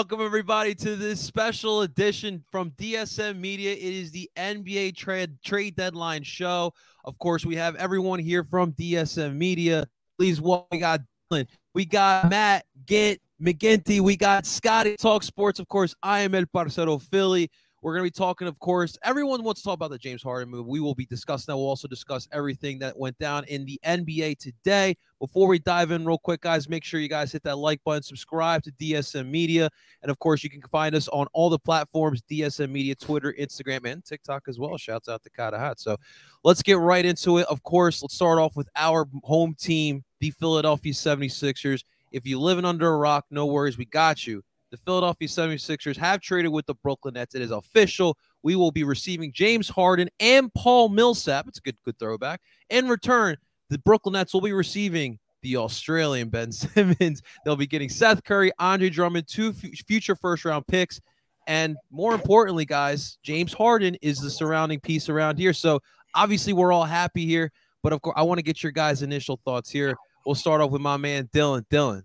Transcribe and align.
Welcome 0.00 0.22
everybody 0.22 0.74
to 0.76 0.96
this 0.96 1.20
special 1.20 1.82
edition 1.82 2.42
from 2.50 2.70
DSM 2.70 3.36
Media. 3.36 3.72
It 3.72 3.82
is 3.82 4.10
the 4.10 4.30
NBA 4.34 4.96
trade 4.96 5.36
trade 5.44 5.76
deadline 5.76 6.22
show. 6.22 6.72
Of 7.04 7.18
course, 7.18 7.44
we 7.44 7.54
have 7.56 7.76
everyone 7.76 8.18
here 8.18 8.42
from 8.42 8.72
DSM 8.72 9.36
Media. 9.36 9.86
Please 10.18 10.40
welcome. 10.40 10.68
We 10.72 10.78
got 10.78 11.00
Dylan. 11.30 11.46
We 11.74 11.84
got 11.84 12.30
Matt 12.30 12.64
Gint 12.86 13.18
McGinty. 13.42 14.00
We 14.00 14.16
got 14.16 14.46
Scotty 14.46 14.96
Talk 14.96 15.22
Sports. 15.22 15.60
Of 15.60 15.68
course, 15.68 15.94
I 16.02 16.20
am 16.20 16.34
El 16.34 16.46
Parcero 16.46 16.96
Philly. 16.96 17.50
We're 17.82 17.92
going 17.92 18.06
to 18.06 18.10
be 18.10 18.18
talking, 18.18 18.48
of 18.48 18.58
course, 18.58 18.96
everyone 19.04 19.42
wants 19.42 19.60
to 19.60 19.66
talk 19.66 19.74
about 19.74 19.90
the 19.90 19.98
James 19.98 20.22
Harden 20.22 20.48
move. 20.48 20.66
We 20.66 20.80
will 20.80 20.94
be 20.94 21.04
discussing 21.04 21.52
that. 21.52 21.58
We'll 21.58 21.66
also 21.66 21.88
discuss 21.88 22.26
everything 22.32 22.78
that 22.78 22.98
went 22.98 23.18
down 23.18 23.44
in 23.44 23.66
the 23.66 23.78
NBA 23.84 24.38
today. 24.38 24.96
Before 25.20 25.46
we 25.46 25.58
dive 25.58 25.90
in, 25.90 26.06
real 26.06 26.18
quick, 26.18 26.40
guys, 26.40 26.68
make 26.68 26.82
sure 26.82 26.98
you 26.98 27.08
guys 27.08 27.30
hit 27.30 27.42
that 27.42 27.56
like 27.56 27.84
button, 27.84 28.02
subscribe 28.02 28.62
to 28.62 28.72
DSM 28.72 29.28
Media. 29.28 29.68
And 30.02 30.10
of 30.10 30.18
course, 30.18 30.42
you 30.42 30.48
can 30.48 30.62
find 30.62 30.94
us 30.94 31.08
on 31.08 31.26
all 31.34 31.50
the 31.50 31.58
platforms 31.58 32.22
DSM 32.22 32.70
Media, 32.70 32.94
Twitter, 32.94 33.34
Instagram, 33.38 33.84
and 33.84 34.02
TikTok 34.02 34.44
as 34.48 34.58
well. 34.58 34.78
Shouts 34.78 35.08
out 35.08 35.22
to 35.24 35.30
Kata 35.30 35.58
Hat. 35.58 35.78
So 35.78 35.96
let's 36.42 36.62
get 36.62 36.78
right 36.78 37.04
into 37.04 37.36
it. 37.36 37.46
Of 37.48 37.62
course, 37.62 38.02
let's 38.02 38.14
start 38.14 38.38
off 38.38 38.56
with 38.56 38.68
our 38.74 39.06
home 39.22 39.54
team, 39.54 40.04
the 40.20 40.30
Philadelphia 40.30 40.94
76ers. 40.94 41.84
If 42.12 42.26
you're 42.26 42.40
living 42.40 42.64
under 42.64 42.88
a 42.88 42.96
rock, 42.96 43.26
no 43.30 43.44
worries. 43.44 43.76
We 43.76 43.84
got 43.84 44.26
you 44.26 44.42
the 44.70 44.76
Philadelphia 44.76 45.28
76ers 45.28 45.96
have 45.96 46.20
traded 46.20 46.52
with 46.52 46.66
the 46.66 46.74
Brooklyn 46.74 47.14
Nets. 47.14 47.34
It 47.34 47.42
is 47.42 47.50
official. 47.50 48.16
We 48.42 48.56
will 48.56 48.70
be 48.70 48.84
receiving 48.84 49.32
James 49.32 49.68
Harden 49.68 50.08
and 50.20 50.52
Paul 50.54 50.88
Millsap. 50.88 51.48
It's 51.48 51.58
a 51.58 51.62
good, 51.62 51.76
good 51.84 51.98
throwback. 51.98 52.40
In 52.70 52.88
return, 52.88 53.36
the 53.70 53.78
Brooklyn 53.78 54.12
Nets 54.12 54.34
will 54.34 54.40
be 54.42 54.52
receiving 54.52 55.18
the 55.42 55.56
Australian 55.56 56.28
Ben 56.28 56.52
Simmons. 56.52 57.22
They'll 57.44 57.56
be 57.56 57.66
getting 57.66 57.88
Seth 57.88 58.22
Curry, 58.24 58.52
Andre 58.58 58.90
Drummond, 58.90 59.26
two 59.26 59.54
f- 59.56 59.70
future 59.86 60.14
first 60.14 60.44
round 60.44 60.66
picks. 60.66 61.00
And 61.46 61.76
more 61.90 62.12
importantly, 62.14 62.66
guys, 62.66 63.18
James 63.22 63.52
Harden 63.52 63.96
is 64.02 64.20
the 64.20 64.30
surrounding 64.30 64.80
piece 64.80 65.08
around 65.08 65.38
here. 65.38 65.52
So 65.52 65.80
obviously, 66.14 66.52
we're 66.52 66.72
all 66.72 66.84
happy 66.84 67.24
here. 67.24 67.50
But 67.82 67.94
of 67.94 68.02
course, 68.02 68.14
I 68.16 68.22
want 68.22 68.38
to 68.38 68.42
get 68.42 68.62
your 68.62 68.72
guys' 68.72 69.02
initial 69.02 69.40
thoughts 69.44 69.70
here. 69.70 69.96
We'll 70.26 70.34
start 70.34 70.60
off 70.60 70.70
with 70.70 70.82
my 70.82 70.98
man 70.98 71.30
Dylan. 71.32 71.64
Dylan, 71.70 72.02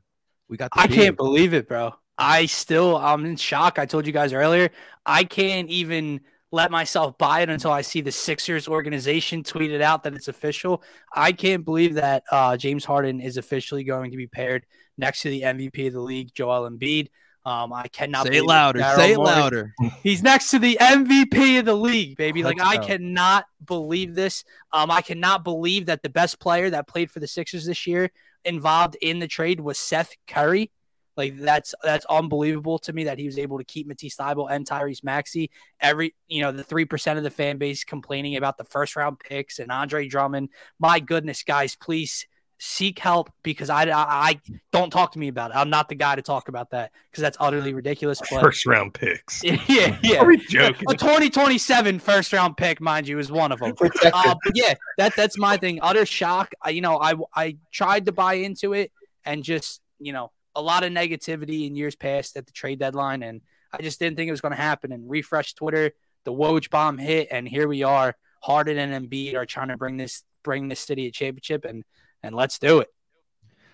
we 0.48 0.56
got. 0.56 0.72
I 0.74 0.88
can't 0.88 1.18
believe 1.18 1.54
it, 1.54 1.68
bro. 1.68 1.94
I 2.18 2.46
still 2.46 2.96
I'm 2.98 3.26
in 3.26 3.36
shock. 3.36 3.78
I 3.78 3.86
told 3.86 4.08
you 4.08 4.14
guys 4.14 4.32
earlier. 4.32 4.70
I 5.06 5.26
can't 5.26 5.70
even 5.70 6.22
let 6.56 6.72
myself 6.72 7.18
buy 7.18 7.42
it 7.42 7.50
until 7.50 7.72
I 7.72 7.82
see 7.82 8.00
the 8.00 8.14
Sixers 8.14 8.68
organization 8.68 9.44
tweeted 9.44 9.82
out 9.82 10.04
that 10.04 10.14
it's 10.14 10.30
official. 10.30 10.82
I 11.14 11.34
can't 11.34 11.66
believe 11.66 11.96
that 11.96 12.24
uh, 12.32 12.56
James 12.56 12.86
Harden 12.86 13.20
is 13.20 13.36
officially 13.36 13.84
going 13.84 14.12
to 14.12 14.18
be 14.18 14.26
paired 14.26 14.66
next 14.98 15.22
to 15.24 15.30
the 15.30 15.42
MVP 15.42 15.88
of 15.88 15.94
the 15.94 16.00
league, 16.00 16.34
Joel 16.34 16.70
Embiid. 16.70 17.10
Um, 17.44 17.74
I 17.74 17.90
cannot 17.90 18.26
say 18.26 18.38
it 18.38 18.46
louder. 18.46 18.80
Say 18.96 19.12
it 19.12 19.20
louder. 19.20 19.74
He's 20.02 20.24
next 20.24 20.50
to 20.52 20.60
the 20.60 20.78
MVP 20.82 21.60
of 21.60 21.66
the 21.66 21.76
league, 21.76 22.18
baby. 22.18 22.42
Like 22.42 22.60
I 22.60 22.78
cannot 22.78 23.46
believe 23.64 24.16
this. 24.16 24.46
Um, 24.72 24.90
I 24.90 25.02
cannot 25.02 25.44
believe 25.44 25.86
that 25.88 26.02
the 26.02 26.10
best 26.10 26.40
player 26.40 26.70
that 26.72 26.88
played 26.88 27.12
for 27.12 27.20
the 27.20 27.28
Sixers 27.28 27.66
this 27.66 27.86
year 27.86 28.10
involved 28.46 28.96
in 29.02 29.20
the 29.20 29.28
trade 29.28 29.60
was 29.60 29.78
Seth 29.78 30.16
Curry. 30.26 30.72
Like 31.18 31.38
that's 31.38 31.74
that's 31.84 32.06
unbelievable 32.06 32.80
to 32.80 32.94
me 32.94 33.06
that 33.06 33.20
he 33.20 33.26
was 33.26 33.38
able 33.38 33.58
to 33.58 33.64
keep 33.64 33.88
Matisse 33.88 34.18
Thybulle 34.18 34.52
and 34.52 34.68
Tyrese 34.68 35.04
Maxey. 35.04 35.52
Every 35.80 36.16
you 36.28 36.42
know 36.42 36.52
the 36.52 36.64
three 36.64 36.86
percent 36.86 37.18
of 37.18 37.24
the 37.24 37.30
fan 37.30 37.58
base 37.58 37.84
complaining 37.84 38.36
about 38.36 38.58
the 38.58 38.64
first 38.64 38.96
round 38.96 39.20
picks 39.20 39.60
and 39.60 39.72
Andre 39.72 40.08
Drummond. 40.08 40.50
My 40.80 41.00
goodness, 41.00 41.44
guys, 41.44 41.76
please 41.76 42.26
seek 42.58 43.00
help 43.00 43.32
because 43.44 43.70
I, 43.70 43.84
I, 43.84 44.06
I 44.08 44.40
don't 44.72 44.90
talk 44.90 45.12
to 45.14 45.20
me 45.20 45.28
about 45.28 45.52
it. 45.52 45.58
I'm 45.58 45.70
not 45.70 45.90
the 45.90 45.96
guy 45.96 46.16
to 46.16 46.22
talk 46.22 46.48
about 46.48 46.72
that 46.72 46.92
because 47.12 47.22
that's 47.22 47.38
utterly 47.40 47.74
ridiculous. 47.74 48.22
But, 48.32 48.42
first 48.42 48.66
round 48.66 48.94
picks. 48.94 49.44
Yeah, 49.68 49.98
yeah. 50.04 50.20
Are 50.20 50.28
we 50.28 50.38
joking? 50.38 50.86
A 50.90 50.94
2027 50.94 52.00
first 52.00 52.32
round 52.34 52.56
pick, 52.56 52.80
mind 52.80 53.08
you, 53.08 53.20
is 53.20 53.32
one 53.32 53.52
of 53.52 53.60
them. 53.60 53.74
Uh, 54.06 54.36
but 54.44 54.54
yeah, 54.56 54.74
that 54.98 55.16
that's 55.16 55.38
my 55.38 55.58
thing. 55.58 55.80
Utter 55.82 56.06
shock. 56.06 56.54
I, 56.62 56.70
you 56.70 56.82
know, 56.82 57.00
I 57.00 57.16
I 57.34 57.58
tried 57.72 58.06
to 58.06 58.12
buy 58.12 58.36
into 58.36 58.74
it 58.74 58.92
and 59.26 59.44
just 59.44 59.82
you 60.00 60.14
know 60.14 60.32
a 60.56 60.62
lot 60.62 60.84
of 60.84 60.92
negativity 60.92 61.68
in 61.68 61.76
years 61.76 61.96
past 61.96 62.38
at 62.38 62.46
the 62.46 62.52
trade 62.52 62.80
deadline, 62.80 63.24
and 63.24 63.42
I 63.72 63.82
just 63.82 64.00
didn't 64.00 64.16
think 64.16 64.28
it 64.28 64.32
was 64.32 64.42
going 64.42 64.56
to 64.56 64.62
happen. 64.62 64.92
And 64.92 65.10
refresh 65.10 65.54
Twitter, 65.54 65.92
the 66.24 66.34
Woj 66.34 66.70
bomb 66.70 66.98
hit, 66.98 67.28
and 67.32 67.48
here 67.48 67.68
we 67.68 67.84
are. 67.84 68.16
Harden 68.42 68.78
and 68.78 69.10
Embiid 69.10 69.36
are 69.36 69.46
trying 69.46 69.70
to 69.70 69.78
bring 69.78 69.98
this 69.98 70.24
bring 70.44 70.68
this 70.68 70.80
city 70.80 71.08
a 71.08 71.12
championship, 71.12 71.66
and 71.66 71.84
and 72.24 72.36
let's 72.36 72.60
do 72.60 72.80
it. 72.80 72.90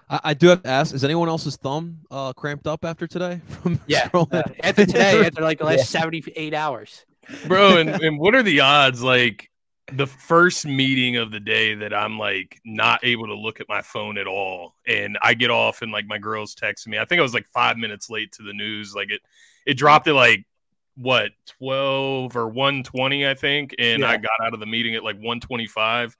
I, 0.09 0.19
I 0.23 0.33
do 0.33 0.47
have 0.47 0.63
to 0.63 0.69
ask: 0.69 0.95
Is 0.95 1.03
anyone 1.03 1.29
else's 1.29 1.57
thumb 1.57 1.99
uh, 2.09 2.33
cramped 2.33 2.67
up 2.67 2.85
after 2.85 3.05
today? 3.05 3.41
From 3.47 3.79
yeah, 3.87 4.09
uh, 4.13 4.25
after 4.63 4.85
today, 4.85 5.25
after 5.25 5.41
like 5.41 5.59
the 5.59 5.65
last 5.65 5.77
yeah. 5.77 5.99
seventy 5.99 6.23
eight 6.35 6.53
hours, 6.53 7.05
bro. 7.47 7.77
And, 7.77 7.89
and 7.89 8.17
what 8.17 8.33
are 8.33 8.43
the 8.43 8.61
odds? 8.61 9.03
Like 9.03 9.50
the 9.93 10.07
first 10.07 10.65
meeting 10.65 11.17
of 11.17 11.31
the 11.31 11.39
day 11.39 11.75
that 11.75 11.93
I'm 11.93 12.17
like 12.17 12.59
not 12.65 12.99
able 13.03 13.27
to 13.27 13.35
look 13.35 13.59
at 13.59 13.69
my 13.69 13.81
phone 13.81 14.17
at 14.17 14.27
all. 14.27 14.75
And 14.87 15.17
I 15.21 15.33
get 15.33 15.51
off 15.51 15.81
and 15.81 15.91
like 15.91 16.05
my 16.05 16.17
girls 16.17 16.55
text 16.55 16.87
me. 16.87 16.97
I 16.97 17.05
think 17.05 17.19
I 17.19 17.23
was 17.23 17.33
like 17.33 17.47
five 17.47 17.77
minutes 17.77 18.09
late 18.09 18.31
to 18.33 18.43
the 18.43 18.53
news. 18.53 18.95
Like 18.95 19.09
it 19.11 19.21
it 19.65 19.75
dropped 19.75 20.07
at 20.07 20.15
like 20.15 20.45
what 20.95 21.31
12 21.59 22.35
or 22.35 22.47
120, 22.47 23.27
I 23.27 23.33
think. 23.33 23.75
And 23.79 24.01
yeah. 24.01 24.09
I 24.09 24.17
got 24.17 24.31
out 24.43 24.53
of 24.53 24.59
the 24.59 24.65
meeting 24.65 24.95
at 24.95 25.03
like 25.03 25.15
125. 25.15 26.15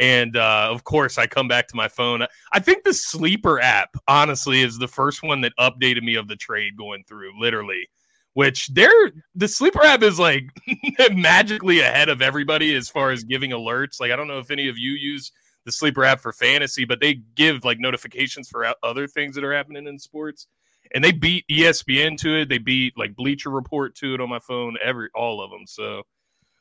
And 0.00 0.36
uh, 0.36 0.68
of 0.70 0.84
course, 0.84 1.18
I 1.18 1.26
come 1.26 1.48
back 1.48 1.66
to 1.68 1.76
my 1.76 1.88
phone. 1.88 2.24
I 2.52 2.60
think 2.60 2.84
the 2.84 2.94
Sleeper 2.94 3.60
app, 3.60 3.90
honestly, 4.06 4.62
is 4.62 4.78
the 4.78 4.86
first 4.86 5.24
one 5.24 5.40
that 5.40 5.52
updated 5.58 6.02
me 6.02 6.14
of 6.14 6.28
the 6.28 6.36
trade 6.36 6.76
going 6.76 7.02
through, 7.08 7.32
literally 7.40 7.88
which 8.38 8.68
they're 8.68 9.10
the 9.34 9.48
sleeper 9.48 9.82
app 9.82 10.00
is 10.00 10.16
like 10.16 10.44
magically 11.10 11.80
ahead 11.80 12.08
of 12.08 12.22
everybody 12.22 12.72
as 12.76 12.88
far 12.88 13.10
as 13.10 13.24
giving 13.24 13.50
alerts. 13.50 13.98
Like 13.98 14.12
I 14.12 14.16
don't 14.16 14.28
know 14.28 14.38
if 14.38 14.52
any 14.52 14.68
of 14.68 14.78
you 14.78 14.92
use 14.92 15.32
the 15.64 15.72
sleeper 15.72 16.04
app 16.04 16.20
for 16.20 16.32
fantasy, 16.32 16.84
but 16.84 17.00
they 17.00 17.14
give 17.34 17.64
like 17.64 17.80
notifications 17.80 18.48
for 18.48 18.72
other 18.84 19.08
things 19.08 19.34
that 19.34 19.42
are 19.42 19.52
happening 19.52 19.88
in 19.88 19.98
sports. 19.98 20.46
And 20.94 21.02
they 21.02 21.10
beat 21.10 21.46
ESPN 21.50 22.16
to 22.18 22.42
it. 22.42 22.48
They 22.48 22.58
beat 22.58 22.96
like 22.96 23.16
Bleacher 23.16 23.50
Report 23.50 23.96
to 23.96 24.14
it 24.14 24.20
on 24.20 24.28
my 24.28 24.38
phone. 24.38 24.76
Every 24.84 25.08
all 25.16 25.42
of 25.42 25.50
them. 25.50 25.66
So, 25.66 26.04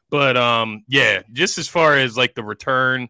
but 0.09 0.35
um, 0.35 0.83
yeah, 0.87 1.21
just 1.31 1.59
as 1.59 1.67
far 1.67 1.95
as 1.95 2.17
like 2.17 2.33
the 2.33 2.43
return 2.43 3.07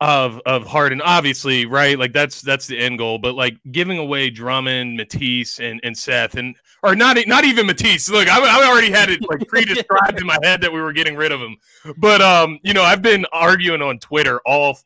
of 0.00 0.40
of 0.44 0.66
Harden, 0.66 1.00
obviously, 1.00 1.66
right? 1.66 1.98
Like 1.98 2.12
that's 2.12 2.42
that's 2.42 2.66
the 2.66 2.78
end 2.78 2.98
goal. 2.98 3.18
But 3.18 3.34
like 3.34 3.56
giving 3.70 3.98
away 3.98 4.30
Drummond, 4.30 4.96
Matisse, 4.96 5.60
and 5.60 5.80
and 5.82 5.96
Seth, 5.96 6.34
and 6.34 6.56
or 6.82 6.94
not 6.94 7.16
not 7.26 7.44
even 7.44 7.66
Matisse. 7.66 8.08
Look, 8.08 8.28
I, 8.28 8.40
I 8.40 8.68
already 8.68 8.90
had 8.90 9.08
it 9.08 9.20
like 9.28 9.46
pre-described 9.48 10.20
in 10.20 10.26
my 10.26 10.38
head 10.42 10.60
that 10.62 10.72
we 10.72 10.80
were 10.80 10.92
getting 10.92 11.16
rid 11.16 11.32
of 11.32 11.40
him. 11.40 11.56
But 11.96 12.20
um, 12.20 12.58
you 12.62 12.74
know, 12.74 12.82
I've 12.82 13.02
been 13.02 13.24
arguing 13.32 13.82
on 13.82 13.98
Twitter 13.98 14.40
all 14.44 14.78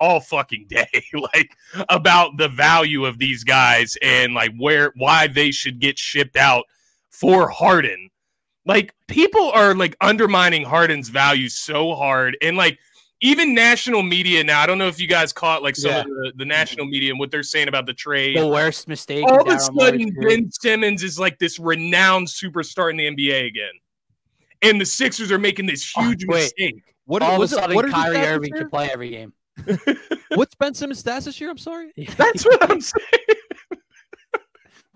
all 0.00 0.20
fucking 0.20 0.66
day, 0.68 1.04
like 1.34 1.56
about 1.88 2.36
the 2.38 2.48
value 2.48 3.04
of 3.04 3.18
these 3.18 3.44
guys 3.44 3.96
and 4.02 4.34
like 4.34 4.52
where 4.58 4.92
why 4.96 5.26
they 5.26 5.50
should 5.50 5.78
get 5.78 5.98
shipped 5.98 6.36
out 6.36 6.64
for 7.10 7.48
Harden. 7.48 8.10
Like 8.66 8.94
people 9.08 9.50
are 9.52 9.74
like 9.74 9.94
undermining 10.00 10.64
Harden's 10.64 11.10
value 11.10 11.50
so 11.50 11.94
hard, 11.94 12.36
and 12.40 12.56
like 12.56 12.78
even 13.24 13.54
national 13.54 14.02
media 14.02 14.44
now. 14.44 14.60
I 14.60 14.66
don't 14.66 14.76
know 14.76 14.86
if 14.86 15.00
you 15.00 15.08
guys 15.08 15.32
caught 15.32 15.62
like 15.62 15.76
some 15.76 15.90
yeah. 15.90 16.00
of 16.00 16.06
the, 16.06 16.32
the, 16.36 16.44
national 16.44 16.84
media 16.84 17.10
and 17.10 17.18
what 17.18 17.30
they're 17.30 17.42
saying 17.42 17.68
about 17.68 17.86
the 17.86 17.94
trade. 17.94 18.36
The 18.36 18.46
worst 18.46 18.86
mistake. 18.86 19.24
All 19.24 19.40
of 19.40 19.48
a 19.48 19.58
sudden, 19.58 20.14
Ben 20.20 20.50
Simmons 20.52 21.02
is 21.02 21.18
like 21.18 21.38
this 21.38 21.58
renowned 21.58 22.28
superstar 22.28 22.90
in 22.90 22.98
the 22.98 23.06
NBA 23.06 23.46
again, 23.46 23.72
and 24.60 24.78
the 24.78 24.84
Sixers 24.84 25.32
are 25.32 25.38
making 25.38 25.64
this 25.64 25.90
oh, 25.96 26.02
huge 26.02 26.26
oh, 26.28 26.34
mistake. 26.34 26.82
What 27.06 27.22
all 27.22 27.36
of 27.36 27.42
a 27.42 27.48
sudden, 27.48 27.74
what 27.74 27.90
Kyrie 27.90 28.18
Irving 28.18 28.52
can 28.52 28.68
play 28.68 28.90
every 28.92 29.08
game. 29.08 29.32
What's 30.34 30.54
Ben 30.56 30.74
Simmons' 30.74 31.02
stats 31.02 31.24
this 31.24 31.40
year? 31.40 31.48
I'm 31.48 31.58
sorry. 31.58 31.92
That's 32.16 32.44
what 32.44 32.70
I'm 32.70 32.80
saying. 32.80 33.38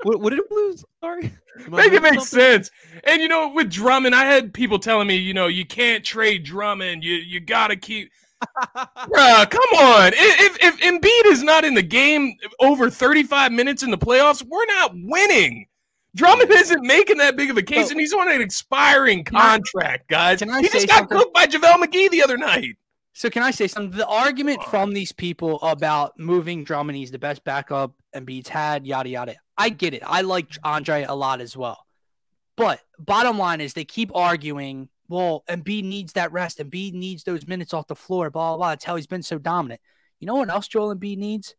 What, 0.02 0.20
what, 0.20 0.30
did 0.30 0.40
it 0.40 0.50
lose? 0.50 0.84
Sorry. 1.00 1.32
Make 1.68 1.92
it 1.92 2.02
make 2.02 2.20
sense. 2.20 2.70
And 3.04 3.20
you 3.20 3.28
know, 3.28 3.48
with 3.48 3.70
Drummond, 3.70 4.14
I 4.14 4.24
had 4.24 4.54
people 4.54 4.78
telling 4.78 5.08
me, 5.08 5.16
you 5.16 5.34
know, 5.34 5.46
you 5.46 5.66
can't 5.66 6.04
trade 6.04 6.44
Drummond. 6.44 7.02
You 7.02 7.14
you 7.14 7.40
gotta 7.40 7.76
keep. 7.76 8.10
Bruh, 8.66 9.50
come 9.50 9.78
on. 9.78 10.12
If, 10.14 10.40
if 10.40 10.58
if 10.60 10.80
Embiid 10.80 11.32
is 11.32 11.42
not 11.42 11.64
in 11.64 11.74
the 11.74 11.82
game 11.82 12.36
over 12.60 12.88
35 12.88 13.50
minutes 13.52 13.82
in 13.82 13.90
the 13.90 13.98
playoffs, 13.98 14.44
we're 14.44 14.66
not 14.66 14.92
winning. 14.94 15.66
Drummond 16.14 16.50
isn't 16.50 16.82
making 16.82 17.18
that 17.18 17.36
big 17.36 17.50
of 17.50 17.56
a 17.58 17.62
case, 17.62 17.86
so, 17.86 17.92
and 17.92 18.00
he's 18.00 18.12
on 18.12 18.30
an 18.30 18.40
expiring 18.40 19.24
contract, 19.24 20.08
guys. 20.08 20.38
Can 20.38 20.50
I 20.50 20.62
he 20.62 20.68
just 20.68 20.86
got 20.86 20.98
something? 20.98 21.18
cooked 21.18 21.34
by 21.34 21.46
JaVale 21.46 21.84
McGee 21.84 22.10
the 22.10 22.22
other 22.22 22.36
night. 22.36 22.76
So 23.12 23.28
can 23.28 23.42
I 23.42 23.50
say 23.50 23.66
something? 23.66 23.96
The 23.98 24.06
argument 24.06 24.62
from 24.64 24.92
these 24.92 25.12
people 25.12 25.60
about 25.60 26.18
moving 26.18 26.62
Drummond, 26.64 26.96
he's 26.96 27.10
the 27.10 27.18
best 27.18 27.42
backup 27.44 27.92
Embiid's 28.14 28.48
had, 28.48 28.86
yada 28.86 29.08
yada. 29.08 29.36
I 29.58 29.68
get 29.68 29.92
it. 29.92 30.02
I 30.06 30.22
like 30.22 30.56
Andre 30.64 31.04
a 31.04 31.14
lot 31.14 31.40
as 31.40 31.56
well. 31.56 31.84
But 32.56 32.80
bottom 32.98 33.38
line 33.38 33.60
is 33.60 33.74
they 33.74 33.84
keep 33.84 34.10
arguing, 34.14 34.88
well, 35.08 35.44
Embiid 35.48 35.84
needs 35.84 36.14
that 36.14 36.32
rest. 36.32 36.58
Embiid 36.58 36.94
needs 36.94 37.24
those 37.24 37.46
minutes 37.46 37.74
off 37.74 37.86
the 37.86 37.94
floor, 37.94 38.30
blah, 38.30 38.50
blah, 38.50 38.56
blah. 38.56 38.68
That's 38.70 38.84
how 38.84 38.96
he's 38.96 39.06
been 39.06 39.22
so 39.22 39.38
dominant. 39.38 39.80
You 40.20 40.26
know 40.26 40.36
what 40.36 40.48
else 40.48 40.68
Joel 40.68 40.94
Embiid 40.94 41.18
needs? 41.18 41.54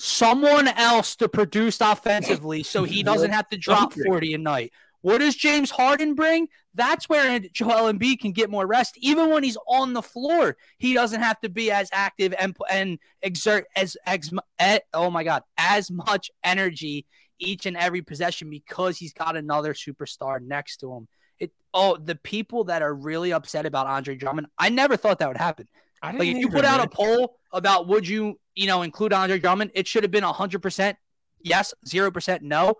someone 0.00 0.66
else 0.66 1.14
to 1.14 1.28
produce 1.28 1.78
offensively 1.82 2.62
so 2.62 2.84
he 2.84 3.02
doesn't 3.02 3.32
have 3.32 3.46
to 3.50 3.58
drop 3.58 3.92
40 3.92 4.32
a 4.32 4.38
night. 4.38 4.72
What 5.02 5.18
does 5.18 5.36
James 5.36 5.70
Harden 5.70 6.14
bring? 6.14 6.48
That's 6.74 7.06
where 7.06 7.38
Joel 7.38 7.92
Embiid 7.92 8.20
can 8.20 8.32
get 8.32 8.48
more 8.48 8.66
rest. 8.66 8.96
Even 8.98 9.28
when 9.28 9.42
he's 9.42 9.58
on 9.68 9.92
the 9.92 10.02
floor, 10.02 10.56
he 10.78 10.94
doesn't 10.94 11.20
have 11.20 11.38
to 11.40 11.50
be 11.50 11.70
as 11.70 11.90
active 11.92 12.34
and 12.38 12.56
and 12.70 12.98
exert 13.20 13.66
as, 13.76 13.96
as 14.06 14.32
eh, 14.58 14.78
oh 14.94 15.10
my 15.10 15.22
god 15.22 15.42
as 15.58 15.90
much 15.90 16.30
energy 16.42 17.06
each 17.40 17.66
and 17.66 17.76
every 17.76 18.02
possession 18.02 18.50
because 18.50 18.98
he's 18.98 19.12
got 19.12 19.36
another 19.36 19.74
superstar 19.74 20.40
next 20.40 20.78
to 20.78 20.92
him. 20.94 21.08
It 21.38 21.52
oh 21.74 21.96
the 21.96 22.16
people 22.16 22.64
that 22.64 22.82
are 22.82 22.94
really 22.94 23.32
upset 23.32 23.66
about 23.66 23.86
Andre 23.86 24.14
Drummond, 24.14 24.46
I 24.58 24.68
never 24.68 24.96
thought 24.96 25.18
that 25.18 25.28
would 25.28 25.36
happen. 25.36 25.66
like 26.02 26.20
if 26.20 26.36
you 26.36 26.48
put 26.48 26.64
out 26.64 26.84
a 26.84 26.88
poll 26.88 27.36
about 27.52 27.88
would 27.88 28.06
you 28.06 28.38
you 28.54 28.66
know 28.66 28.82
include 28.82 29.12
Andre 29.12 29.38
Drummond, 29.38 29.72
it 29.74 29.88
should 29.88 30.04
have 30.04 30.12
been 30.12 30.24
hundred 30.24 30.60
percent 30.62 30.96
yes, 31.42 31.74
zero 31.86 32.10
percent 32.10 32.42
no 32.42 32.76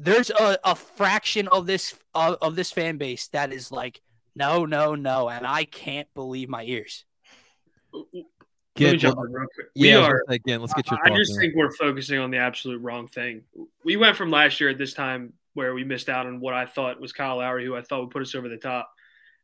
there's 0.00 0.30
a, 0.30 0.58
a 0.64 0.74
fraction 0.74 1.46
of 1.48 1.66
this 1.66 1.94
of, 2.14 2.36
of 2.40 2.56
this 2.56 2.72
fan 2.72 2.96
base 2.96 3.28
that 3.28 3.52
is 3.52 3.70
like 3.70 4.00
no 4.34 4.64
no 4.64 4.94
no 4.94 5.28
and 5.28 5.46
i 5.46 5.64
can't 5.64 6.08
believe 6.14 6.48
my 6.48 6.64
ears 6.64 7.04
Get, 8.80 9.02
well, 9.02 9.26
we 9.76 9.90
yeah, 9.90 9.98
are 9.98 10.24
again. 10.28 10.60
Let's 10.60 10.74
get 10.74 10.90
your. 10.90 10.98
I 11.04 11.16
just 11.16 11.38
think 11.38 11.54
we're 11.54 11.72
focusing 11.72 12.18
on 12.18 12.30
the 12.30 12.38
absolute 12.38 12.80
wrong 12.80 13.08
thing. 13.08 13.42
We 13.84 13.96
went 13.96 14.16
from 14.16 14.30
last 14.30 14.60
year 14.60 14.70
at 14.70 14.78
this 14.78 14.94
time 14.94 15.32
where 15.54 15.74
we 15.74 15.84
missed 15.84 16.08
out 16.08 16.26
on 16.26 16.40
what 16.40 16.54
I 16.54 16.66
thought 16.66 17.00
was 17.00 17.12
Kyle 17.12 17.36
Lowry, 17.36 17.64
who 17.64 17.76
I 17.76 17.82
thought 17.82 18.00
would 18.00 18.10
put 18.10 18.22
us 18.22 18.34
over 18.34 18.48
the 18.48 18.56
top, 18.56 18.90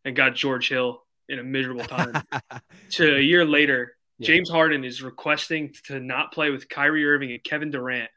and 0.04 0.16
got 0.16 0.34
George 0.34 0.68
Hill 0.68 1.02
in 1.28 1.38
a 1.38 1.44
miserable 1.44 1.84
time. 1.84 2.22
to 2.90 3.16
a 3.16 3.20
year 3.20 3.44
later, 3.44 3.96
yeah. 4.18 4.28
James 4.28 4.48
Harden 4.48 4.84
is 4.84 5.02
requesting 5.02 5.74
to 5.84 6.00
not 6.00 6.32
play 6.32 6.50
with 6.50 6.68
Kyrie 6.68 7.06
Irving 7.06 7.32
and 7.32 7.42
Kevin 7.42 7.70
Durant 7.70 8.10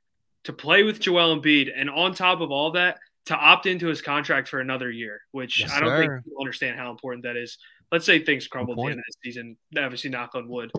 to 0.45 0.53
play 0.53 0.83
with 0.83 0.99
Joel 0.99 1.39
Embiid, 1.39 1.69
and 1.75 1.89
on 1.89 2.13
top 2.13 2.41
of 2.41 2.51
all 2.51 2.71
that, 2.71 2.99
to 3.25 3.35
opt 3.35 3.65
into 3.65 3.87
his 3.87 4.01
contract 4.01 4.47
for 4.47 4.59
another 4.59 4.89
year, 4.89 5.21
which 5.31 5.59
yes, 5.59 5.71
I 5.71 5.79
don't 5.79 5.89
sir. 5.89 5.99
think 5.99 6.25
people 6.25 6.41
understand 6.41 6.79
how 6.79 6.89
important 6.91 7.23
that 7.23 7.37
is. 7.37 7.57
Let's 7.91 8.05
say 8.05 8.19
things 8.23 8.47
crumble 8.47 8.73
at 8.73 8.77
the 8.77 8.91
end 8.91 8.99
of 8.99 9.03
the 9.07 9.29
season. 9.29 9.57
Obviously, 9.77 10.09
knock 10.09 10.35
on 10.35 10.47
wood, 10.47 10.71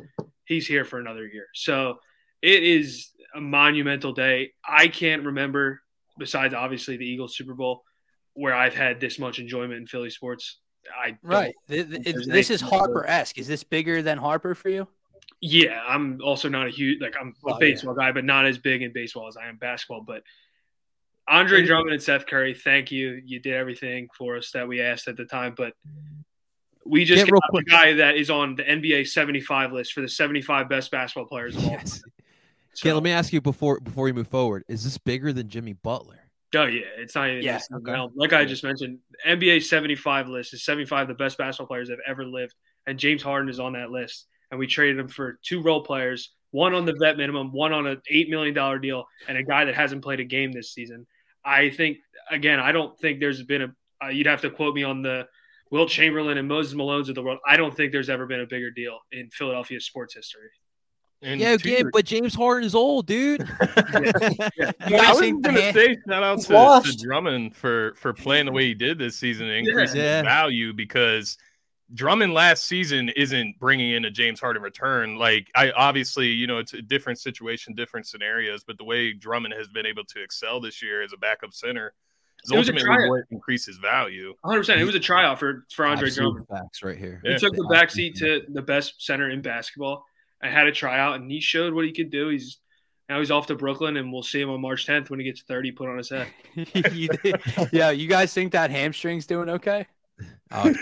he's 0.45 0.67
here 0.67 0.85
for 0.85 0.99
another 0.99 1.27
year. 1.27 1.47
So 1.55 1.99
it 2.43 2.62
is 2.62 3.11
a 3.35 3.41
monumental 3.41 4.12
day. 4.12 4.53
I 4.67 4.89
can't 4.89 5.25
remember, 5.25 5.81
besides 6.19 6.55
obviously 6.55 6.97
the 6.97 7.07
Eagles 7.07 7.37
Super 7.37 7.55
Bowl, 7.55 7.83
where 8.35 8.55
I've 8.55 8.75
had 8.75 9.01
this 9.01 9.19
much 9.19 9.39
enjoyment 9.39 9.75
in 9.75 9.87
Philly 9.87 10.11
sports. 10.11 10.59
I 10.97 11.19
right. 11.23 11.55
This 11.69 12.51
is 12.51 12.61
Harper 12.61 13.07
esque. 13.07 13.39
Is 13.39 13.47
this 13.47 13.62
bigger 13.62 14.03
than 14.03 14.19
Harper 14.19 14.55
for 14.55 14.69
you? 14.69 14.89
Yeah, 15.41 15.81
I'm 15.87 16.21
also 16.23 16.49
not 16.49 16.67
a 16.67 16.71
huge 16.71 17.01
like 17.01 17.15
I'm 17.21 17.35
a 17.47 17.55
oh, 17.55 17.59
baseball 17.59 17.95
yeah. 17.99 18.07
guy, 18.07 18.12
but 18.12 18.25
not 18.25 18.47
as 18.47 18.59
big 18.59 18.83
in 18.83 18.93
baseball 18.93 19.29
as 19.29 19.37
I 19.37 19.49
am 19.49 19.57
basketball. 19.57 20.03
But 20.03 20.23
Andre 21.29 21.65
Drummond 21.65 21.93
and 21.93 22.03
Seth 22.03 22.27
Curry, 22.27 22.55
thank 22.55 22.91
you. 22.91 23.21
You 23.25 23.41
did 23.41 23.55
everything 23.55 24.09
for 24.17 24.37
us 24.37 24.51
that 24.53 24.67
we 24.67 24.81
asked 24.81 25.07
at 25.07 25.17
the 25.17 25.25
time, 25.25 25.55
but 25.57 25.75
we 26.91 27.05
just 27.05 27.31
got 27.31 27.41
the 27.53 27.63
guy 27.63 27.95
that 27.95 28.17
is 28.17 28.31
on 28.31 28.55
the 28.57 28.65
NBA 28.65 29.09
75 29.09 29.73
list 29.73 29.93
for 29.93 30.01
the 30.01 30.09
75 30.09 30.69
best 30.69 30.91
basketball 30.91 31.27
players 31.27 31.57
of 31.57 31.65
all 31.65 31.71
yes. 31.71 32.01
time. 32.01 32.13
So, 32.75 32.89
okay, 32.89 32.93
let 32.93 33.03
me 33.03 33.11
ask 33.11 33.33
you 33.33 33.41
before 33.41 33.81
before 33.81 34.05
we 34.05 34.13
move 34.13 34.29
forward: 34.29 34.65
Is 34.69 34.85
this 34.85 34.99
bigger 34.99 35.33
than 35.33 35.49
Jimmy 35.49 35.73
Butler? 35.73 36.21
Oh 36.55 36.65
yeah, 36.65 36.83
it's 36.99 37.15
not 37.15 37.31
even. 37.31 37.43
Yeah, 37.43 37.61
okay. 37.73 38.09
like 38.15 38.33
I 38.33 38.45
just 38.45 38.65
mentioned, 38.65 38.99
NBA 39.27 39.65
75 39.65 40.29
list 40.29 40.55
is 40.55 40.65
75 40.65 41.09
the 41.09 41.15
best 41.15 41.39
basketball 41.39 41.67
players 41.67 41.89
that 41.89 41.99
have 42.05 42.11
ever 42.11 42.25
lived, 42.25 42.55
and 42.87 42.99
James 42.99 43.23
Harden 43.23 43.49
is 43.49 43.61
on 43.61 43.73
that 43.75 43.91
list 43.91 44.27
and 44.51 44.59
we 44.59 44.67
traded 44.67 44.99
him 44.99 45.09
for 45.09 45.39
two 45.43 45.63
role 45.63 45.83
players, 45.83 46.31
one 46.51 46.75
on 46.75 46.85
the 46.85 46.95
vet 46.99 47.17
minimum, 47.17 47.53
one 47.53 47.73
on 47.73 47.87
an 47.87 48.03
eight 48.09 48.29
million 48.29 48.55
dollar 48.55 48.79
deal, 48.79 49.07
and 49.29 49.39
a 49.39 49.43
guy 49.43 49.65
that 49.65 49.75
hasn't 49.75 50.03
played 50.03 50.21
a 50.21 50.25
game 50.25 50.53
this 50.53 50.73
season. 50.73 51.07
I 51.45 51.71
think 51.71 51.99
again, 52.31 52.61
I 52.61 52.73
don't 52.73 52.99
think 52.99 53.21
there's 53.21 53.43
been 53.43 53.63
a. 53.63 53.75
Uh, 54.03 54.09
you'd 54.09 54.27
have 54.27 54.41
to 54.41 54.51
quote 54.51 54.75
me 54.75 54.83
on 54.83 55.03
the 55.03 55.29
Wilt 55.71 55.89
Chamberlain 55.89 56.39
and 56.39 56.49
Moses 56.49 56.75
Malone's 56.75 57.09
of 57.09 57.15
the 57.15 57.23
world. 57.23 57.39
I 57.47 57.57
don't 57.57 57.75
think 57.75 57.93
there's 57.93 58.11
ever 58.11 58.27
been 58.27 58.41
a 58.41 58.47
bigger 58.47 58.71
deal 58.71 58.99
in 59.13 59.31
Philadelphia 59.31 59.81
sports 59.81 60.15
history. 60.15 60.51
And 61.23 61.39
yeah, 61.39 61.59
yeah, 61.63 61.83
but 61.93 62.07
James 62.07 62.35
Harden 62.35 62.67
is 62.67 62.75
old, 62.75 63.07
dude. 63.07 63.47
yeah. 63.61 64.13
Yeah. 64.89 65.03
I 65.03 65.13
was 65.13 65.33
gonna 65.43 65.73
say 65.73 65.99
shout 66.09 66.23
out 66.23 66.41
to, 66.41 66.91
to, 66.91 66.97
Drummond 66.97 67.55
for 67.55 67.95
for 67.97 68.15
playing 68.15 68.47
the 68.47 68.53
way 68.53 68.65
he 68.65 68.75
did 68.75 68.99
this 68.99 69.17
season 69.17 69.47
and 69.47 69.69
increasing 69.69 70.01
yeah. 70.01 70.19
his 70.19 70.25
value 70.25 70.73
because 70.73 71.37
Drummond 71.93 72.33
last 72.33 72.67
season 72.67 73.11
isn't 73.11 73.59
bringing 73.59 73.93
in 73.93 74.07
a 74.07 74.11
James 74.11 74.41
Harden 74.41 74.63
return. 74.63 75.17
Like 75.17 75.51
I 75.55 75.73
obviously, 75.73 76.29
you 76.29 76.47
know, 76.47 76.59
it's 76.59 76.73
a 76.73 76.81
different 76.81 77.19
situation, 77.19 77.75
different 77.75 78.07
scenarios, 78.07 78.65
but 78.65 78.79
the 78.79 78.85
way 78.85 79.13
Drummond 79.13 79.55
has 79.55 79.69
been 79.69 79.85
able 79.87 80.05
to 80.07 80.23
excel 80.23 80.59
this 80.59 80.83
year 80.83 81.03
as 81.03 81.13
a 81.13 81.19
backup 81.19 81.53
center 81.53 81.93
is 82.45 82.53
ultimately 82.53 83.09
what 83.09 83.25
increases 83.31 83.79
value. 83.79 84.35
100. 84.41 84.61
percent 84.61 84.81
It 84.81 84.85
was 84.85 84.95
a 84.95 85.01
tryout 85.01 85.39
for 85.39 85.67
for 85.75 85.87
Andre 85.87 86.09
Absolute 86.09 86.31
Drummond. 86.31 86.49
Facts 86.49 86.83
right 86.83 86.99
here. 86.99 87.21
He 87.25 87.31
yeah. 87.31 87.37
took 87.39 87.55
the 87.55 87.69
backseat 87.71 88.19
to 88.19 88.43
the 88.49 88.63
best 88.63 89.05
center 89.05 89.31
in 89.31 89.43
basketball. 89.43 90.05
I 90.43 90.49
had 90.49 90.67
a 90.67 90.73
tryout, 90.73 91.17
and 91.17 91.31
he 91.31 91.41
showed 91.41 91.75
what 91.75 91.85
he 91.85 91.93
could 91.93 92.11
do. 92.11 92.29
He's 92.29 92.59
now 93.11 93.19
he's 93.19 93.33
off 93.33 93.49
to 93.49 93.57
Brooklyn, 93.57 93.97
and 93.97 94.13
we'll 94.13 94.23
see 94.23 94.41
him 94.41 94.51
on 94.51 94.61
March 94.61 94.87
10th 94.87 95.11
when 95.11 95.19
he 95.19 95.27
gets 95.27 95.43
30 95.43 95.73
put 95.73 95.89
on 95.89 95.99
his 95.99 96.11
head. 96.11 96.29
yeah, 97.73 97.91
you 97.91 98.07
guys 98.07 98.33
think 98.33 98.53
that 98.53 98.71
hamstring's 98.71 99.27
doing 99.27 99.49
okay? 99.49 99.87
Oh, 100.53 100.75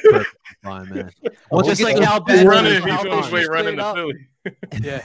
fine, 0.65 0.89
man. 0.89 1.13
Well, 1.51 1.63
just 1.63 1.83
like 1.83 2.03
how 2.03 2.21
Ben 2.21 2.47
running, 2.49 2.83
he 2.83 2.97
feels 3.03 3.31
weight 3.31 3.49
running 3.49 3.77
to 3.77 3.93
Philly. 3.93 4.29
yeah. 4.81 5.03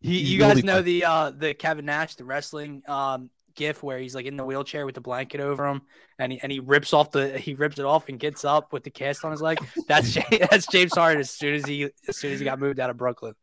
he, 0.00 0.18
you 0.20 0.38
guys 0.38 0.62
know 0.62 0.80
the 0.80 1.04
uh 1.04 1.30
the 1.30 1.52
Kevin 1.52 1.86
Nash 1.86 2.14
the 2.14 2.24
wrestling 2.24 2.82
um 2.86 3.28
gif 3.54 3.82
where 3.82 3.98
he's 3.98 4.14
like 4.14 4.26
in 4.26 4.36
the 4.36 4.44
wheelchair 4.44 4.86
with 4.86 4.94
the 4.94 5.00
blanket 5.00 5.40
over 5.40 5.66
him 5.66 5.82
and 6.18 6.32
he 6.32 6.40
and 6.42 6.52
he 6.52 6.60
rips 6.60 6.92
off 6.92 7.10
the 7.10 7.38
he 7.38 7.54
rips 7.54 7.78
it 7.78 7.84
off 7.84 8.08
and 8.08 8.18
gets 8.18 8.44
up 8.44 8.72
with 8.72 8.84
the 8.84 8.90
cast 8.90 9.24
on 9.24 9.30
his 9.30 9.42
leg. 9.42 9.58
That's 9.88 10.14
that's 10.14 10.66
James 10.66 10.94
Harden 10.94 11.20
as 11.20 11.30
soon 11.30 11.54
as 11.54 11.64
he 11.64 11.90
as 12.08 12.16
soon 12.16 12.32
as 12.32 12.38
he 12.38 12.44
got 12.44 12.60
moved 12.60 12.78
out 12.78 12.90
of 12.90 12.96
Brooklyn. 12.96 13.34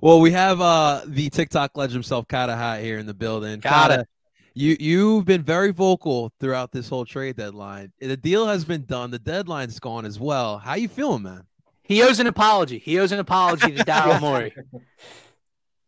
Well, 0.00 0.20
we 0.20 0.32
have 0.32 0.60
uh 0.60 1.02
the 1.06 1.30
TikTok 1.30 1.76
legend 1.76 1.94
himself, 1.94 2.26
Kata 2.28 2.56
Hat, 2.56 2.82
here 2.82 2.98
in 2.98 3.06
the 3.06 3.14
building. 3.14 3.60
Kata, 3.60 4.06
you 4.54 4.76
you've 4.80 5.24
been 5.24 5.42
very 5.42 5.72
vocal 5.72 6.32
throughout 6.40 6.72
this 6.72 6.88
whole 6.88 7.04
trade 7.04 7.36
deadline. 7.36 7.92
The 8.00 8.16
deal 8.16 8.46
has 8.46 8.64
been 8.64 8.84
done. 8.84 9.10
The 9.10 9.18
deadline's 9.18 9.78
gone 9.78 10.04
as 10.04 10.18
well. 10.18 10.58
How 10.58 10.74
you 10.74 10.88
feeling, 10.88 11.22
man? 11.22 11.44
He 11.82 12.02
owes 12.02 12.18
an 12.18 12.26
apology. 12.26 12.78
He 12.78 12.98
owes 12.98 13.12
an 13.12 13.18
apology 13.18 13.72
to 13.72 13.84
Daryl 13.84 14.20
Morey. 14.20 14.54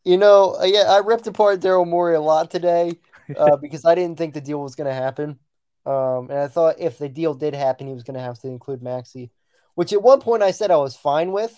You 0.05 0.19
know, 0.19 0.57
uh, 0.61 0.65
yeah, 0.65 0.85
I 0.89 0.99
ripped 0.99 1.27
apart 1.27 1.61
Daryl 1.61 1.87
Morey 1.87 2.15
a 2.15 2.21
lot 2.21 2.51
today 2.51 2.99
uh, 3.37 3.57
because 3.63 3.85
I 3.85 3.95
didn't 3.95 4.19
think 4.19 4.35
the 4.35 4.41
deal 4.41 4.63
was 4.63 4.75
going 4.75 4.89
to 4.89 4.95
happen, 4.95 5.39
um, 5.85 6.31
and 6.31 6.39
I 6.39 6.49
thought 6.49 6.81
if 6.81 6.99
the 6.99 7.09
deal 7.09 7.35
did 7.35 7.55
happen, 7.55 7.87
he 7.87 7.95
was 7.95 8.03
going 8.03 8.17
to 8.17 8.23
have 8.23 8.39
to 8.41 8.49
include 8.49 8.83
Maxey, 8.83 9.31
which 9.75 9.93
at 9.93 10.03
one 10.03 10.21
point 10.21 10.43
I 10.43 10.51
said 10.51 10.71
I 10.71 10.77
was 10.77 10.97
fine 10.97 11.33
with, 11.33 11.55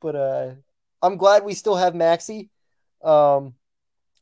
but 0.00 0.16
uh, 0.16 0.50
I'm 1.02 1.16
glad 1.16 1.44
we 1.44 1.54
still 1.54 1.76
have 1.76 1.94
Maxey. 1.94 2.50
Um, 3.02 3.54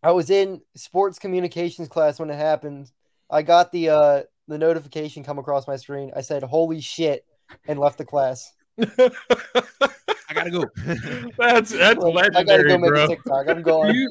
I 0.03 0.11
was 0.13 0.31
in 0.31 0.61
sports 0.75 1.19
communications 1.19 1.89
class 1.89 2.19
when 2.19 2.31
it 2.31 2.37
happened. 2.37 2.91
I 3.31 3.43
got 3.43 3.73
the 3.73 3.89
uh 3.89 4.23
the 4.49 4.59
notification 4.59 5.23
come 5.23 5.39
across 5.39 5.67
my 5.67 5.77
screen. 5.77 6.11
I 6.15 6.23
said, 6.23 6.43
"Holy 6.43 6.81
shit!" 6.81 7.25
and 7.67 7.79
left 7.79 7.99
the 7.99 8.05
class. 8.05 8.53
I 8.81 10.35
gotta 10.35 10.51
go. 10.51 10.65
that's 11.39 11.71
that's 11.71 12.03
legendary, 12.03 12.37
I 12.37 12.43
gotta 12.45 12.65
go 12.65 12.79
make 12.79 12.91
bro. 12.91 13.05
a 13.05 13.09
TikTok. 13.09 13.49
I'm 13.49 13.63
going. 13.63 13.95
You, 13.95 14.09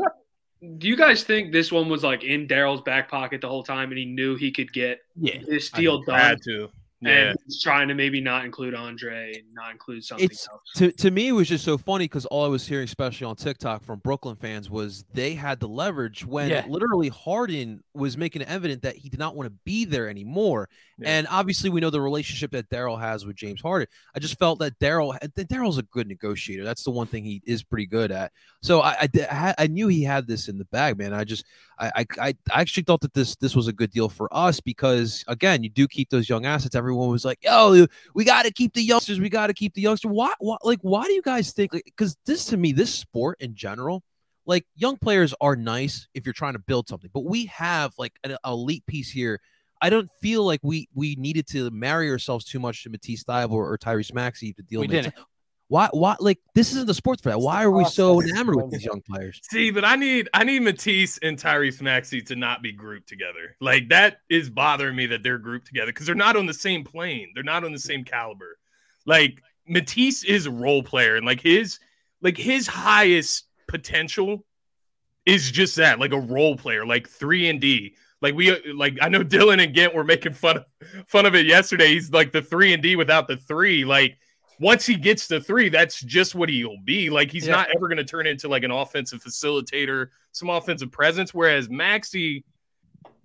do 0.78 0.88
you 0.88 0.96
guys 0.96 1.24
think 1.24 1.52
this 1.52 1.72
one 1.72 1.90
was 1.90 2.04
like 2.04 2.24
in 2.24 2.48
Daryl's 2.48 2.82
back 2.82 3.10
pocket 3.10 3.42
the 3.42 3.48
whole 3.48 3.64
time, 3.64 3.90
and 3.90 3.98
he 3.98 4.06
knew 4.06 4.36
he 4.36 4.52
could 4.52 4.72
get 4.72 5.00
yeah, 5.16 5.40
this 5.48 5.70
deal 5.72 6.02
done? 6.04 6.20
Had 6.20 6.42
to 6.44 6.70
yeah. 7.02 7.30
and 7.30 7.38
he's 7.46 7.62
trying 7.62 7.88
to 7.88 7.94
maybe 7.94 8.22
not 8.22 8.46
include 8.46 8.76
Andre 8.76 9.34
and 9.36 9.54
not 9.54 9.72
include 9.72 10.04
something 10.04 10.26
it's, 10.26 10.48
else. 10.50 10.62
To, 10.76 10.92
to 10.92 11.12
me, 11.12 11.30
it 11.30 11.32
was 11.32 11.50
just 11.50 11.66
so 11.66 11.78
funny 11.78 12.06
because 12.06 12.26
all 12.28 12.46
I 12.46 12.48
was 12.48 12.68
hearing, 12.68 12.86
especially 12.86 13.26
on 13.26 13.36
TikTok 13.36 13.84
from 13.84 14.00
Brooklyn 14.00 14.36
fans, 14.36 14.70
was 14.70 15.06
they 15.14 15.34
had 15.34 15.60
the 15.60 15.68
leverage 15.68 16.26
when 16.26 16.50
yeah. 16.50 16.66
literally 16.68 17.10
Harden 17.10 17.84
was 17.94 18.18
making 18.18 18.44
it 18.44 18.48
evident 18.48 18.84
that 18.84 18.96
he 18.96 19.10
did 19.10 19.20
not 19.20 19.36
want 19.36 19.48
to 19.48 19.58
be 19.66 19.86
there 19.86 20.10
anymore. 20.10 20.70
Yeah. 20.98 21.10
And 21.10 21.28
obviously, 21.30 21.70
we 21.70 21.82
know 21.82 21.90
the 21.90 22.02
relationship 22.02 22.52
that 22.52 22.70
Daryl 22.70 23.00
has 23.00 23.26
with 23.26 23.36
James 23.36 23.62
Harden. 23.62 23.88
I 24.16 24.20
just 24.20 24.38
felt 24.38 24.60
that 24.60 24.78
Daryl, 24.80 25.18
eh, 25.22 25.28
Daryl's 25.44 25.80
a 25.80 25.84
good 25.84 26.08
negotiator. 26.08 26.64
That's 26.64 26.84
the 26.84 26.92
one 26.92 27.08
thing 27.08 27.24
he 27.24 27.42
is 27.46 27.64
pretty 27.64 27.88
good 27.88 28.12
at. 28.12 28.32
So 28.62 28.82
I, 28.82 29.10
I, 29.16 29.56
I 29.58 29.68
knew 29.68 29.88
he 29.88 30.04
had 30.04 30.28
this 30.28 30.48
in 30.48 30.58
the 30.58 30.66
bag, 30.66 30.98
man. 30.98 31.14
I 31.14 31.24
just, 31.24 31.46
I, 31.82 32.06
I, 32.20 32.36
I 32.52 32.62
actually 32.62 32.84
thought 32.84 33.02
that 33.02 33.14
this, 33.14 33.36
this 33.38 33.56
was 33.56 33.68
a 33.68 33.74
good 33.74 33.92
deal 33.92 34.08
for 34.08 34.30
us 34.32 34.60
because 34.60 35.24
again, 35.28 35.64
you 35.64 35.70
do 35.70 35.88
keep 35.88 36.10
those 36.10 36.30
young 36.30 36.46
assets. 36.46 36.76
Everyone 36.76 37.10
was 37.10 37.26
like, 37.26 37.40
"Yo, 37.44 37.88
we 38.14 38.24
got 38.24 38.44
to 38.44 38.54
keep 38.54 38.74
the 38.74 38.84
youngsters. 38.84 39.20
We 39.20 39.30
got 39.30 39.48
to 39.48 39.54
keep 39.54 39.74
the 39.74 39.82
youngsters." 39.82 40.12
Why, 40.12 40.32
why, 40.40 40.58
like, 40.64 40.80
why 40.82 41.06
do 41.06 41.14
you 41.14 41.22
guys 41.22 41.52
think? 41.52 41.72
Because 41.72 42.12
like, 42.12 42.26
this, 42.26 42.46
to 42.46 42.58
me, 42.58 42.72
this 42.72 42.94
sport 42.94 43.38
in 43.40 43.56
general 43.56 44.04
like 44.48 44.66
young 44.76 44.98
players 44.98 45.36
are 45.40 45.56
nice 45.56 46.08
if 46.16 46.26
you're 46.26 46.34
trying 46.34 46.54
to 46.54 46.60
build 46.60 46.88
something, 46.88 47.12
but 47.14 47.26
we 47.26 47.46
have 47.46 47.94
like 48.00 48.14
an 48.24 48.36
elite 48.44 48.84
piece 48.88 49.12
here 49.12 49.40
I 49.82 49.90
don't 49.90 50.10
feel 50.22 50.46
like 50.46 50.60
we 50.62 50.88
we 50.94 51.16
needed 51.16 51.48
to 51.48 51.72
marry 51.72 52.10
ourselves 52.10 52.46
too 52.46 52.60
much 52.60 52.84
to 52.84 52.90
Matisse 52.90 53.24
Thybulle 53.24 53.52
or, 53.52 53.74
or 53.74 53.78
Tyrese 53.78 54.14
Maxey 54.14 54.54
to 54.54 54.62
deal. 54.62 54.82
We 54.82 54.88
didn't. 54.88 55.16
Why? 55.72 55.88
Why? 55.94 56.18
Like 56.20 56.38
this 56.54 56.74
isn't 56.74 56.86
the 56.86 56.94
sports 56.94 57.22
for 57.22 57.30
that. 57.30 57.40
Why 57.40 57.64
are 57.64 57.72
we 57.72 57.86
so 57.86 58.22
enamored 58.22 58.58
with 58.58 58.72
these 58.72 58.84
young 58.92 59.02
players? 59.10 59.40
See, 59.50 59.72
but 59.72 59.86
I 59.86 59.96
need 59.96 60.28
I 60.34 60.44
need 60.44 60.64
Matisse 60.64 61.18
and 61.20 61.38
Tyrese 61.38 61.82
Maxey 61.82 62.22
to 62.24 62.36
not 62.36 62.62
be 62.62 62.74
grouped 62.74 63.08
together. 63.08 63.56
Like 63.62 63.88
that 63.88 64.18
is 64.30 64.50
bothering 64.50 64.98
me 64.98 65.06
that 65.06 65.24
they're 65.24 65.38
grouped 65.38 65.68
together 65.68 65.94
because 65.94 66.06
they're 66.06 66.14
not 66.14 66.36
on 66.36 66.46
the 66.46 66.54
same 66.54 66.84
plane. 66.84 67.32
They're 67.34 67.44
not 67.46 67.64
on 67.64 67.72
the 67.72 67.80
same 67.80 68.04
caliber. 68.04 68.58
Like 69.06 69.42
Matisse 69.66 70.26
is 70.26 70.46
a 70.46 70.52
role 70.52 70.84
player, 70.84 71.16
and 71.16 71.26
like 71.26 71.40
his 71.40 71.80
like 72.22 72.36
his 72.36 72.68
highest 72.68 73.46
potential 73.70 74.44
is 75.26 75.50
just 75.50 75.78
that, 75.78 76.00
like 76.00 76.12
a 76.12 76.20
role 76.20 76.58
player, 76.58 76.86
like 76.86 77.08
three 77.08 77.50
and 77.50 77.62
D. 77.62 77.96
Like 78.22 78.36
we 78.36 78.52
like 78.74 78.98
I 79.02 79.08
know 79.08 79.24
Dylan 79.24 79.64
and 79.64 79.74
Gent 79.74 79.96
were 79.96 80.04
making 80.04 80.34
fun 80.34 80.58
of 80.58 80.66
fun 81.08 81.26
of 81.26 81.34
it 81.34 81.46
yesterday. 81.46 81.94
He's 81.94 82.12
like 82.12 82.34
the 82.34 82.42
three 82.42 82.74
and 82.74 82.84
D 82.84 82.98
without 82.98 83.30
the 83.30 83.38
three. 83.38 83.86
Like 83.86 84.18
once 84.62 84.86
he 84.86 84.96
gets 84.96 85.28
to 85.28 85.42
three, 85.42 85.70
that's 85.70 86.00
just 86.02 86.36
what 86.36 86.48
he'll 86.48 86.78
be. 86.86 87.10
Like 87.10 87.32
he's 87.32 87.48
yeah. 87.48 87.54
not 87.54 87.70
ever 87.76 87.88
going 87.88 87.98
to 87.98 88.04
turn 88.04 88.28
into 88.28 88.48
like 88.48 88.62
an 88.62 88.70
offensive 88.70 89.20
facilitator, 89.20 90.10
some 90.34 90.52
offensive 90.52 90.92
presence. 90.92 91.34
Whereas 91.34 91.68
Maxey 91.68 92.46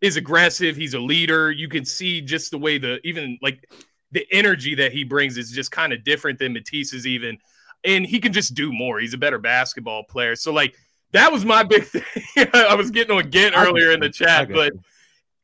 is 0.00 0.16
aggressive. 0.16 0.76
He's 0.76 0.94
a 0.94 0.98
leader. 0.98 1.50
You 1.50 1.68
can 1.68 1.84
see 1.84 2.22
just 2.22 2.52
the 2.52 2.58
way 2.58 2.78
the 2.78 3.06
even 3.06 3.38
like 3.42 3.68
the 4.12 4.26
energy 4.32 4.74
that 4.76 4.92
he 4.92 5.04
brings 5.04 5.36
is 5.36 5.50
just 5.50 5.70
kind 5.70 5.92
of 5.92 6.02
different 6.04 6.38
than 6.38 6.54
Matisse's 6.54 7.06
even. 7.06 7.36
And 7.84 8.06
he 8.06 8.18
can 8.18 8.32
just 8.32 8.54
do 8.54 8.72
more. 8.72 8.98
He's 8.98 9.12
a 9.12 9.18
better 9.18 9.38
basketball 9.38 10.04
player. 10.04 10.36
So 10.36 10.54
like 10.54 10.74
that 11.12 11.30
was 11.30 11.44
my 11.44 11.62
big 11.64 11.84
thing. 11.84 12.48
I 12.54 12.74
was 12.74 12.90
getting 12.90 13.14
on 13.14 13.30
Gent 13.30 13.54
earlier 13.54 13.92
in 13.92 14.00
the 14.00 14.08
chat, 14.08 14.48
but 14.50 14.72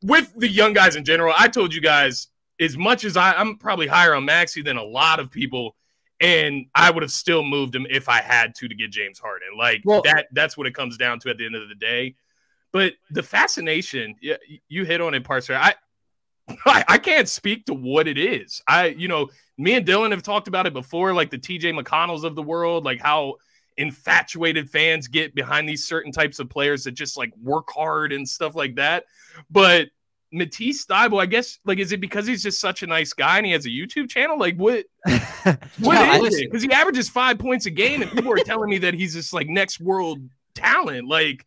with 0.02 0.32
the 0.38 0.48
young 0.48 0.72
guys 0.72 0.96
in 0.96 1.04
general, 1.04 1.34
I 1.36 1.48
told 1.48 1.74
you 1.74 1.82
guys 1.82 2.28
as 2.58 2.78
much 2.78 3.04
as 3.04 3.18
I, 3.18 3.34
I'm 3.34 3.58
probably 3.58 3.88
higher 3.88 4.14
on 4.14 4.24
Maxey 4.24 4.62
than 4.62 4.78
a 4.78 4.82
lot 4.82 5.20
of 5.20 5.30
people 5.30 5.76
and 6.22 6.66
I 6.74 6.90
would 6.90 7.02
have 7.02 7.12
still 7.12 7.42
moved 7.42 7.74
him 7.74 7.86
if 7.90 8.08
I 8.08 8.22
had 8.22 8.54
to 8.54 8.68
to 8.68 8.74
get 8.74 8.92
James 8.92 9.18
Harden. 9.18 9.48
Like 9.58 9.82
well, 9.84 10.00
that 10.02 10.28
that's 10.32 10.56
what 10.56 10.66
it 10.66 10.74
comes 10.74 10.96
down 10.96 11.18
to 11.20 11.30
at 11.30 11.36
the 11.36 11.44
end 11.44 11.56
of 11.56 11.68
the 11.68 11.74
day. 11.74 12.14
But 12.72 12.94
the 13.10 13.22
fascination, 13.22 14.14
yeah, 14.22 14.36
you 14.68 14.84
hit 14.84 15.02
on 15.02 15.12
it, 15.12 15.24
Parser. 15.24 15.56
I, 15.56 15.74
I, 16.66 16.84
I 16.88 16.98
can't 16.98 17.28
speak 17.28 17.66
to 17.66 17.74
what 17.74 18.08
it 18.08 18.16
is. 18.16 18.62
I, 18.66 18.86
you 18.86 19.08
know, 19.08 19.28
me 19.58 19.74
and 19.74 19.86
Dylan 19.86 20.12
have 20.12 20.22
talked 20.22 20.48
about 20.48 20.66
it 20.66 20.72
before, 20.72 21.12
like 21.12 21.30
the 21.30 21.38
TJ 21.38 21.78
McConnells 21.78 22.24
of 22.24 22.34
the 22.34 22.42
world, 22.42 22.84
like 22.84 23.02
how 23.02 23.34
infatuated 23.76 24.70
fans 24.70 25.08
get 25.08 25.34
behind 25.34 25.68
these 25.68 25.84
certain 25.84 26.12
types 26.12 26.38
of 26.38 26.48
players 26.48 26.84
that 26.84 26.92
just 26.92 27.16
like 27.16 27.32
work 27.42 27.68
hard 27.70 28.12
and 28.12 28.26
stuff 28.26 28.54
like 28.54 28.76
that. 28.76 29.04
But 29.50 29.88
Matisse 30.32 30.86
Thybulle, 30.86 31.20
I 31.20 31.26
guess, 31.26 31.58
like, 31.64 31.78
is 31.78 31.92
it 31.92 32.00
because 32.00 32.26
he's 32.26 32.42
just 32.42 32.60
such 32.60 32.82
a 32.82 32.86
nice 32.86 33.12
guy 33.12 33.36
and 33.36 33.46
he 33.46 33.52
has 33.52 33.66
a 33.66 33.70
YouTube 33.70 34.08
channel? 34.08 34.38
Like, 34.38 34.56
what? 34.56 34.86
what 35.80 36.24
is 36.24 36.40
it? 36.40 36.50
Because 36.50 36.62
he 36.62 36.72
averages 36.72 37.08
five 37.08 37.38
points 37.38 37.66
a 37.66 37.70
game, 37.70 38.02
and 38.02 38.10
people 38.10 38.32
are 38.32 38.36
telling 38.38 38.70
me 38.70 38.78
that 38.78 38.94
he's 38.94 39.14
this 39.14 39.32
like 39.32 39.48
next 39.48 39.80
world 39.80 40.20
talent. 40.54 41.08
Like, 41.08 41.46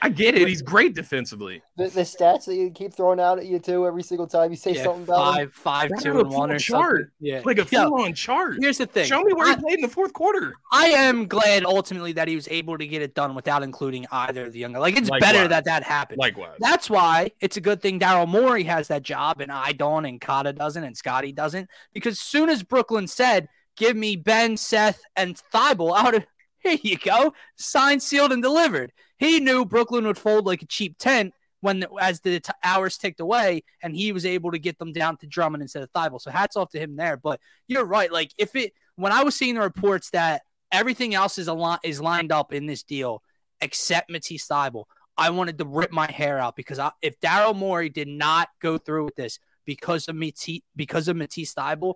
I 0.00 0.08
get 0.08 0.34
it. 0.36 0.46
He's 0.46 0.62
great 0.62 0.94
defensively. 0.94 1.62
The, 1.76 1.88
the, 1.88 2.02
stats 2.02 2.44
that 2.46 2.54
you 2.54 2.70
keep 2.70 2.94
throwing 2.94 3.18
out 3.18 3.38
at 3.38 3.46
you 3.46 3.58
too 3.58 3.86
every 3.86 4.02
single 4.02 4.26
time 4.26 4.50
you 4.50 4.56
say 4.56 4.74
yeah, 4.74 4.84
something 4.84 5.02
about 5.02 5.34
five, 5.34 5.42
him. 5.42 5.50
five, 5.50 5.90
two, 6.00 6.20
and 6.20 6.30
one 6.30 6.50
or 6.50 6.58
chart. 6.58 6.96
Something. 6.96 7.12
Yeah, 7.20 7.42
like 7.44 7.58
a 7.58 7.64
full 7.64 8.02
on 8.02 8.14
chart. 8.14 8.56
Here's 8.60 8.78
the 8.78 8.86
thing. 8.86 9.06
Show 9.06 9.22
me 9.22 9.32
where 9.32 9.48
I, 9.48 9.54
he 9.54 9.60
played 9.60 9.74
in 9.76 9.82
the 9.82 9.88
fourth 9.88 10.12
quarter. 10.12 10.54
I 10.70 10.86
am 10.86 11.26
glad 11.26 11.64
ultimately 11.64 12.12
that 12.12 12.28
he 12.28 12.36
was 12.36 12.48
able 12.48 12.78
to 12.78 12.86
get 12.86 13.02
it 13.02 13.14
done 13.14 13.34
without 13.34 13.62
including 13.62 14.06
either 14.12 14.46
of 14.46 14.52
the 14.52 14.60
younger. 14.60 14.78
Like 14.78 14.96
it's 14.96 15.10
Likewise. 15.10 15.32
better 15.32 15.48
that 15.48 15.64
that 15.64 15.82
happened. 15.82 16.18
Likewise. 16.18 16.56
That's 16.60 16.88
why 16.88 17.32
it's 17.40 17.56
a 17.56 17.60
good 17.60 17.82
thing 17.82 17.98
Daryl 17.98 18.28
Morey 18.28 18.64
has 18.64 18.88
that 18.88 19.02
job 19.02 19.40
and 19.40 19.50
I 19.50 19.72
don't 19.72 20.04
and 20.04 20.20
Kata 20.20 20.52
doesn't 20.52 20.84
and 20.84 20.96
Scotty 20.96 21.32
doesn't 21.32 21.68
because 21.92 22.20
soon 22.20 22.48
as 22.48 22.62
Brooklyn 22.62 23.06
said, 23.06 23.48
"Give 23.76 23.96
me 23.96 24.16
Ben, 24.16 24.56
Seth, 24.56 25.00
and 25.16 25.40
Thybulle 25.52 25.96
out 25.96 26.14
of 26.14 26.26
here 26.60 26.78
you 26.82 26.96
go, 26.98 27.34
signed, 27.56 28.02
sealed, 28.02 28.32
and 28.32 28.42
delivered." 28.42 28.92
He 29.18 29.40
knew 29.40 29.64
Brooklyn 29.64 30.06
would 30.06 30.18
fold 30.18 30.46
like 30.46 30.62
a 30.62 30.66
cheap 30.66 30.96
tent 30.98 31.34
when 31.60 31.84
as 32.00 32.20
the 32.20 32.40
t- 32.40 32.52
hours 32.62 32.98
ticked 32.98 33.20
away, 33.20 33.64
and 33.82 33.94
he 33.94 34.12
was 34.12 34.24
able 34.24 34.50
to 34.52 34.58
get 34.58 34.78
them 34.78 34.92
down 34.92 35.16
to 35.18 35.26
Drummond 35.26 35.62
instead 35.62 35.82
of 35.82 35.92
Thybulle. 35.92 36.20
So 36.20 36.30
hats 36.30 36.56
off 36.56 36.70
to 36.70 36.78
him 36.78 36.96
there. 36.96 37.16
But 37.16 37.40
you're 37.66 37.84
right. 37.84 38.12
Like 38.12 38.32
if 38.38 38.54
it 38.54 38.72
when 38.96 39.12
I 39.12 39.22
was 39.22 39.36
seeing 39.36 39.54
the 39.54 39.60
reports 39.60 40.10
that 40.10 40.42
everything 40.70 41.14
else 41.14 41.38
is 41.38 41.48
a 41.48 41.54
lot 41.54 41.80
is 41.82 42.00
lined 42.00 42.32
up 42.32 42.52
in 42.52 42.66
this 42.66 42.82
deal 42.82 43.22
except 43.60 44.10
Matisse 44.10 44.46
Thybulle, 44.46 44.84
I 45.16 45.30
wanted 45.30 45.58
to 45.58 45.64
rip 45.64 45.90
my 45.90 46.10
hair 46.10 46.38
out 46.38 46.54
because 46.54 46.78
I, 46.78 46.92
if 47.02 47.18
Daryl 47.20 47.56
Morey 47.56 47.88
did 47.88 48.08
not 48.08 48.48
go 48.60 48.78
through 48.78 49.06
with 49.06 49.16
this 49.16 49.40
because 49.64 50.08
of 50.08 50.16
Matisse 50.16 50.60
because 50.76 51.08
of 51.08 51.16
Matisse 51.16 51.54
Thybulle, 51.54 51.94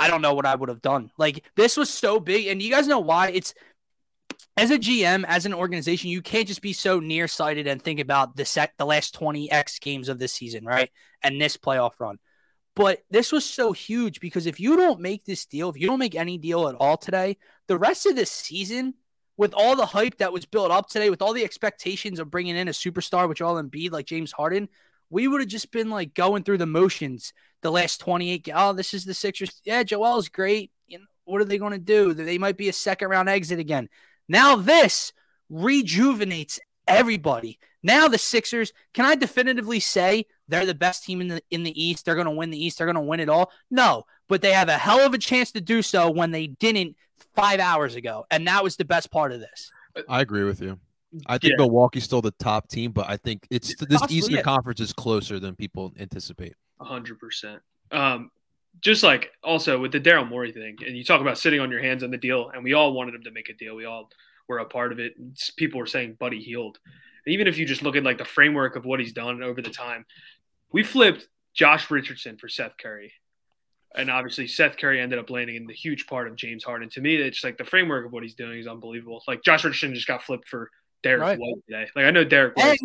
I 0.00 0.08
don't 0.08 0.22
know 0.22 0.32
what 0.32 0.46
I 0.46 0.54
would 0.54 0.70
have 0.70 0.80
done. 0.80 1.10
Like 1.18 1.44
this 1.56 1.76
was 1.76 1.90
so 1.90 2.18
big, 2.18 2.46
and 2.46 2.62
you 2.62 2.70
guys 2.70 2.88
know 2.88 3.00
why? 3.00 3.28
It's 3.28 3.52
as 4.56 4.70
a 4.70 4.78
GM, 4.78 5.24
as 5.28 5.44
an 5.44 5.52
organization, 5.52 6.10
you 6.10 6.22
can't 6.22 6.48
just 6.48 6.62
be 6.62 6.72
so 6.72 7.00
nearsighted 7.00 7.66
and 7.66 7.80
think 7.80 8.00
about 8.00 8.34
the 8.34 8.44
set, 8.44 8.72
the 8.78 8.86
last 8.86 9.14
20 9.14 9.50
X 9.50 9.78
games 9.78 10.08
of 10.08 10.18
this 10.18 10.32
season, 10.32 10.64
right? 10.64 10.90
And 11.22 11.40
this 11.40 11.56
playoff 11.56 12.00
run. 12.00 12.18
But 12.74 13.00
this 13.10 13.30
was 13.30 13.44
so 13.44 13.72
huge 13.72 14.20
because 14.20 14.46
if 14.46 14.58
you 14.58 14.76
don't 14.76 15.00
make 15.00 15.24
this 15.24 15.44
deal, 15.44 15.68
if 15.68 15.76
you 15.76 15.86
don't 15.86 15.98
make 15.98 16.14
any 16.14 16.38
deal 16.38 16.68
at 16.68 16.76
all 16.76 16.96
today, 16.96 17.36
the 17.66 17.78
rest 17.78 18.06
of 18.06 18.16
this 18.16 18.30
season, 18.30 18.94
with 19.36 19.54
all 19.54 19.76
the 19.76 19.86
hype 19.86 20.18
that 20.18 20.32
was 20.32 20.46
built 20.46 20.70
up 20.70 20.88
today, 20.88 21.10
with 21.10 21.22
all 21.22 21.32
the 21.32 21.44
expectations 21.44 22.18
of 22.18 22.30
bringing 22.30 22.56
in 22.56 22.68
a 22.68 22.72
superstar, 22.72 23.28
which 23.28 23.40
all 23.40 23.62
Embiid 23.62 23.90
like 23.90 24.06
James 24.06 24.32
Harden, 24.32 24.68
we 25.10 25.28
would 25.28 25.40
have 25.40 25.48
just 25.48 25.70
been 25.72 25.90
like 25.90 26.14
going 26.14 26.44
through 26.44 26.58
the 26.58 26.66
motions 26.66 27.32
the 27.62 27.70
last 27.70 27.98
28. 28.00 28.48
Oh, 28.54 28.72
this 28.72 28.94
is 28.94 29.04
the 29.04 29.14
Sixers. 29.14 29.60
Yeah, 29.64 29.82
Joel's 29.82 30.28
great. 30.28 30.70
What 31.24 31.40
are 31.40 31.44
they 31.44 31.58
going 31.58 31.72
to 31.72 31.78
do? 31.78 32.12
They 32.12 32.38
might 32.38 32.56
be 32.56 32.68
a 32.68 32.72
second 32.72 33.08
round 33.08 33.28
exit 33.28 33.58
again. 33.60 33.88
Now 34.28 34.56
this 34.56 35.12
rejuvenates 35.48 36.58
everybody. 36.88 37.58
Now 37.82 38.08
the 38.08 38.18
Sixers, 38.18 38.72
can 38.94 39.04
I 39.04 39.14
definitively 39.14 39.80
say 39.80 40.26
they're 40.48 40.66
the 40.66 40.74
best 40.74 41.04
team 41.04 41.20
in 41.20 41.28
the 41.28 41.42
in 41.50 41.62
the 41.62 41.82
East? 41.82 42.04
They're 42.04 42.14
going 42.14 42.26
to 42.26 42.32
win 42.32 42.50
the 42.50 42.62
East. 42.62 42.78
They're 42.78 42.86
going 42.86 42.94
to 42.96 43.00
win 43.00 43.20
it 43.20 43.28
all. 43.28 43.52
No, 43.70 44.04
but 44.28 44.42
they 44.42 44.52
have 44.52 44.68
a 44.68 44.76
hell 44.76 45.00
of 45.00 45.14
a 45.14 45.18
chance 45.18 45.52
to 45.52 45.60
do 45.60 45.82
so 45.82 46.10
when 46.10 46.30
they 46.30 46.48
didn't 46.48 46.96
five 47.34 47.60
hours 47.60 47.94
ago, 47.94 48.26
and 48.30 48.46
that 48.48 48.64
was 48.64 48.76
the 48.76 48.84
best 48.84 49.10
part 49.10 49.32
of 49.32 49.40
this. 49.40 49.70
I 50.08 50.20
agree 50.20 50.44
with 50.44 50.60
you. 50.60 50.78
I 51.26 51.38
think 51.38 51.52
yeah. 51.52 51.64
Milwaukee's 51.64 52.04
still 52.04 52.22
the 52.22 52.30
top 52.32 52.68
team, 52.68 52.92
but 52.92 53.08
I 53.08 53.16
think 53.16 53.46
it's 53.50 53.74
this 53.76 54.00
Possibly, 54.00 54.16
Eastern 54.16 54.36
yeah. 54.36 54.42
Conference 54.42 54.80
is 54.80 54.92
closer 54.92 55.40
than 55.40 55.56
people 55.56 55.92
anticipate. 55.98 56.54
hundred 56.80 57.18
percent. 57.18 57.60
Um, 57.90 58.30
just 58.80 59.02
like 59.02 59.32
also 59.42 59.78
with 59.78 59.92
the 59.92 60.00
Daryl 60.00 60.28
Morey 60.28 60.52
thing, 60.52 60.76
and 60.86 60.96
you 60.96 61.04
talk 61.04 61.20
about 61.20 61.38
sitting 61.38 61.60
on 61.60 61.70
your 61.70 61.82
hands 61.82 62.02
on 62.02 62.10
the 62.10 62.16
deal, 62.16 62.50
and 62.54 62.62
we 62.62 62.74
all 62.74 62.92
wanted 62.92 63.14
him 63.14 63.22
to 63.24 63.30
make 63.30 63.48
a 63.48 63.54
deal. 63.54 63.74
We 63.74 63.84
all 63.84 64.10
were 64.48 64.58
a 64.58 64.64
part 64.64 64.92
of 64.92 64.98
it. 64.98 65.14
People 65.56 65.78
were 65.78 65.86
saying 65.86 66.16
Buddy 66.18 66.40
Hield. 66.40 66.78
And 67.26 67.34
even 67.34 67.46
if 67.46 67.58
you 67.58 67.66
just 67.66 67.82
look 67.82 67.96
at 67.96 68.02
like 68.02 68.18
the 68.18 68.24
framework 68.24 68.76
of 68.76 68.84
what 68.84 69.00
he's 69.00 69.12
done 69.12 69.42
over 69.42 69.60
the 69.60 69.70
time, 69.70 70.06
we 70.72 70.82
flipped 70.82 71.26
Josh 71.54 71.90
Richardson 71.90 72.36
for 72.36 72.48
Seth 72.48 72.76
Curry. 72.76 73.12
And 73.94 74.10
obviously, 74.10 74.46
Seth 74.46 74.76
Curry 74.76 75.00
ended 75.00 75.18
up 75.18 75.30
landing 75.30 75.56
in 75.56 75.66
the 75.66 75.74
huge 75.74 76.06
part 76.06 76.28
of 76.28 76.36
James 76.36 76.62
Harden. 76.62 76.88
To 76.90 77.00
me, 77.00 77.16
it's 77.16 77.42
like 77.42 77.58
the 77.58 77.64
framework 77.64 78.06
of 78.06 78.12
what 78.12 78.22
he's 78.22 78.34
doing 78.34 78.58
is 78.58 78.68
unbelievable. 78.68 79.22
Like 79.26 79.42
Josh 79.42 79.64
Richardson 79.64 79.94
just 79.94 80.06
got 80.06 80.22
flipped 80.22 80.48
for 80.48 80.70
Derrick 81.02 81.22
right. 81.22 81.38
White 81.38 81.54
today. 81.66 81.86
Like 81.94 82.04
I 82.04 82.10
know 82.10 82.24
Derrick 82.24 82.56
White 82.56 82.78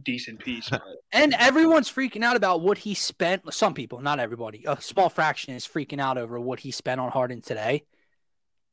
decent 0.00 0.38
piece. 0.38 0.68
But. 0.68 0.82
And 1.12 1.34
everyone's 1.38 1.92
freaking 1.92 2.24
out 2.24 2.36
about 2.36 2.62
what 2.62 2.78
he 2.78 2.94
spent. 2.94 3.52
Some 3.52 3.74
people, 3.74 4.00
not 4.00 4.18
everybody, 4.18 4.64
a 4.66 4.80
small 4.80 5.10
fraction 5.10 5.54
is 5.54 5.68
freaking 5.68 6.00
out 6.00 6.16
over 6.16 6.40
what 6.40 6.60
he 6.60 6.70
spent 6.70 7.00
on 7.00 7.10
Harden 7.10 7.42
today. 7.42 7.84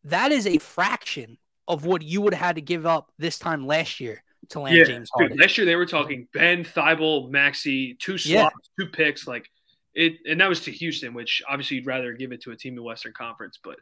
That 0.06 0.32
is 0.32 0.48
a 0.48 0.58
fraction 0.58 1.38
of 1.68 1.86
what 1.86 2.02
you 2.02 2.22
would 2.22 2.34
have 2.34 2.46
had 2.46 2.56
to 2.56 2.62
give 2.62 2.86
up 2.86 3.12
this 3.18 3.38
time 3.38 3.68
last 3.68 4.00
year 4.00 4.24
to 4.50 4.62
land 4.62 4.78
yeah, 4.78 4.84
James 4.86 5.10
Harden. 5.14 5.36
Dude, 5.36 5.42
last 5.42 5.58
year 5.58 5.66
they 5.66 5.76
were 5.76 5.86
talking 5.86 6.28
Ben, 6.34 6.64
Thybulle, 6.64 7.30
Maxey, 7.30 7.96
two 7.96 8.18
slots, 8.18 8.56
yeah. 8.80 8.86
two 8.86 8.90
picks, 8.90 9.28
like 9.28 9.50
it, 9.94 10.14
and 10.26 10.40
that 10.40 10.48
was 10.48 10.62
to 10.62 10.72
Houston, 10.72 11.14
which 11.14 11.42
obviously 11.48 11.78
you'd 11.78 11.86
rather 11.86 12.14
give 12.14 12.32
it 12.32 12.42
to 12.44 12.52
a 12.52 12.56
team 12.56 12.78
in 12.78 12.84
Western 12.84 13.12
Conference, 13.12 13.60
but 13.62 13.76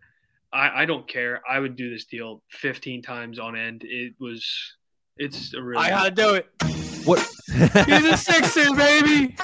I, 0.51 0.81
I 0.81 0.86
don't 0.86 1.07
care. 1.07 1.41
I 1.47 1.59
would 1.59 1.75
do 1.75 1.91
this 1.91 2.05
deal 2.05 2.41
15 2.50 3.03
times 3.03 3.38
on 3.38 3.55
end. 3.55 3.83
It 3.86 4.15
was, 4.19 4.75
it's 5.19 5.53
a 5.53 5.62
real. 5.62 5.79
I 5.79 5.89
gotta 5.89 6.12
do 6.12 6.36
it. 6.36 6.47
What? 7.05 7.19
He's 7.86 8.05
a 8.05 8.17
Sixer, 8.17 8.75
baby. 8.75 9.36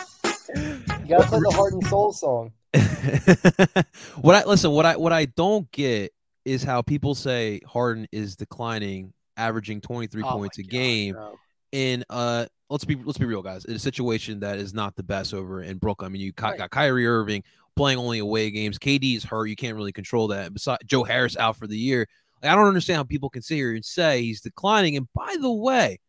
You 0.56 1.08
gotta 1.08 1.28
play 1.28 1.40
the 1.40 1.52
Heart 1.54 1.74
and 1.74 1.88
Soul 1.88 2.12
song. 2.14 2.52
what 4.22 4.36
I 4.36 4.44
listen, 4.46 4.72
what 4.72 4.86
I 4.86 4.98
what 4.98 5.14
I 5.14 5.26
don't 5.26 5.72
get 5.72 6.12
is 6.46 6.64
how 6.64 6.82
people 6.82 7.16
say 7.16 7.62
Harden 7.66 8.08
is 8.12 8.36
declining, 8.36 9.14
averaging 9.38 9.82
23 9.82 10.24
oh 10.24 10.32
points 10.32 10.58
a 10.58 10.64
God, 10.64 10.70
game 10.70 11.16
no. 11.16 11.36
in 11.72 12.04
uh 12.10 12.46
let's 12.70 12.86
be 12.86 12.96
let's 12.96 13.18
be 13.18 13.26
real 13.26 13.42
guys, 13.42 13.66
in 13.66 13.76
a 13.76 13.80
situation 13.80 14.40
that 14.42 14.58
is 14.58 14.74
not 14.74 14.96
the 14.96 15.04
best 15.04 15.34
over 15.34 15.62
in 15.62 15.78
Brooklyn. 15.78 16.08
I 16.08 16.12
mean, 16.12 16.22
you 16.22 16.34
right. 16.42 16.58
got 16.58 16.72
Kyrie 16.72 17.08
Irving 17.08 17.44
playing 17.76 17.98
only 17.98 18.20
away 18.20 18.52
games. 18.52 18.78
KD 18.80 19.16
is 19.16 19.24
hurt, 19.24 19.46
you 19.46 19.56
can't 19.56 19.76
really 19.76 19.92
control 19.92 20.28
that. 20.30 20.54
Besides 20.54 20.82
Joe 20.86 21.04
Harris 21.04 21.38
out 21.38 21.58
for 21.58 21.68
the 21.68 21.78
year. 21.78 22.08
Like, 22.44 22.52
I 22.52 22.56
don't 22.56 22.68
understand 22.68 22.98
how 22.98 23.04
people 23.04 23.30
can 23.30 23.42
sit 23.42 23.56
here 23.56 23.74
and 23.74 23.86
say 23.86 24.22
he's 24.22 24.42
declining. 24.42 24.98
And 24.98 25.08
by 25.16 25.36
the 25.40 25.52
way, 25.52 26.00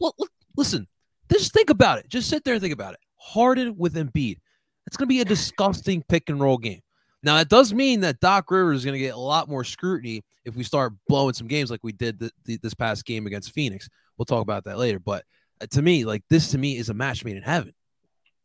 look, 0.00 0.14
look 0.18 0.30
listen, 0.56 0.88
just 1.30 1.52
think 1.52 1.70
about 1.70 1.98
it. 1.98 2.08
Just 2.08 2.28
sit 2.28 2.44
there 2.44 2.54
and 2.54 2.60
think 2.60 2.74
about 2.74 2.94
it. 2.94 3.00
Harden 3.16 3.76
with 3.78 3.94
Embiid. 3.94 4.38
It's 4.86 4.96
going 4.96 5.06
to 5.06 5.14
be 5.14 5.20
a 5.20 5.24
disgusting 5.24 6.02
pick 6.08 6.28
and 6.28 6.40
roll 6.40 6.58
game. 6.58 6.80
Now, 7.22 7.36
that 7.36 7.48
does 7.48 7.72
mean 7.72 8.00
that 8.00 8.20
Doc 8.20 8.50
Rivers 8.50 8.80
is 8.80 8.84
going 8.84 8.94
to 8.94 8.98
get 8.98 9.14
a 9.14 9.18
lot 9.18 9.48
more 9.48 9.64
scrutiny 9.64 10.22
if 10.44 10.56
we 10.56 10.62
start 10.62 10.92
blowing 11.08 11.32
some 11.32 11.48
games 11.48 11.70
like 11.70 11.80
we 11.82 11.92
did 11.92 12.18
the, 12.18 12.30
the, 12.44 12.58
this 12.58 12.74
past 12.74 13.06
game 13.06 13.26
against 13.26 13.52
Phoenix. 13.52 13.88
We'll 14.18 14.26
talk 14.26 14.42
about 14.42 14.64
that 14.64 14.76
later. 14.76 14.98
But 14.98 15.24
uh, 15.62 15.66
to 15.70 15.80
me, 15.80 16.04
like 16.04 16.22
this 16.28 16.50
to 16.50 16.58
me 16.58 16.76
is 16.76 16.90
a 16.90 16.94
match 16.94 17.24
made 17.24 17.36
in 17.36 17.42
heaven. 17.42 17.72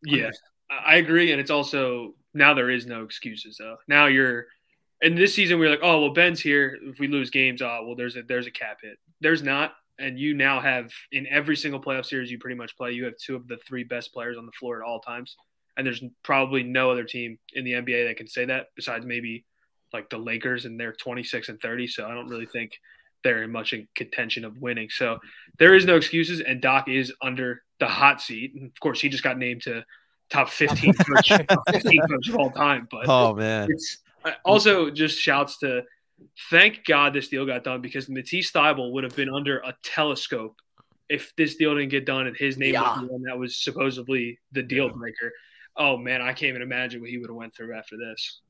Yeah, 0.04 0.30
I 0.70 0.96
agree. 0.96 1.32
And 1.32 1.42
it's 1.42 1.52
also 1.52 2.14
now 2.34 2.54
there 2.54 2.70
is 2.70 2.86
no 2.86 3.04
excuses 3.04 3.58
though. 3.60 3.76
Now 3.88 4.06
you're 4.06 4.48
in 5.02 5.16
this 5.16 5.34
season 5.34 5.60
we're 5.60 5.70
like, 5.70 5.80
oh 5.82 6.02
well, 6.02 6.14
Ben's 6.14 6.42
here. 6.42 6.78
If 6.84 7.00
we 7.00 7.08
lose 7.08 7.30
games, 7.30 7.62
oh 7.62 7.84
well, 7.86 7.96
there's 7.96 8.16
a 8.16 8.24
there's 8.24 8.48
a 8.48 8.52
cap 8.52 8.80
hit. 8.82 8.98
There's 9.22 9.44
not, 9.44 9.74
and 9.98 10.20
you 10.20 10.34
now 10.34 10.60
have 10.60 10.92
in 11.12 11.28
every 11.28 11.56
single 11.56 11.82
playoff 11.82 12.06
series 12.06 12.32
you 12.32 12.40
pretty 12.40 12.56
much 12.56 12.76
play, 12.78 12.92
you 12.92 13.06
have 13.06 13.18
two 13.18 13.36
of 13.36 13.48
the 13.48 13.58
three 13.68 13.84
best 13.84 14.14
players 14.14 14.38
on 14.38 14.46
the 14.46 14.52
floor 14.54 14.82
at 14.82 14.88
all 14.88 15.00
times. 15.00 15.36
And 15.78 15.86
there's 15.86 16.04
probably 16.24 16.64
no 16.64 16.92
other 16.92 17.06
team 17.06 17.40
in 17.54 17.64
the 17.64 17.74
NBA 17.74 18.08
that 18.08 18.18
can 18.18 18.28
say 18.28 18.46
that 18.46 18.68
besides 18.76 19.06
maybe 19.06 19.46
like 19.94 20.10
the 20.10 20.18
Lakers, 20.18 20.66
and 20.66 20.80
they're 20.80 20.94
26 20.94 21.50
and 21.50 21.62
30. 21.62 21.88
So 21.88 22.06
I 22.06 22.14
don't 22.14 22.28
really 22.28 22.46
think 22.46 22.74
they're 23.24 23.44
in 23.44 23.52
much 23.52 23.74
in 23.74 23.88
contention 23.96 24.46
of 24.46 24.58
winning. 24.58 24.90
So 24.90 25.20
there 25.58 25.76
is 25.76 25.86
no 25.86 25.96
excuses, 25.96 26.42
and 26.42 26.62
Doc 26.62 26.90
is 26.90 27.14
under 27.22 27.64
the 27.80 27.88
hot 27.88 28.22
seat. 28.22 28.54
And 28.56 28.66
of 28.66 28.80
course, 28.80 29.00
he 29.02 29.10
just 29.10 29.24
got 29.24 29.38
named 29.38 29.64
to 29.64 29.84
top 30.30 30.50
15 30.50 30.94
coach, 31.16 31.32
15 31.72 32.02
coach 32.08 32.30
of 32.30 32.36
all 32.36 32.52
time. 32.52 32.88
But 32.92 33.08
oh 33.08 33.34
man, 33.34 33.70
it's 33.72 34.00
Uh, 34.24 34.32
also 34.44 34.90
just 34.90 35.18
shouts 35.18 35.58
to 35.60 35.84
thank 36.50 36.86
God 36.86 37.14
this 37.14 37.30
deal 37.30 37.46
got 37.46 37.64
done 37.64 37.82
because 37.82 38.10
Matisse 38.10 38.52
Thybulle 38.52 38.92
would 38.92 39.04
have 39.04 39.16
been 39.16 39.30
under 39.30 39.60
a 39.60 39.76
telescope 39.84 40.56
if 41.08 41.34
this 41.36 41.56
deal 41.56 41.76
didn't 41.76 41.90
get 41.90 42.06
done 42.06 42.28
and 42.28 42.36
his 42.36 42.58
name 42.58 42.74
yeah. 42.74 42.82
was 42.82 43.02
the 43.02 43.08
one 43.08 43.22
that 43.24 43.38
was 43.38 43.56
supposedly 43.56 44.38
the 44.52 44.62
deal 44.62 44.90
breaker 44.90 45.32
oh 45.80 45.98
man, 45.98 46.22
I 46.22 46.34
can't 46.34 46.50
even 46.50 46.62
imagine 46.62 47.02
what 47.02 47.10
he 47.10 47.18
would 47.18 47.30
have 47.30 47.36
went 47.36 47.56
through 47.56 47.76
after 47.76 47.98
this. 47.98 48.42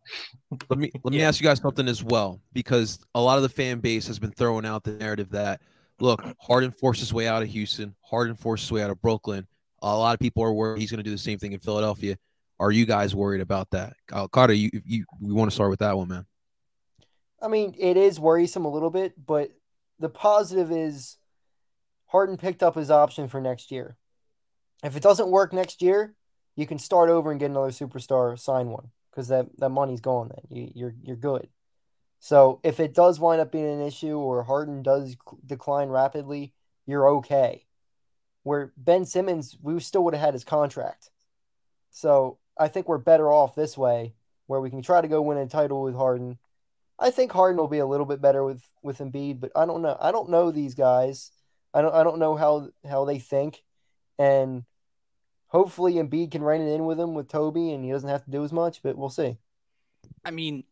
Let 0.69 0.79
me 0.79 0.91
let 1.03 1.13
me 1.13 1.21
ask 1.21 1.39
you 1.39 1.47
guys 1.47 1.59
something 1.59 1.87
as 1.87 2.03
well, 2.03 2.41
because 2.51 2.99
a 3.15 3.21
lot 3.21 3.37
of 3.37 3.43
the 3.43 3.49
fan 3.49 3.79
base 3.79 4.07
has 4.07 4.19
been 4.19 4.31
throwing 4.31 4.65
out 4.65 4.83
the 4.83 4.93
narrative 4.93 5.29
that 5.29 5.61
look, 5.99 6.23
Harden 6.39 6.71
forced 6.71 6.99
his 6.99 7.13
way 7.13 7.27
out 7.27 7.43
of 7.43 7.49
Houston, 7.49 7.95
Harden 8.01 8.35
forced 8.35 8.63
his 8.63 8.71
way 8.71 8.81
out 8.81 8.89
of 8.89 9.01
Brooklyn. 9.01 9.47
A 9.81 9.95
lot 9.95 10.13
of 10.13 10.19
people 10.19 10.43
are 10.43 10.51
worried 10.51 10.81
he's 10.81 10.91
going 10.91 10.97
to 10.97 11.03
do 11.03 11.11
the 11.11 11.17
same 11.17 11.37
thing 11.37 11.53
in 11.53 11.59
Philadelphia. 11.59 12.17
Are 12.59 12.71
you 12.71 12.85
guys 12.85 13.15
worried 13.15 13.41
about 13.41 13.69
that, 13.71 13.93
uh, 14.11 14.27
Carter? 14.27 14.53
You 14.53 14.69
you 14.85 15.05
we 15.21 15.33
want 15.33 15.49
to 15.49 15.55
start 15.55 15.69
with 15.69 15.79
that 15.79 15.97
one, 15.97 16.09
man. 16.09 16.25
I 17.41 17.47
mean, 17.47 17.73
it 17.77 17.95
is 17.95 18.19
worrisome 18.19 18.65
a 18.65 18.71
little 18.71 18.89
bit, 18.89 19.13
but 19.25 19.51
the 19.97 20.09
positive 20.09 20.71
is 20.71 21.17
Harden 22.07 22.37
picked 22.37 22.63
up 22.63 22.75
his 22.75 22.91
option 22.91 23.27
for 23.27 23.39
next 23.39 23.71
year. 23.71 23.95
If 24.83 24.95
it 24.95 25.03
doesn't 25.03 25.29
work 25.29 25.53
next 25.53 25.81
year, 25.81 26.15
you 26.55 26.65
can 26.65 26.79
start 26.79 27.09
over 27.09 27.31
and 27.31 27.39
get 27.39 27.51
another 27.51 27.69
superstar, 27.69 28.37
sign 28.37 28.69
one 28.69 28.89
because 29.11 29.27
that, 29.29 29.47
that 29.59 29.69
money's 29.69 30.01
gone 30.01 30.29
then. 30.29 30.57
You, 30.57 30.71
you're 30.75 30.95
you're 31.01 31.15
good. 31.15 31.47
So 32.19 32.59
if 32.63 32.79
it 32.79 32.93
does 32.93 33.19
wind 33.19 33.39
up 33.39 33.51
being 33.51 33.65
an 33.65 33.81
issue 33.81 34.17
or 34.17 34.43
Harden 34.43 34.83
does 34.83 35.15
decline 35.45 35.87
rapidly, 35.87 36.53
you're 36.85 37.07
okay. 37.09 37.65
Where 38.43 38.73
Ben 38.75 39.05
Simmons, 39.05 39.55
we 39.61 39.79
still 39.79 40.03
would 40.03 40.13
have 40.13 40.23
had 40.23 40.33
his 40.33 40.43
contract. 40.43 41.11
So 41.91 42.38
I 42.59 42.67
think 42.67 42.87
we're 42.87 42.97
better 42.97 43.31
off 43.31 43.55
this 43.55 43.77
way, 43.77 44.13
where 44.47 44.61
we 44.61 44.69
can 44.69 44.81
try 44.81 45.01
to 45.01 45.07
go 45.07 45.21
win 45.21 45.37
a 45.37 45.47
title 45.47 45.81
with 45.81 45.95
Harden. 45.95 46.37
I 46.99 47.11
think 47.11 47.31
Harden 47.31 47.57
will 47.57 47.67
be 47.67 47.79
a 47.79 47.87
little 47.87 48.05
bit 48.05 48.21
better 48.21 48.43
with 48.43 48.61
with 48.83 48.99
Embiid, 48.99 49.39
but 49.39 49.51
I 49.55 49.65
don't 49.65 49.81
know. 49.81 49.97
I 49.99 50.11
don't 50.11 50.29
know 50.29 50.51
these 50.51 50.75
guys. 50.75 51.31
I 51.73 51.81
don't 51.81 51.95
I 51.95 52.03
don't 52.03 52.19
know 52.19 52.35
how 52.35 52.69
how 52.87 53.05
they 53.05 53.19
think, 53.19 53.63
and 54.17 54.65
hopefully 55.49 55.95
Embiid 55.95 56.31
can 56.31 56.43
rein 56.43 56.61
it 56.61 56.73
in 56.73 56.85
with 56.85 56.99
him 56.99 57.13
with 57.13 57.27
Toby 57.27 57.73
and 57.73 57.83
he 57.83 57.91
doesn't 57.91 58.09
have 58.09 58.23
to 58.25 58.31
do 58.31 58.43
as 58.43 58.53
much, 58.53 58.81
but 58.81 58.97
we'll 58.97 59.09
see. 59.09 59.37
I 60.23 60.31
mean, 60.31 60.63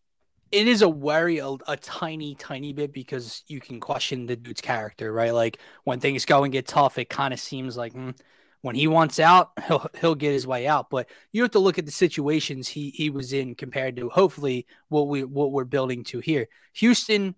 it 0.52 0.68
is 0.68 0.82
a 0.82 0.90
worry 0.90 1.40
a, 1.40 1.50
a, 1.68 1.78
tiny, 1.78 2.36
tiny 2.36 2.74
bit 2.74 2.94
because 2.94 3.44
you 3.48 3.60
can 3.60 3.80
question 3.80 4.28
the 4.28 4.36
dude's 4.36 4.62
character, 4.62 5.12
right? 5.12 5.34
Like 5.34 5.60
when 5.84 6.00
things 6.00 6.26
go 6.26 6.44
and 6.44 6.54
get 6.54 6.68
tough, 6.68 6.98
it 6.98 7.10
kind 7.10 7.34
of 7.34 7.40
seems 7.40 7.76
like 7.76 7.94
mm, 7.94 8.16
when 8.62 8.76
he 8.76 8.88
wants 8.88 9.20
out, 9.20 9.52
he'll 9.67 9.88
he'll 10.00 10.15
get 10.15 10.34
his 10.34 10.48
way 10.48 10.67
out. 10.67 10.89
But 10.89 11.10
you 11.32 11.41
have 11.43 11.52
to 11.52 11.60
look 11.60 11.78
at 11.78 11.86
the 11.86 11.91
situations 11.91 12.67
he 12.67 12.89
he 12.89 13.10
was 13.10 13.34
in 13.34 13.56
compared 13.56 13.96
to 13.98 14.10
hopefully 14.10 14.65
what 14.89 15.08
we 15.08 15.24
what 15.24 15.52
we're 15.52 15.63
building 15.65 16.04
to 16.06 16.20
here. 16.20 16.48
Houston 16.74 17.36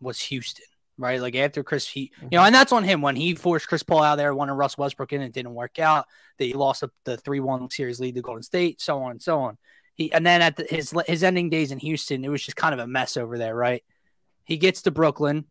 was 0.00 0.20
Houston 0.20 0.64
right? 0.98 1.20
Like 1.20 1.34
after 1.34 1.62
Chris, 1.62 1.88
he, 1.88 2.00
you 2.00 2.28
know, 2.30 2.38
mm-hmm. 2.38 2.46
and 2.46 2.54
that's 2.54 2.72
on 2.72 2.84
him 2.84 3.02
when 3.02 3.16
he 3.16 3.34
forced 3.34 3.68
Chris 3.68 3.82
Paul 3.82 4.02
out 4.02 4.16
there, 4.16 4.34
wanted 4.34 4.54
Russ 4.54 4.78
Westbrook 4.78 5.12
in, 5.12 5.22
it 5.22 5.32
didn't 5.32 5.54
work 5.54 5.78
out. 5.78 6.06
They 6.38 6.52
lost 6.52 6.82
up 6.82 6.90
the 7.04 7.16
three-one 7.16 7.70
series 7.70 8.00
lead 8.00 8.14
to 8.14 8.22
Golden 8.22 8.42
State, 8.42 8.80
so 8.80 9.02
on 9.02 9.12
and 9.12 9.22
so 9.22 9.40
on. 9.40 9.58
He 9.94 10.12
and 10.12 10.26
then 10.26 10.42
at 10.42 10.56
the, 10.56 10.66
his 10.68 10.94
his 11.06 11.22
ending 11.22 11.50
days 11.50 11.70
in 11.70 11.78
Houston, 11.78 12.24
it 12.24 12.28
was 12.28 12.44
just 12.44 12.56
kind 12.56 12.74
of 12.74 12.80
a 12.80 12.86
mess 12.86 13.16
over 13.16 13.38
there, 13.38 13.54
right? 13.54 13.84
He 14.44 14.56
gets 14.56 14.82
to 14.82 14.90
Brooklyn. 14.90 15.46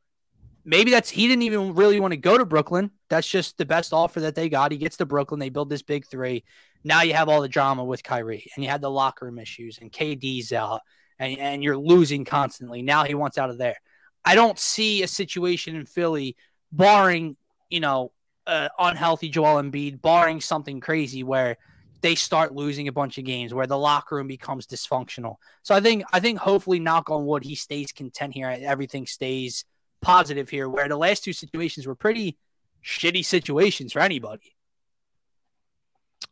Maybe 0.65 0.91
that's 0.91 1.09
he 1.09 1.27
didn't 1.27 1.43
even 1.43 1.75
really 1.75 1.99
want 1.99 2.11
to 2.11 2.17
go 2.17 2.37
to 2.37 2.45
Brooklyn. 2.45 2.91
That's 3.09 3.27
just 3.27 3.57
the 3.57 3.65
best 3.65 3.91
offer 3.91 4.21
that 4.21 4.35
they 4.35 4.49
got. 4.49 4.71
He 4.71 4.77
gets 4.77 4.97
to 4.97 5.05
Brooklyn. 5.05 5.39
They 5.39 5.49
build 5.49 5.69
this 5.69 5.81
big 5.81 6.05
three. 6.05 6.43
Now 6.83 7.01
you 7.01 7.13
have 7.13 7.29
all 7.29 7.41
the 7.41 7.49
drama 7.49 7.83
with 7.83 8.03
Kyrie, 8.03 8.49
and 8.55 8.63
you 8.63 8.69
had 8.69 8.81
the 8.81 8.91
locker 8.91 9.25
room 9.25 9.39
issues, 9.39 9.79
and 9.81 9.91
KD's 9.91 10.53
out, 10.53 10.81
and, 11.19 11.37
and 11.37 11.63
you're 11.63 11.77
losing 11.77 12.25
constantly. 12.25 12.81
Now 12.81 13.03
he 13.03 13.13
wants 13.13 13.37
out 13.37 13.49
of 13.49 13.57
there. 13.57 13.75
I 14.25 14.35
don't 14.35 14.57
see 14.57 15.03
a 15.03 15.07
situation 15.07 15.75
in 15.75 15.85
Philly, 15.85 16.37
barring 16.71 17.35
you 17.69 17.81
know 17.81 18.11
uh, 18.47 18.69
unhealthy 18.79 19.29
Joel 19.29 19.61
Embiid, 19.61 20.01
barring 20.01 20.39
something 20.39 20.79
crazy 20.79 21.23
where 21.23 21.57
they 22.01 22.15
start 22.15 22.53
losing 22.53 22.87
a 22.87 22.91
bunch 22.91 23.17
of 23.17 23.23
games, 23.23 23.53
where 23.53 23.67
the 23.67 23.77
locker 23.77 24.17
room 24.17 24.27
becomes 24.27 24.67
dysfunctional. 24.67 25.37
So 25.63 25.73
I 25.75 25.79
think 25.79 26.03
I 26.13 26.19
think 26.19 26.39
hopefully, 26.39 26.79
knock 26.79 27.09
on 27.09 27.25
wood, 27.25 27.43
he 27.43 27.55
stays 27.55 27.91
content 27.91 28.33
here. 28.33 28.47
Everything 28.61 29.07
stays 29.07 29.65
positive 30.03 30.49
here. 30.49 30.69
Where 30.69 30.87
the 30.87 30.97
last 30.97 31.23
two 31.23 31.33
situations 31.33 31.87
were 31.87 31.95
pretty 31.95 32.37
shitty 32.83 33.25
situations 33.25 33.93
for 33.93 33.99
anybody. 33.99 34.55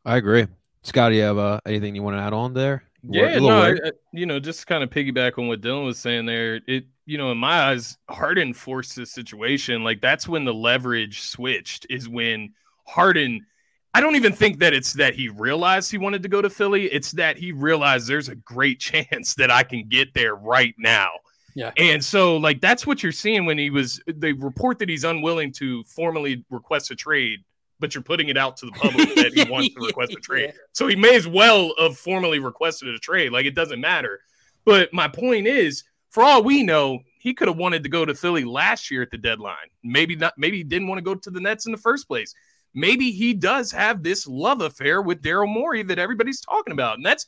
I 0.06 0.18
agree. 0.18 0.48
Scott, 0.84 1.14
you 1.14 1.22
have 1.22 1.38
uh, 1.38 1.60
anything 1.66 1.96
you 1.96 2.04
want 2.04 2.18
to 2.18 2.22
add 2.22 2.34
on 2.34 2.54
there? 2.54 2.84
Yeah, 3.04 3.40
no, 3.40 3.50
I, 3.50 3.76
you 4.14 4.28
know, 4.28 4.40
just 4.40 4.68
kind 4.68 4.84
of 4.84 4.92
piggyback 4.92 5.40
on 5.40 5.48
what 5.48 5.62
Dylan 5.62 5.86
was 5.86 5.98
saying 5.98 6.28
there. 6.28 6.62
It, 6.68 6.86
you 7.06 7.18
know, 7.18 7.32
in 7.32 7.38
my 7.38 7.70
eyes, 7.70 7.98
Harden 8.10 8.54
forced 8.54 8.96
this 8.96 9.12
situation. 9.12 9.84
Like 9.84 10.02
that's 10.02 10.28
when 10.28 10.46
the 10.46 10.54
leverage 10.54 11.22
switched. 11.22 11.88
Is 11.90 12.08
when 12.08 12.54
Harden. 12.86 13.46
I 13.94 14.00
don't 14.00 14.16
even 14.16 14.34
think 14.34 14.60
that 14.60 14.74
it's 14.74 14.94
that 14.94 15.16
he 15.16 15.30
realized 15.30 15.92
he 15.92 15.98
wanted 15.98 16.24
to 16.24 16.30
go 16.30 16.42
to 16.42 16.50
Philly. 16.50 16.86
It's 16.86 17.12
that 17.14 17.38
he 17.38 17.52
realized 17.52 18.08
there's 18.08 18.30
a 18.30 18.36
great 18.36 18.80
chance 18.80 19.34
that 19.36 19.50
I 19.50 19.64
can 19.64 19.88
get 19.90 20.14
there 20.14 20.36
right 20.36 20.76
now. 20.78 21.10
Yeah. 21.56 21.72
And 21.78 22.04
so, 22.04 22.38
like, 22.38 22.62
that's 22.62 22.88
what 22.88 23.04
you're 23.04 23.12
seeing 23.12 23.46
when 23.46 23.58
he 23.58 23.70
was. 23.70 24.02
They 24.08 24.34
report 24.34 24.80
that 24.80 24.90
he's 24.90 25.04
unwilling 25.04 25.52
to 25.54 25.84
formally 25.84 26.46
request 26.50 26.92
a 26.92 26.96
trade 26.96 27.40
but 27.82 27.96
you're 27.96 28.04
putting 28.04 28.30
it 28.30 28.38
out 28.38 28.56
to 28.56 28.68
the 28.68 28.72
public 28.74 29.14
that 29.16 29.34
he 29.34 29.44
wants 29.52 29.74
to 29.74 29.82
request 29.82 30.14
a 30.14 30.20
trade. 30.22 30.54
So 30.72 30.88
he 30.88 30.96
may 30.96 31.16
as 31.16 31.28
well 31.28 31.74
have 31.78 31.98
formally 31.98 32.40
requested 32.40 32.88
a 32.90 33.00
trade. 33.00 33.34
Like 33.34 33.46
it 33.46 33.56
doesn't 33.56 33.82
matter. 33.82 34.22
But 34.64 34.94
my 34.94 35.08
point 35.10 35.48
is, 35.48 35.84
for 36.12 36.24
all 36.24 36.44
we 36.44 36.64
know, 36.64 37.00
he 37.20 37.34
could 37.34 37.48
have 37.48 37.58
wanted 37.58 37.84
to 37.84 37.90
go 37.90 38.06
to 38.06 38.14
Philly 38.14 38.46
last 38.46 38.92
year 38.92 39.02
at 39.02 39.12
the 39.12 39.18
deadline. 39.18 39.56
Maybe 39.84 40.16
not. 40.16 40.34
Maybe 40.38 40.58
he 40.58 40.64
didn't 40.64 40.88
want 40.88 41.00
to 41.00 41.04
go 41.04 41.16
to 41.16 41.30
the 41.32 41.42
Nets 41.42 41.66
in 41.66 41.72
the 41.72 41.78
first 41.78 42.08
place. 42.08 42.34
Maybe 42.74 43.12
he 43.12 43.34
does 43.34 43.72
have 43.72 44.02
this 44.02 44.28
love 44.28 44.62
affair 44.62 45.02
with 45.02 45.22
Daryl 45.22 45.52
Morey 45.52 45.84
that 45.84 46.00
everybody's 46.00 46.40
talking 46.40 46.72
about, 46.72 46.98
and 46.98 47.06
that's 47.06 47.26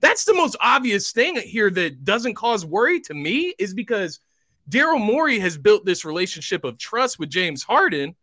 that's 0.00 0.24
the 0.24 0.34
most 0.34 0.56
obvious 0.60 1.12
thing 1.12 1.36
here 1.36 1.70
that 1.70 2.04
doesn't 2.04 2.34
cause 2.34 2.64
worry 2.64 3.00
to 3.00 3.14
me 3.14 3.54
is 3.58 3.74
because 3.74 4.20
Daryl 4.68 5.00
Morey 5.00 5.38
has 5.38 5.56
built 5.56 5.84
this 5.84 6.04
relationship 6.04 6.64
of 6.64 6.78
trust 6.78 7.18
with 7.18 7.30
James 7.30 7.62
Harden 7.62 8.14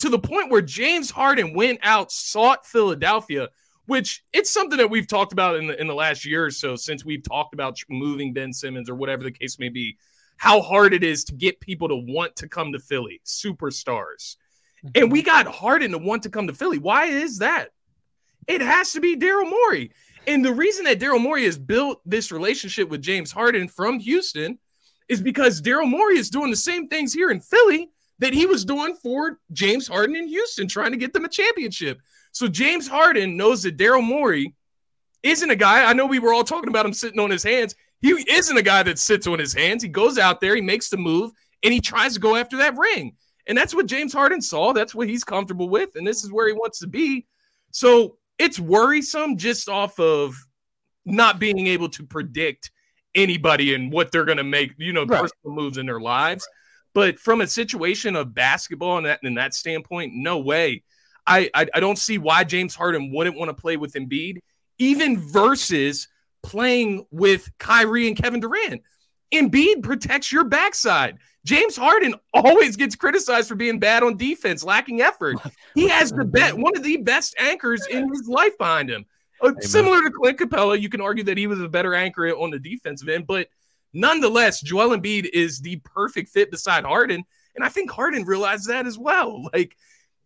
to 0.00 0.08
the 0.08 0.18
point 0.18 0.50
where 0.50 0.62
James 0.62 1.10
Harden 1.10 1.54
went 1.54 1.78
out, 1.82 2.10
sought 2.10 2.66
Philadelphia, 2.66 3.48
which 3.86 4.24
it's 4.32 4.50
something 4.50 4.78
that 4.78 4.90
we've 4.90 5.06
talked 5.06 5.32
about 5.32 5.56
in 5.56 5.68
the, 5.68 5.80
in 5.80 5.86
the 5.86 5.94
last 5.94 6.24
year 6.24 6.44
or 6.44 6.50
so 6.50 6.76
since 6.76 7.04
we've 7.04 7.22
talked 7.22 7.54
about 7.54 7.78
moving 7.88 8.32
Ben 8.32 8.52
Simmons 8.52 8.90
or 8.90 8.94
whatever 8.94 9.22
the 9.22 9.30
case 9.30 9.58
may 9.58 9.68
be, 9.68 9.96
how 10.36 10.60
hard 10.60 10.92
it 10.92 11.04
is 11.04 11.24
to 11.24 11.34
get 11.34 11.60
people 11.60 11.88
to 11.88 11.96
want 11.96 12.34
to 12.36 12.48
come 12.48 12.72
to 12.72 12.78
Philly, 12.78 13.20
superstars. 13.24 14.36
And 14.82 14.94
mm-hmm. 14.94 15.12
we 15.12 15.22
got 15.22 15.46
Harden 15.46 15.92
to 15.92 15.98
want 15.98 16.24
to 16.24 16.30
come 16.30 16.48
to 16.48 16.52
Philly. 16.52 16.78
Why 16.78 17.06
is 17.06 17.38
that? 17.38 17.68
It 18.48 18.60
has 18.60 18.92
to 18.94 19.00
be 19.00 19.16
Daryl 19.16 19.48
Morey. 19.48 19.92
And 20.26 20.44
the 20.44 20.52
reason 20.52 20.84
that 20.84 21.00
Daryl 21.00 21.20
Morey 21.20 21.44
has 21.44 21.58
built 21.58 22.00
this 22.06 22.30
relationship 22.30 22.88
with 22.88 23.02
James 23.02 23.32
Harden 23.32 23.68
from 23.68 23.98
Houston 23.98 24.58
is 25.08 25.20
because 25.20 25.60
Daryl 25.60 25.88
Morey 25.88 26.18
is 26.18 26.30
doing 26.30 26.50
the 26.50 26.56
same 26.56 26.88
things 26.88 27.12
here 27.12 27.30
in 27.30 27.40
Philly 27.40 27.90
that 28.20 28.32
he 28.32 28.46
was 28.46 28.64
doing 28.64 28.94
for 28.94 29.40
James 29.52 29.88
Harden 29.88 30.14
in 30.14 30.28
Houston, 30.28 30.68
trying 30.68 30.92
to 30.92 30.96
get 30.96 31.12
them 31.12 31.24
a 31.24 31.28
championship. 31.28 32.00
So 32.30 32.46
James 32.46 32.86
Harden 32.86 33.36
knows 33.36 33.64
that 33.64 33.76
Daryl 33.76 34.04
Morey 34.04 34.54
isn't 35.22 35.50
a 35.50 35.56
guy. 35.56 35.84
I 35.84 35.92
know 35.92 36.06
we 36.06 36.20
were 36.20 36.32
all 36.32 36.44
talking 36.44 36.68
about 36.68 36.86
him 36.86 36.92
sitting 36.92 37.20
on 37.20 37.30
his 37.30 37.42
hands. 37.42 37.74
He 38.00 38.10
isn't 38.10 38.56
a 38.56 38.62
guy 38.62 38.82
that 38.84 38.98
sits 38.98 39.26
on 39.26 39.38
his 39.38 39.52
hands. 39.52 39.82
He 39.82 39.88
goes 39.88 40.18
out 40.18 40.40
there, 40.40 40.54
he 40.54 40.62
makes 40.62 40.88
the 40.88 40.96
move, 40.96 41.32
and 41.62 41.72
he 41.72 41.80
tries 41.80 42.14
to 42.14 42.20
go 42.20 42.36
after 42.36 42.56
that 42.58 42.76
ring. 42.76 43.16
And 43.46 43.58
that's 43.58 43.74
what 43.74 43.86
James 43.86 44.12
Harden 44.12 44.40
saw. 44.40 44.72
That's 44.72 44.94
what 44.94 45.08
he's 45.08 45.24
comfortable 45.24 45.68
with. 45.68 45.96
And 45.96 46.06
this 46.06 46.22
is 46.22 46.32
where 46.32 46.46
he 46.46 46.52
wants 46.52 46.78
to 46.80 46.86
be. 46.86 47.26
So 47.72 48.18
it's 48.38 48.58
worrisome 48.58 49.36
just 49.36 49.68
off 49.68 49.98
of 50.00 50.34
not 51.04 51.38
being 51.38 51.66
able 51.66 51.88
to 51.90 52.04
predict 52.04 52.70
anybody 53.14 53.74
and 53.74 53.92
what 53.92 54.10
they're 54.10 54.24
going 54.24 54.38
to 54.38 54.44
make, 54.44 54.72
you 54.78 54.92
know, 54.92 55.04
Right. 55.04 55.22
personal 55.22 55.54
moves 55.54 55.78
in 55.78 55.86
their 55.86 56.00
lives. 56.00 56.46
But 56.94 57.18
from 57.18 57.40
a 57.40 57.46
situation 57.46 58.16
of 58.16 58.34
basketball 58.34 58.98
and 58.98 59.06
that 59.06 59.20
in 59.22 59.34
that 59.34 59.54
standpoint, 59.54 60.12
no 60.14 60.38
way. 60.38 60.82
I, 61.26 61.50
I 61.54 61.66
I 61.74 61.80
don't 61.80 61.98
see 61.98 62.18
why 62.18 62.44
James 62.44 62.74
Harden 62.74 63.12
wouldn't 63.12 63.36
want 63.36 63.48
to 63.48 63.54
play 63.54 63.76
with 63.76 63.94
Embiid, 63.94 64.38
even 64.78 65.18
versus 65.18 66.08
playing 66.42 67.06
with 67.10 67.48
Kyrie 67.58 68.08
and 68.08 68.16
Kevin 68.16 68.40
Durant. 68.40 68.82
Embiid 69.32 69.82
protects 69.82 70.32
your 70.32 70.44
backside. 70.44 71.18
James 71.44 71.76
Harden 71.76 72.14
always 72.32 72.76
gets 72.76 72.94
criticized 72.94 73.48
for 73.48 73.54
being 73.56 73.78
bad 73.78 74.02
on 74.02 74.16
defense, 74.16 74.62
lacking 74.62 75.00
effort. 75.00 75.36
He 75.74 75.88
has 75.88 76.10
the 76.12 76.24
bet 76.24 76.56
one 76.56 76.76
of 76.76 76.82
the 76.82 76.98
best 76.98 77.34
anchors 77.38 77.86
in 77.86 78.08
his 78.10 78.28
life 78.28 78.56
behind 78.58 78.90
him. 78.90 79.06
Uh, 79.40 79.52
similar 79.60 80.02
to 80.02 80.10
Clint 80.10 80.38
Capela, 80.38 80.80
you 80.80 80.88
can 80.88 81.00
argue 81.00 81.24
that 81.24 81.36
he 81.38 81.46
was 81.48 81.60
a 81.60 81.68
better 81.68 81.94
anchor 81.94 82.28
on 82.28 82.50
the 82.50 82.58
defensive 82.58 83.08
end, 83.08 83.26
but 83.26 83.48
nonetheless, 83.92 84.60
Joel 84.60 84.96
Embiid 84.96 85.28
is 85.32 85.60
the 85.60 85.76
perfect 85.84 86.28
fit 86.28 86.50
beside 86.50 86.84
Harden, 86.84 87.24
and 87.56 87.64
I 87.64 87.68
think 87.68 87.90
Harden 87.90 88.24
realized 88.24 88.68
that 88.68 88.86
as 88.86 88.98
well. 88.98 89.48
Like 89.52 89.76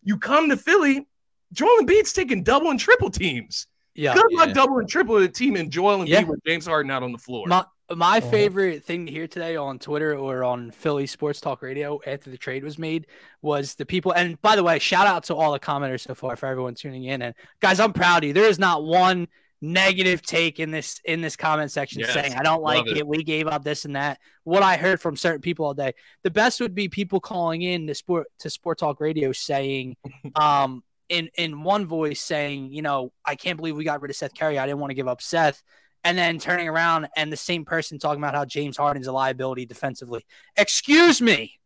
you 0.03 0.19
come 0.19 0.49
to 0.51 0.57
Philly, 0.57 1.07
Joel 1.53 1.79
Embiid's 1.83 2.13
taking 2.13 2.43
double 2.43 2.71
and 2.71 2.79
triple 2.79 3.11
teams. 3.11 3.67
Yeah. 3.95 4.15
Good 4.15 4.33
luck 4.33 4.49
Yeah. 4.49 4.53
double 4.55 4.79
and 4.79 4.89
triple 4.89 5.17
a 5.17 5.29
team 5.29 5.57
and 5.57 5.71
Joel 5.71 6.01
Embiid 6.01 6.09
Yeah. 6.09 6.23
with 6.25 6.41
James 6.47 6.67
Harden 6.67 6.91
out 6.91 7.03
on 7.03 7.13
the 7.13 7.19
floor. 7.19 7.47
My 7.47 7.65
my 7.95 8.19
Uh-huh. 8.19 8.31
favorite 8.31 8.85
thing 8.85 9.07
to 9.07 9.13
hear 9.13 9.27
today 9.29 9.57
on 9.57 9.79
Twitter 9.79 10.17
or 10.17 10.43
on 10.45 10.71
Philly 10.71 11.07
Sports 11.07 11.41
Talk 11.41 11.63
Radio 11.63 12.01
after 12.07 12.31
the 12.31 12.39
trade 12.39 12.65
was 12.65 12.79
made 12.79 13.07
was 13.43 13.75
the 13.77 13.87
people. 13.87 14.13
And 14.13 14.41
by 14.43 14.57
the 14.57 14.65
way, 14.65 14.79
shout 14.79 15.07
out 15.07 15.25
to 15.25 15.35
all 15.37 15.53
the 15.53 15.61
commenters 15.61 16.01
so 16.01 16.15
far 16.15 16.37
for 16.37 16.47
everyone 16.47 16.75
tuning 16.75 17.05
in. 17.05 17.23
And 17.23 17.35
guys, 17.61 17.79
I'm 17.81 17.93
proud 17.93 18.25
of 18.25 18.29
you. 18.29 18.33
There 18.35 18.49
is 18.49 18.59
not 18.59 18.83
one 18.85 19.29
negative 19.63 20.21
take 20.21 20.61
in 20.61 20.71
this 20.71 21.01
in 21.05 21.23
this 21.23 21.35
comment 21.35 21.71
section 21.73 22.01
Yes, 22.01 22.13
saying 22.13 22.35
I 22.35 22.43
don't 22.43 22.63
like 22.63 22.87
it. 22.87 22.99
it. 22.99 23.07
We 23.07 23.23
gave 23.25 23.47
up 23.47 23.65
this 23.65 23.85
and 23.85 23.97
that. 23.97 24.19
What 24.45 24.63
I 24.63 24.77
heard 24.77 25.01
from 25.01 25.17
certain 25.17 25.41
people 25.41 25.65
all 25.65 25.75
day. 25.75 25.95
The 26.25 26.31
best 26.31 26.61
would 26.61 26.75
be 26.75 26.89
people 26.89 27.21
calling 27.21 27.63
in 27.63 27.87
to 27.87 27.95
sport 27.95 28.27
to 28.41 28.51
Sport 28.51 28.79
Talk 28.79 29.01
Radio 29.01 29.33
saying, 29.33 29.97
um, 30.35 30.83
in 31.09 31.31
in 31.39 31.63
one 31.63 31.87
voice 31.87 32.21
saying, 32.21 32.73
you 32.73 32.83
know, 32.83 33.13
I 33.25 33.35
can't 33.37 33.57
believe 33.57 33.77
we 33.77 33.85
got 33.85 34.03
rid 34.03 34.11
of 34.11 34.17
Seth 34.17 34.35
Curry. 34.37 34.59
I 34.59 34.67
didn't 34.67 34.81
want 34.81 34.91
to 34.91 34.95
give 34.95 35.09
up 35.09 35.23
Seth 35.23 35.63
and 36.07 36.17
then 36.17 36.39
turning 36.39 36.69
around 36.69 37.09
and 37.17 37.33
the 37.33 37.37
same 37.37 37.65
person 37.65 37.99
talking 37.99 38.23
about 38.23 38.33
how 38.35 38.45
James 38.45 38.77
Harden's 38.77 39.09
a 39.09 39.13
liability 39.13 39.67
defensively. 39.67 40.25
Excuse 40.57 41.21
me. 41.21 41.59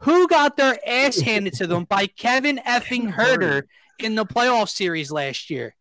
Who 0.00 0.26
got 0.26 0.56
their 0.56 0.76
ass 0.86 1.20
handed 1.20 1.52
to 1.54 1.68
them 1.68 1.84
by 1.84 2.08
Kevin 2.08 2.60
effing 2.66 3.14
Huerter 3.14 3.62
in 4.00 4.16
the 4.16 4.26
playoff 4.26 4.68
series 4.68 5.12
last 5.12 5.50
year? 5.50 5.76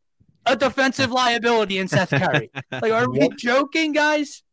A 0.45 0.55
defensive 0.55 1.11
liability 1.11 1.79
in 1.79 1.87
Seth 1.87 2.11
Curry. 2.11 2.51
Like, 2.71 2.91
are 2.91 3.09
we 3.09 3.27
joking, 3.29 3.91
guys? 3.91 4.43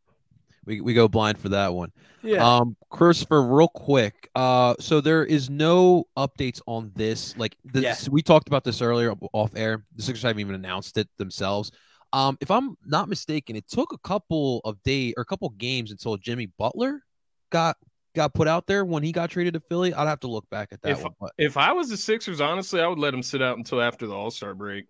We, 0.65 0.81
we 0.81 0.95
go 0.95 1.07
blind 1.07 1.37
for 1.37 1.49
that 1.49 1.75
one. 1.75 1.91
Yeah. 2.23 2.43
Um, 2.43 2.75
Christopher, 2.89 3.43
real 3.43 3.67
quick. 3.67 4.29
Uh, 4.33 4.73
so 4.79 4.99
there 4.99 5.23
is 5.23 5.49
no 5.49 6.05
updates 6.17 6.59
on 6.65 6.91
this. 6.95 7.37
Like 7.37 7.55
this, 7.63 7.83
Yeah. 7.83 7.95
we 8.09 8.23
talked 8.23 8.47
about 8.47 8.63
this 8.63 8.81
earlier 8.81 9.13
off 9.33 9.51
air. 9.55 9.85
The 9.95 10.01
Sixers 10.01 10.23
haven't 10.23 10.39
even 10.39 10.55
announced 10.55 10.97
it 10.97 11.07
themselves. 11.17 11.71
Um, 12.13 12.37
if 12.39 12.51
I'm 12.51 12.77
not 12.85 13.09
mistaken, 13.09 13.55
it 13.55 13.67
took 13.67 13.91
a 13.91 13.97
couple 13.97 14.61
of 14.63 14.81
days 14.83 15.15
or 15.17 15.21
a 15.21 15.25
couple 15.25 15.49
games 15.49 15.91
until 15.91 16.15
Jimmy 16.17 16.45
Butler 16.45 17.01
got 17.49 17.75
got 18.15 18.33
put 18.35 18.47
out 18.47 18.67
there 18.67 18.85
when 18.85 19.01
he 19.01 19.11
got 19.11 19.31
traded 19.31 19.55
to 19.55 19.59
Philly. 19.59 19.91
I'd 19.93 20.07
have 20.07 20.19
to 20.19 20.27
look 20.27 20.47
back 20.51 20.69
at 20.71 20.81
that 20.83 20.91
If- 20.91 21.03
one. 21.03 21.13
But 21.19 21.31
If 21.39 21.57
I 21.57 21.71
was 21.73 21.89
the 21.89 21.97
Sixers, 21.97 22.39
honestly, 22.39 22.79
I 22.79 22.87
would 22.87 22.99
let 22.99 23.13
him 23.13 23.23
sit 23.23 23.41
out 23.41 23.57
until 23.57 23.81
after 23.81 24.05
the 24.05 24.13
All 24.13 24.29
Star 24.29 24.53
break. 24.53 24.85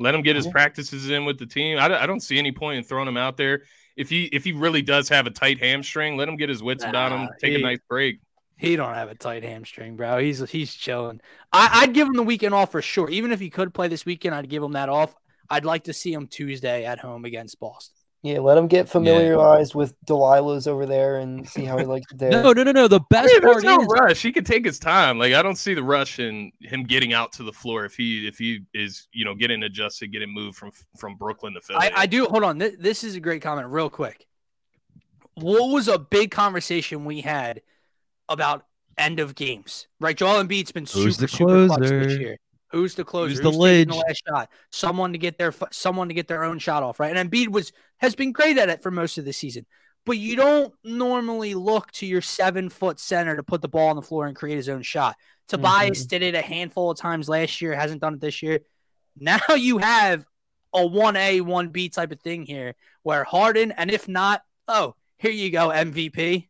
Let 0.00 0.12
him 0.12 0.22
get 0.22 0.34
his 0.34 0.48
practices 0.48 1.08
in 1.10 1.24
with 1.24 1.38
the 1.38 1.46
team. 1.46 1.78
I, 1.78 1.86
don't- 1.86 2.02
I 2.02 2.06
don't 2.06 2.18
see 2.20 2.36
any 2.36 2.50
point 2.50 2.78
in 2.78 2.84
throwing 2.84 3.06
him 3.06 3.16
out 3.16 3.36
there. 3.36 3.62
If 3.96 4.10
he 4.10 4.24
if 4.24 4.42
he 4.42 4.50
really 4.50 4.82
does 4.82 5.08
have 5.10 5.28
a 5.28 5.30
tight 5.30 5.60
hamstring, 5.60 6.16
let 6.16 6.28
him 6.28 6.36
get 6.36 6.48
his 6.48 6.60
wits 6.64 6.82
about 6.82 7.12
him. 7.12 7.28
Take 7.40 7.52
he- 7.52 7.60
a 7.60 7.64
nice 7.64 7.78
break. 7.88 8.18
He 8.56 8.74
don't 8.76 8.94
have 8.94 9.08
a 9.08 9.14
tight 9.14 9.44
hamstring, 9.44 9.94
bro. 9.96 10.18
He's 10.18 10.40
he's 10.50 10.74
chilling. 10.74 11.20
I, 11.52 11.82
I'd 11.82 11.92
give 11.92 12.08
him 12.08 12.14
the 12.14 12.22
weekend 12.24 12.54
off 12.54 12.72
for 12.72 12.82
sure. 12.82 13.08
Even 13.08 13.30
if 13.30 13.38
he 13.38 13.50
could 13.50 13.72
play 13.72 13.86
this 13.86 14.04
weekend, 14.04 14.34
I'd 14.34 14.48
give 14.48 14.62
him 14.64 14.72
that 14.72 14.88
off. 14.88 15.14
I'd 15.50 15.64
like 15.64 15.84
to 15.84 15.92
see 15.92 16.12
him 16.12 16.26
Tuesday 16.26 16.84
at 16.84 16.98
home 16.98 17.24
against 17.24 17.60
Boston. 17.60 17.94
Yeah, 18.24 18.38
let 18.38 18.56
him 18.56 18.68
get 18.68 18.88
familiarized 18.88 19.74
with 19.74 19.94
Delilah's 20.06 20.66
over 20.66 20.86
there 20.86 21.18
and 21.18 21.46
see 21.46 21.66
how 21.66 21.76
he 21.76 21.84
likes 21.84 22.10
it 22.10 22.16
there. 22.16 22.30
no, 22.30 22.54
no, 22.54 22.62
no, 22.62 22.72
no. 22.72 22.88
The 22.88 23.00
I 23.00 23.04
best 23.10 23.30
mean, 23.34 23.42
part 23.42 23.62
no 23.62 23.80
is 23.82 23.86
rush. 23.90 24.22
He 24.22 24.32
could 24.32 24.46
take 24.46 24.64
his 24.64 24.78
time. 24.78 25.18
Like 25.18 25.34
I 25.34 25.42
don't 25.42 25.56
see 25.56 25.74
the 25.74 25.82
rush 25.82 26.18
in 26.18 26.50
him 26.58 26.84
getting 26.84 27.12
out 27.12 27.32
to 27.32 27.42
the 27.42 27.52
floor 27.52 27.84
if 27.84 27.96
he 27.96 28.26
if 28.26 28.38
he 28.38 28.60
is 28.72 29.08
you 29.12 29.26
know 29.26 29.34
getting 29.34 29.62
adjusted, 29.62 30.10
getting 30.10 30.32
moved 30.32 30.56
from 30.56 30.72
from 30.96 31.16
Brooklyn 31.16 31.52
to 31.52 31.60
Philly. 31.60 31.80
I, 31.82 31.92
I 31.94 32.06
do. 32.06 32.24
Hold 32.24 32.44
on. 32.44 32.56
This, 32.56 32.74
this 32.78 33.04
is 33.04 33.14
a 33.14 33.20
great 33.20 33.42
comment, 33.42 33.68
real 33.68 33.90
quick. 33.90 34.26
What 35.34 35.68
was 35.68 35.88
a 35.88 35.98
big 35.98 36.30
conversation 36.30 37.04
we 37.04 37.20
had 37.20 37.60
about 38.30 38.64
end 38.96 39.20
of 39.20 39.34
games? 39.34 39.86
Right, 40.00 40.16
Joel 40.16 40.42
Embiid's 40.42 40.72
been 40.72 40.86
super 40.86 41.04
Who's 41.04 41.18
the 41.18 41.28
super 41.28 41.66
clutch 41.66 41.80
this 41.80 42.18
year. 42.18 42.38
Who's 42.74 42.94
the 42.94 43.04
closer? 43.04 43.28
Who's 43.28 43.40
the 43.40 43.50
the 43.88 43.94
last 43.94 44.22
shot? 44.28 44.50
Someone 44.70 45.12
to 45.12 45.18
get 45.18 45.38
their 45.38 45.54
someone 45.70 46.08
to 46.08 46.14
get 46.14 46.26
their 46.26 46.42
own 46.42 46.58
shot 46.58 46.82
off, 46.82 46.98
right? 46.98 47.16
And 47.16 47.30
Embiid 47.30 47.48
was 47.48 47.72
has 47.98 48.14
been 48.14 48.32
great 48.32 48.58
at 48.58 48.68
it 48.68 48.82
for 48.82 48.90
most 48.90 49.16
of 49.16 49.24
the 49.24 49.32
season. 49.32 49.64
But 50.06 50.18
you 50.18 50.36
don't 50.36 50.74
normally 50.82 51.54
look 51.54 51.90
to 51.92 52.06
your 52.06 52.20
seven 52.20 52.68
foot 52.68 53.00
center 53.00 53.36
to 53.36 53.42
put 53.42 53.62
the 53.62 53.68
ball 53.68 53.88
on 53.88 53.96
the 53.96 54.02
floor 54.02 54.26
and 54.26 54.36
create 54.36 54.56
his 54.56 54.68
own 54.68 54.82
shot. 54.82 55.16
Tobias 55.48 56.06
did 56.06 56.22
it 56.22 56.34
a 56.34 56.42
handful 56.42 56.90
of 56.90 56.98
times 56.98 57.28
last 57.28 57.60
year, 57.62 57.74
hasn't 57.74 58.00
done 58.00 58.14
it 58.14 58.20
this 58.20 58.42
year. 58.42 58.60
Now 59.16 59.38
you 59.56 59.78
have 59.78 60.26
a 60.74 60.80
1A, 60.80 61.40
1B 61.42 61.92
type 61.92 62.10
of 62.10 62.20
thing 62.20 62.44
here 62.44 62.74
where 63.04 63.22
Harden, 63.22 63.70
and 63.70 63.88
if 63.88 64.08
not, 64.08 64.42
oh, 64.66 64.96
here 65.18 65.30
you 65.30 65.52
go, 65.52 65.68
MVP. 65.68 66.48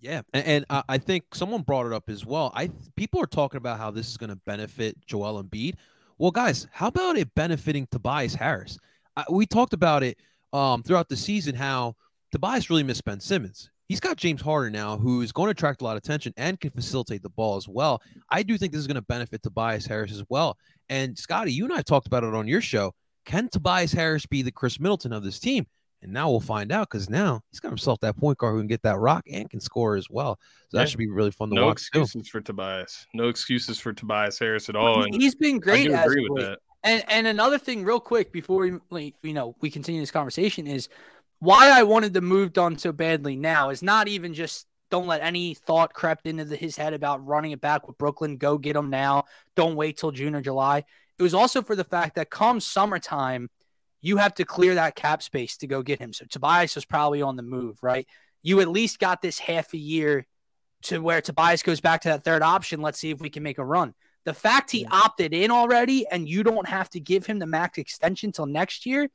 Yeah, 0.00 0.22
and, 0.32 0.46
and 0.46 0.64
I 0.70 0.82
I 0.88 0.98
think 0.98 1.34
someone 1.34 1.62
brought 1.62 1.86
it 1.86 1.92
up 1.92 2.08
as 2.08 2.24
well. 2.24 2.52
I 2.54 2.70
people 2.96 3.20
are 3.20 3.26
talking 3.26 3.58
about 3.58 3.78
how 3.78 3.90
this 3.90 4.08
is 4.08 4.16
going 4.16 4.30
to 4.30 4.40
benefit 4.46 4.96
Joel 5.06 5.42
Embiid. 5.42 5.74
Well, 6.18 6.30
guys, 6.30 6.66
how 6.72 6.88
about 6.88 7.16
it 7.16 7.34
benefiting 7.34 7.86
Tobias 7.90 8.34
Harris? 8.34 8.78
Uh, 9.16 9.24
we 9.30 9.46
talked 9.46 9.72
about 9.72 10.02
it 10.02 10.18
um, 10.52 10.82
throughout 10.82 11.08
the 11.08 11.16
season 11.16 11.54
how 11.54 11.94
Tobias 12.32 12.70
really 12.70 12.82
missed 12.82 13.04
Ben 13.04 13.20
Simmons. 13.20 13.70
He's 13.88 14.00
got 14.00 14.16
James 14.18 14.42
Harden 14.42 14.72
now, 14.72 14.98
who 14.98 15.22
is 15.22 15.32
going 15.32 15.46
to 15.46 15.52
attract 15.52 15.80
a 15.80 15.84
lot 15.84 15.96
of 15.96 16.02
attention 16.02 16.34
and 16.36 16.60
can 16.60 16.70
facilitate 16.70 17.22
the 17.22 17.30
ball 17.30 17.56
as 17.56 17.66
well. 17.66 18.02
I 18.30 18.42
do 18.42 18.58
think 18.58 18.72
this 18.72 18.80
is 18.80 18.86
going 18.86 18.96
to 18.96 19.02
benefit 19.02 19.42
Tobias 19.42 19.86
Harris 19.86 20.12
as 20.12 20.22
well. 20.28 20.58
And 20.90 21.16
Scotty, 21.16 21.52
you 21.52 21.64
and 21.64 21.72
I 21.72 21.80
talked 21.80 22.06
about 22.06 22.22
it 22.22 22.34
on 22.34 22.46
your 22.46 22.60
show. 22.60 22.94
Can 23.24 23.48
Tobias 23.48 23.92
Harris 23.92 24.26
be 24.26 24.42
the 24.42 24.52
Khris 24.52 24.78
Middleton 24.78 25.12
of 25.12 25.22
this 25.22 25.38
team? 25.38 25.66
And 26.02 26.12
now 26.12 26.30
we'll 26.30 26.40
find 26.40 26.70
out 26.70 26.88
because 26.88 27.10
now 27.10 27.40
he's 27.50 27.58
got 27.60 27.70
himself 27.70 27.98
that 28.00 28.16
point 28.16 28.38
guard 28.38 28.54
who 28.54 28.60
can 28.60 28.68
get 28.68 28.82
that 28.82 28.98
rock 28.98 29.24
and 29.30 29.50
can 29.50 29.60
score 29.60 29.96
as 29.96 30.08
well. 30.08 30.38
So 30.68 30.76
that 30.76 30.84
Yeah. 30.84 30.86
should 30.90 30.98
be 30.98 31.08
really 31.08 31.32
fun 31.32 31.48
to 31.50 31.56
no 31.56 31.66
watch 31.66 31.90
too. 31.92 32.00
excuses 32.02 32.28
for 32.30 32.40
Tobias. 32.40 33.06
No 33.14 33.28
excuses 33.28 33.80
for 33.80 33.92
Tobias 33.92 34.38
Harris 34.38 34.68
at 34.68 34.76
all. 34.76 35.02
And 35.04 35.14
He's 35.14 35.34
been 35.34 35.56
I 35.56 35.58
great 35.58 35.88
do 35.88 35.94
agree 35.96 36.28
with 36.28 36.42
that. 36.44 36.58
And 36.84 37.04
and 37.08 37.26
another 37.26 37.58
thing, 37.58 37.82
real 37.84 37.98
quick, 37.98 38.32
before 38.32 38.60
we 38.60 38.78
like, 38.90 39.14
you 39.22 39.32
know 39.32 39.56
we 39.60 39.70
continue 39.70 40.00
this 40.00 40.12
conversation, 40.12 40.68
is 40.68 40.88
why 41.40 41.70
I 41.70 41.82
wanted 41.82 42.14
to 42.14 42.20
move 42.20 42.52
Dunn 42.52 42.78
so 42.78 42.92
badly 42.92 43.34
now 43.36 43.70
is 43.70 43.82
not 43.82 44.06
even 44.06 44.34
just 44.34 44.66
don't 44.90 45.06
let 45.08 45.20
any 45.20 45.54
thought 45.54 45.92
crept 45.92 46.26
into 46.26 46.44
the, 46.44 46.56
his 46.56 46.76
head 46.76 46.94
about 46.94 47.26
running 47.26 47.50
it 47.50 47.60
back 47.60 47.86
with 47.88 47.98
Brooklyn. 47.98 48.36
Go 48.38 48.56
get 48.56 48.76
him 48.76 48.88
now. 48.88 49.24
Don't 49.56 49.76
wait 49.76 49.96
till 49.98 50.12
June 50.12 50.34
or 50.34 50.40
July. 50.40 50.84
It 51.18 51.22
was 51.22 51.34
also 51.34 51.60
for 51.62 51.74
the 51.76 51.84
fact 51.84 52.14
that 52.14 52.30
come 52.30 52.60
summertime, 52.60 53.50
you 54.00 54.16
have 54.18 54.34
to 54.34 54.44
clear 54.44 54.74
that 54.76 54.94
cap 54.94 55.22
space 55.22 55.56
to 55.58 55.66
go 55.66 55.82
get 55.82 56.00
him. 56.00 56.12
So 56.12 56.24
Tobias 56.24 56.74
was 56.74 56.84
probably 56.84 57.22
on 57.22 57.36
the 57.36 57.42
move, 57.42 57.82
right? 57.82 58.06
You 58.42 58.60
at 58.60 58.68
least 58.68 58.98
got 58.98 59.20
this 59.22 59.38
half 59.38 59.74
a 59.74 59.78
year 59.78 60.26
to 60.82 61.00
where 61.00 61.20
Tobias 61.20 61.62
goes 61.62 61.80
back 61.80 62.02
to 62.02 62.08
that 62.10 62.24
third 62.24 62.42
option. 62.42 62.80
Let's 62.80 62.98
see 62.98 63.10
if 63.10 63.20
we 63.20 63.30
can 63.30 63.42
make 63.42 63.58
a 63.58 63.64
run. 63.64 63.94
The 64.24 64.34
fact 64.34 64.70
he 64.70 64.86
opted 64.86 65.34
in 65.34 65.50
already 65.50 66.06
and 66.06 66.28
you 66.28 66.42
don't 66.42 66.68
have 66.68 66.88
to 66.90 67.00
give 67.00 67.26
him 67.26 67.38
the 67.38 67.46
max 67.46 67.78
extension 67.78 68.30
till 68.30 68.46
next 68.46 68.86
year, 68.86 69.08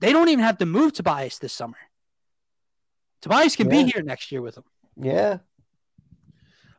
they 0.00 0.12
don't 0.12 0.28
even 0.28 0.44
have 0.44 0.58
to 0.58 0.66
move 0.66 0.92
Tobias 0.92 1.38
this 1.38 1.52
summer. 1.52 1.78
Tobias 3.22 3.56
can 3.56 3.68
Yeah. 3.68 3.84
be 3.84 3.90
here 3.90 4.02
next 4.02 4.30
year 4.30 4.42
with 4.42 4.56
him. 4.56 4.64
Yeah. 4.96 5.38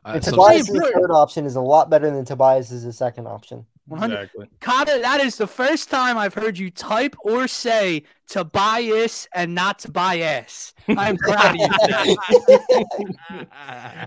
Uh, 0.04 0.12
And 0.14 0.24
so- 0.24 0.30
Tobias' 0.30 0.68
Same 0.68 0.80
third 0.80 1.10
option 1.10 1.44
is 1.44 1.56
a 1.56 1.60
lot 1.60 1.90
better 1.90 2.10
than 2.10 2.24
Tobias' 2.24 2.96
second 2.96 3.26
option. 3.26 3.66
100. 3.90 4.14
Exactly. 4.14 4.46
Kata, 4.60 4.98
that 5.02 5.20
is 5.20 5.36
the 5.36 5.46
first 5.46 5.90
time 5.90 6.16
I've 6.16 6.34
heard 6.34 6.56
you 6.58 6.70
type 6.70 7.16
or 7.24 7.48
say 7.48 8.04
Tobias 8.28 9.26
and 9.34 9.54
not 9.54 9.80
Tobias. 9.80 10.72
I'm 10.88 11.16
proud 11.18 11.50
of 11.50 11.56
you. 11.56 13.46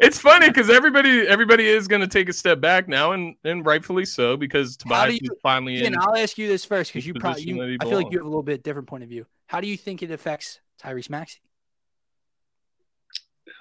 It's 0.01 0.17
funny 0.19 0.47
because 0.47 0.69
everybody 0.69 1.27
everybody 1.27 1.67
is 1.67 1.87
going 1.87 2.01
to 2.01 2.07
take 2.07 2.29
a 2.29 2.33
step 2.33 2.59
back 2.61 2.87
now, 2.87 3.11
and 3.11 3.35
and 3.43 3.65
rightfully 3.65 4.05
so 4.05 4.37
because 4.37 4.77
How 4.85 5.05
do 5.05 5.11
Tobias 5.11 5.21
you- 5.21 5.29
is 5.33 5.39
finally 5.43 5.75
Ian, 5.75 5.93
in. 5.93 5.99
I'll 5.99 6.15
ask 6.15 6.37
you 6.37 6.47
this 6.47 6.65
first 6.65 6.91
because 6.93 7.05
you 7.05 7.13
probably, 7.13 7.43
you, 7.43 7.57
that 7.59 7.69
he 7.69 7.77
I 7.81 7.85
feel 7.85 7.97
like 7.97 8.11
you 8.11 8.17
have 8.19 8.25
a 8.25 8.29
little 8.29 8.43
bit 8.43 8.63
different 8.63 8.87
point 8.87 9.03
of 9.03 9.09
view. 9.09 9.25
How 9.47 9.61
do 9.61 9.67
you 9.67 9.77
think 9.77 10.01
it 10.01 10.09
affects 10.11 10.59
Tyrese 10.81 11.09
Maxey? 11.09 11.39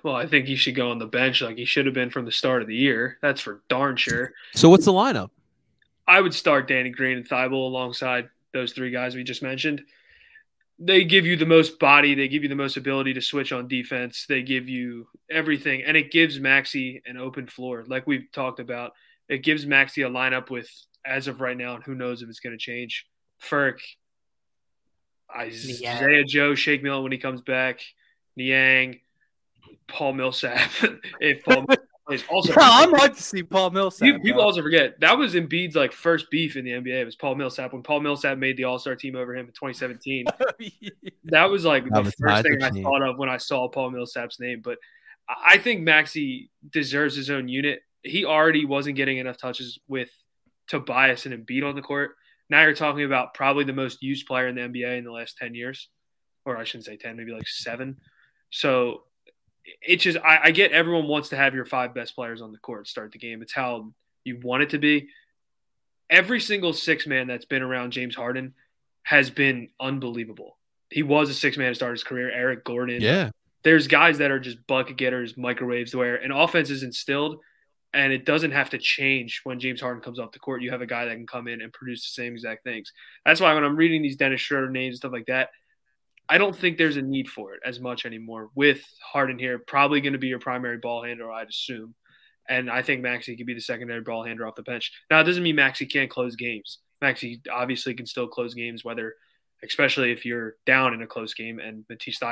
Well, 0.02 0.16
I 0.16 0.26
think 0.26 0.46
he 0.46 0.56
should 0.56 0.74
go 0.74 0.90
on 0.90 0.98
the 0.98 1.06
bench 1.06 1.42
like 1.42 1.56
he 1.56 1.64
should 1.64 1.86
have 1.86 1.94
been 1.94 2.10
from 2.10 2.24
the 2.24 2.32
start 2.32 2.62
of 2.62 2.68
the 2.68 2.74
year. 2.74 3.18
That's 3.22 3.40
for 3.40 3.62
darn 3.68 3.96
sure. 3.96 4.32
so 4.54 4.68
what's 4.68 4.84
the 4.84 4.92
lineup? 4.92 5.30
I 6.06 6.20
would 6.20 6.34
start 6.34 6.68
Danny 6.68 6.90
Green 6.90 7.16
and 7.16 7.26
Thibault 7.26 7.66
alongside 7.66 8.28
those 8.52 8.72
three 8.72 8.90
guys 8.90 9.14
we 9.14 9.24
just 9.24 9.42
mentioned. 9.42 9.82
they 10.78 11.04
give 11.04 11.24
you 11.24 11.36
the 11.36 11.46
most 11.46 11.78
body, 11.78 12.14
they 12.14 12.28
give 12.28 12.42
you 12.42 12.48
the 12.48 12.54
most 12.54 12.76
ability 12.76 13.14
to 13.14 13.20
switch 13.20 13.52
on 13.52 13.68
defense, 13.68 14.26
they 14.28 14.42
give 14.42 14.68
you 14.68 15.06
everything, 15.30 15.82
and 15.84 15.96
it 15.96 16.10
gives 16.10 16.40
Maxey 16.40 17.02
an 17.06 17.16
open 17.16 17.46
floor, 17.46 17.84
like 17.86 18.06
we've 18.06 18.30
talked 18.32 18.58
about. 18.58 18.92
It 19.28 19.44
gives 19.44 19.64
Maxey 19.64 20.02
a 20.02 20.10
lineup 20.10 20.50
with, 20.50 20.68
as 21.06 21.28
of 21.28 21.40
right 21.40 21.56
now, 21.56 21.76
and 21.76 21.84
who 21.84 21.94
knows 21.94 22.22
if 22.22 22.28
it's 22.28 22.40
going 22.40 22.52
to 22.52 22.58
change. 22.58 23.06
Ferk, 23.40 23.78
Isaiah 25.34 26.24
Joe, 26.24 26.54
Shake 26.54 26.82
Milton 26.82 27.04
when 27.04 27.12
he 27.12 27.18
comes 27.18 27.40
back, 27.42 27.80
Niang, 28.36 29.00
Paul 29.86 30.14
Millsap. 30.14 30.70
if 31.20 31.44
Paul 31.44 31.64
plays, 32.06 32.24
also, 32.28 32.52
yeah, 32.52 32.58
I'm 32.60 32.92
hyped 32.92 33.16
to 33.16 33.22
see 33.22 33.42
Paul 33.42 33.70
Millsap. 33.70 34.06
People, 34.06 34.20
people 34.20 34.40
also 34.42 34.62
forget 34.62 34.98
that 35.00 35.16
was 35.16 35.34
Embiid's 35.34 35.76
like 35.76 35.92
first 35.92 36.30
beef 36.30 36.56
in 36.56 36.64
the 36.64 36.72
NBA. 36.72 37.00
It 37.00 37.04
was 37.04 37.16
Paul 37.16 37.34
Millsap 37.34 37.72
when 37.72 37.82
Paul 37.82 38.00
Millsap 38.00 38.38
made 38.38 38.56
the 38.56 38.64
All 38.64 38.78
Star 38.78 38.96
team 38.96 39.16
over 39.16 39.34
him 39.34 39.46
in 39.46 39.52
2017. 39.52 40.26
that 41.24 41.50
was 41.50 41.64
like 41.64 41.84
that 41.84 41.94
the 41.94 42.02
was 42.02 42.14
first 42.18 42.42
thing 42.42 42.62
I 42.62 42.70
team. 42.70 42.84
thought 42.84 43.02
of 43.02 43.18
when 43.18 43.28
I 43.28 43.36
saw 43.36 43.68
Paul 43.68 43.90
Millsap's 43.90 44.40
name. 44.40 44.60
But 44.62 44.78
I 45.28 45.58
think 45.58 45.82
Maxey 45.82 46.50
deserves 46.70 47.16
his 47.16 47.30
own 47.30 47.48
unit. 47.48 47.80
He 48.02 48.24
already 48.24 48.64
wasn't 48.64 48.96
getting 48.96 49.18
enough 49.18 49.38
touches 49.38 49.78
with 49.88 50.10
Tobias 50.68 51.26
and 51.26 51.46
Embiid 51.46 51.64
on 51.66 51.74
the 51.74 51.82
court. 51.82 52.12
Now 52.50 52.62
you're 52.62 52.74
talking 52.74 53.04
about 53.04 53.34
probably 53.34 53.64
the 53.64 53.72
most 53.72 54.02
used 54.02 54.26
player 54.26 54.48
in 54.48 54.54
the 54.54 54.62
NBA 54.62 54.98
in 54.98 55.04
the 55.04 55.12
last 55.12 55.38
10 55.38 55.54
years, 55.54 55.88
or 56.44 56.56
I 56.56 56.64
shouldn't 56.64 56.84
say 56.84 56.96
10, 56.96 57.16
maybe 57.16 57.32
like 57.32 57.46
seven. 57.46 57.96
So 58.50 59.04
it's 59.80 60.02
just, 60.02 60.18
I, 60.18 60.40
I 60.44 60.50
get 60.50 60.72
everyone 60.72 61.08
wants 61.08 61.30
to 61.30 61.36
have 61.36 61.54
your 61.54 61.64
five 61.64 61.94
best 61.94 62.14
players 62.14 62.42
on 62.42 62.52
the 62.52 62.58
court 62.58 62.88
start 62.88 63.12
the 63.12 63.18
game. 63.18 63.42
It's 63.42 63.52
how 63.52 63.92
you 64.24 64.40
want 64.42 64.62
it 64.62 64.70
to 64.70 64.78
be. 64.78 65.08
Every 66.10 66.40
single 66.40 66.72
six 66.72 67.06
man 67.06 67.26
that's 67.26 67.44
been 67.44 67.62
around 67.62 67.92
James 67.92 68.14
Harden 68.14 68.54
has 69.02 69.30
been 69.30 69.68
unbelievable. 69.80 70.58
He 70.90 71.02
was 71.02 71.30
a 71.30 71.34
six 71.34 71.56
man 71.56 71.70
to 71.70 71.74
start 71.74 71.92
his 71.92 72.04
career. 72.04 72.30
Eric 72.30 72.64
Gordon. 72.64 73.00
Yeah. 73.00 73.30
There's 73.62 73.86
guys 73.86 74.18
that 74.18 74.30
are 74.30 74.40
just 74.40 74.66
bucket 74.66 74.96
getters, 74.96 75.36
microwaves, 75.36 75.94
where 75.94 76.16
an 76.16 76.32
offense 76.32 76.68
is 76.68 76.82
instilled 76.82 77.38
and 77.94 78.12
it 78.12 78.24
doesn't 78.24 78.52
have 78.52 78.70
to 78.70 78.78
change 78.78 79.42
when 79.44 79.60
James 79.60 79.80
Harden 79.80 80.02
comes 80.02 80.18
off 80.18 80.32
the 80.32 80.38
court. 80.38 80.62
You 80.62 80.70
have 80.70 80.80
a 80.80 80.86
guy 80.86 81.04
that 81.04 81.14
can 81.14 81.26
come 81.26 81.46
in 81.46 81.60
and 81.60 81.72
produce 81.72 82.02
the 82.02 82.22
same 82.22 82.32
exact 82.32 82.64
things. 82.64 82.92
That's 83.24 83.40
why 83.40 83.54
when 83.54 83.64
I'm 83.64 83.76
reading 83.76 84.02
these 84.02 84.16
Dennis 84.16 84.40
Schroeder 84.40 84.70
names 84.70 84.94
and 84.94 84.98
stuff 84.98 85.12
like 85.12 85.26
that, 85.26 85.50
I 86.28 86.38
don't 86.38 86.56
think 86.56 86.78
there's 86.78 86.96
a 86.96 87.02
need 87.02 87.28
for 87.28 87.54
it 87.54 87.60
as 87.64 87.80
much 87.80 88.06
anymore. 88.06 88.50
With 88.54 88.82
Harden 89.12 89.38
here, 89.38 89.58
probably 89.58 90.00
going 90.00 90.12
to 90.14 90.18
be 90.18 90.28
your 90.28 90.38
primary 90.38 90.78
ball 90.78 91.04
handler, 91.04 91.32
I'd 91.32 91.48
assume. 91.48 91.94
And 92.48 92.70
I 92.70 92.82
think 92.82 93.02
Maxey 93.02 93.36
could 93.36 93.46
be 93.46 93.54
the 93.54 93.60
secondary 93.60 94.00
ball 94.00 94.24
handler 94.24 94.46
off 94.46 94.56
the 94.56 94.62
bench. 94.62 94.92
Now, 95.10 95.20
it 95.20 95.24
doesn't 95.24 95.42
mean 95.42 95.56
Maxey 95.56 95.86
can't 95.86 96.10
close 96.10 96.34
games. 96.36 96.78
Maxey 97.00 97.40
obviously 97.52 97.94
can 97.94 98.06
still 98.06 98.28
close 98.28 98.54
games, 98.54 98.84
whether, 98.84 99.14
especially 99.64 100.12
if 100.12 100.24
you're 100.24 100.56
down 100.66 100.94
in 100.94 101.02
a 101.02 101.06
close 101.06 101.34
game, 101.34 101.58
and 101.58 101.84
Matisse 101.88 102.22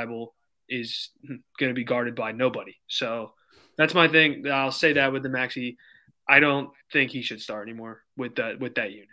is 0.69 1.11
hmm, 1.27 1.37
going 1.59 1.71
to 1.71 1.75
be 1.75 1.85
guarded 1.85 2.15
by 2.15 2.33
nobody. 2.33 2.77
So 2.89 3.33
that's 3.77 3.95
my 3.95 4.09
thing. 4.09 4.49
I'll 4.51 4.73
say 4.73 4.93
that 4.95 5.13
with 5.13 5.23
the 5.23 5.29
Maxey. 5.29 5.77
I 6.29 6.39
don't 6.39 6.71
think 6.93 7.11
he 7.11 7.23
should 7.23 7.41
start 7.41 7.69
anymore 7.69 8.03
with 8.17 8.37
that 8.37 8.61
with 8.61 8.75
that 8.77 8.93
unit. 8.93 9.09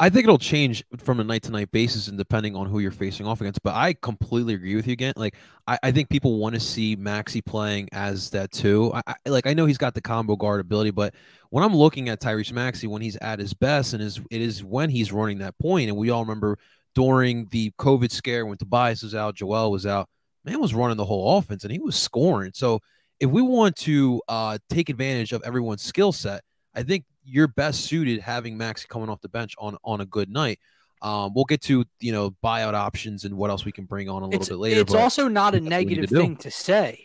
I 0.00 0.10
think 0.10 0.24
it'll 0.24 0.38
change 0.38 0.84
from 0.98 1.18
a 1.18 1.24
night 1.24 1.42
to 1.44 1.50
night 1.50 1.72
basis 1.72 2.06
and 2.06 2.16
depending 2.16 2.54
on 2.54 2.66
who 2.66 2.78
you're 2.78 2.92
facing 2.92 3.26
off 3.26 3.40
against. 3.40 3.62
But 3.64 3.74
I 3.74 3.94
completely 3.94 4.54
agree 4.54 4.76
with 4.76 4.86
you 4.86 4.92
again. 4.92 5.14
Like 5.16 5.34
I, 5.66 5.78
I 5.82 5.90
think 5.90 6.08
people 6.08 6.38
want 6.38 6.54
to 6.54 6.60
see 6.60 6.94
Maxey 6.94 7.40
playing 7.40 7.88
as 7.92 8.30
that 8.30 8.52
too. 8.52 8.92
I, 8.94 9.02
I, 9.08 9.14
like 9.28 9.46
I 9.46 9.54
know 9.54 9.66
he's 9.66 9.78
got 9.78 9.94
the 9.94 10.00
combo 10.00 10.36
guard 10.36 10.60
ability, 10.60 10.92
but 10.92 11.14
when 11.50 11.64
I'm 11.64 11.74
looking 11.74 12.08
at 12.08 12.20
Tyrese 12.20 12.52
Maxey 12.52 12.86
when 12.86 13.02
he's 13.02 13.16
at 13.16 13.40
his 13.40 13.54
best 13.54 13.92
and 13.92 14.02
is 14.02 14.20
it 14.30 14.40
is 14.40 14.62
when 14.62 14.88
he's 14.88 15.12
running 15.12 15.38
that 15.38 15.58
point, 15.58 15.88
and 15.88 15.98
we 15.98 16.10
all 16.10 16.22
remember 16.22 16.58
during 16.94 17.46
the 17.50 17.72
COVID 17.78 18.12
scare 18.12 18.46
when 18.46 18.58
Tobias 18.58 19.02
was 19.02 19.16
out, 19.16 19.34
Joel 19.34 19.70
was 19.72 19.84
out, 19.84 20.08
man 20.44 20.60
was 20.60 20.74
running 20.74 20.96
the 20.96 21.04
whole 21.04 21.38
offense 21.38 21.64
and 21.64 21.72
he 21.72 21.80
was 21.80 21.96
scoring. 21.96 22.52
So 22.54 22.80
if 23.18 23.30
we 23.30 23.42
want 23.42 23.74
to 23.76 24.22
uh, 24.28 24.58
take 24.70 24.88
advantage 24.90 25.32
of 25.32 25.42
everyone's 25.44 25.82
skill 25.82 26.12
set, 26.12 26.42
I 26.74 26.84
think 26.84 27.04
you're 27.28 27.48
best 27.48 27.82
suited 27.82 28.20
having 28.20 28.56
Max 28.56 28.84
coming 28.84 29.08
off 29.08 29.20
the 29.20 29.28
bench 29.28 29.54
on 29.58 29.76
on 29.84 30.00
a 30.00 30.06
good 30.06 30.30
night. 30.30 30.58
Um, 31.00 31.32
we'll 31.34 31.44
get 31.44 31.62
to 31.62 31.84
you 32.00 32.12
know 32.12 32.34
buyout 32.42 32.74
options 32.74 33.24
and 33.24 33.36
what 33.36 33.50
else 33.50 33.64
we 33.64 33.72
can 33.72 33.84
bring 33.84 34.08
on 34.08 34.22
a 34.22 34.26
little 34.26 34.40
it's, 34.40 34.48
bit 34.48 34.58
later. 34.58 34.80
It's 34.80 34.94
also 34.94 35.28
not 35.28 35.54
a 35.54 35.60
negative 35.60 36.08
to 36.08 36.16
thing 36.16 36.36
to 36.38 36.50
say. 36.50 37.04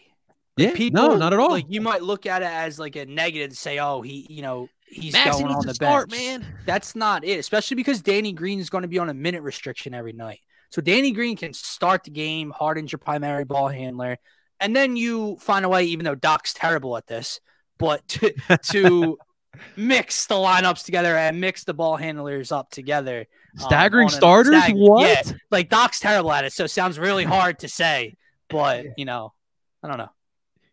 Yeah, 0.55 0.71
people, 0.73 1.01
no, 1.01 1.15
not 1.15 1.33
at 1.33 1.39
all. 1.39 1.49
Like 1.49 1.65
you 1.67 1.81
might 1.81 2.03
look 2.03 2.25
at 2.25 2.43
it 2.43 2.49
as 2.49 2.77
like 2.77 2.95
a 2.95 3.05
negative 3.05 3.49
to 3.49 3.55
say, 3.55 3.79
oh, 3.79 4.01
he, 4.01 4.27
you 4.29 4.43
know, 4.43 4.69
he's 4.88 5.15
going 5.15 5.47
on 5.47 5.65
the 5.65 5.73
start, 5.73 6.09
bench. 6.09 6.21
Man, 6.21 6.45
that's 6.65 6.95
not 6.95 7.23
it. 7.23 7.39
Especially 7.39 7.73
because 7.73 8.03
Danny 8.03 8.33
Green 8.33 8.59
is 8.59 8.69
going 8.69 8.83
to 8.83 8.88
be 8.88 8.99
on 8.99 9.09
a 9.09 9.15
minute 9.15 9.41
restriction 9.41 9.95
every 9.95 10.13
night. 10.13 10.41
So 10.69 10.79
Danny 10.79 11.12
Green 11.12 11.36
can 11.38 11.53
start 11.53 12.03
the 12.03 12.12
game. 12.12 12.51
Harden's 12.51 12.91
your 12.91 12.99
primary 12.99 13.45
ball 13.45 13.67
handler 13.67 14.19
and 14.63 14.73
then 14.73 14.95
you 14.95 15.36
find 15.41 15.65
a 15.65 15.69
way, 15.69 15.83
even 15.83 16.05
though 16.05 16.15
Doc's 16.15 16.53
terrible 16.53 16.95
at 16.95 17.05
this, 17.05 17.41
but 17.77 18.07
to, 18.07 18.33
to 18.71 19.17
mix 19.76 20.28
the 20.28 20.36
lineups 20.36 20.86
together 20.86 21.16
and 21.16 21.39
mix 21.39 21.63
the 21.63 21.74
ball 21.74 21.98
handlers 21.98 22.52
up 22.52 22.70
together. 22.70 23.26
Um, 23.60 23.66
Staggering 23.66 24.08
um, 24.08 24.10
starters? 24.10 24.63
Stag- 24.63 24.76
what? 24.76 25.28
Yeah, 25.28 25.34
like 25.52 25.70
Doc's 25.70 26.00
terrible 26.00 26.32
at 26.32 26.46
it, 26.46 26.54
so 26.54 26.66
it 26.66 26.70
sounds 26.70 27.00
really 27.00 27.24
hard 27.24 27.60
to 27.60 27.68
say, 27.68 28.16
but 28.50 28.86
you 28.98 29.06
know, 29.06 29.34
I 29.82 29.88
don't 29.88 29.98
know. 29.98 30.10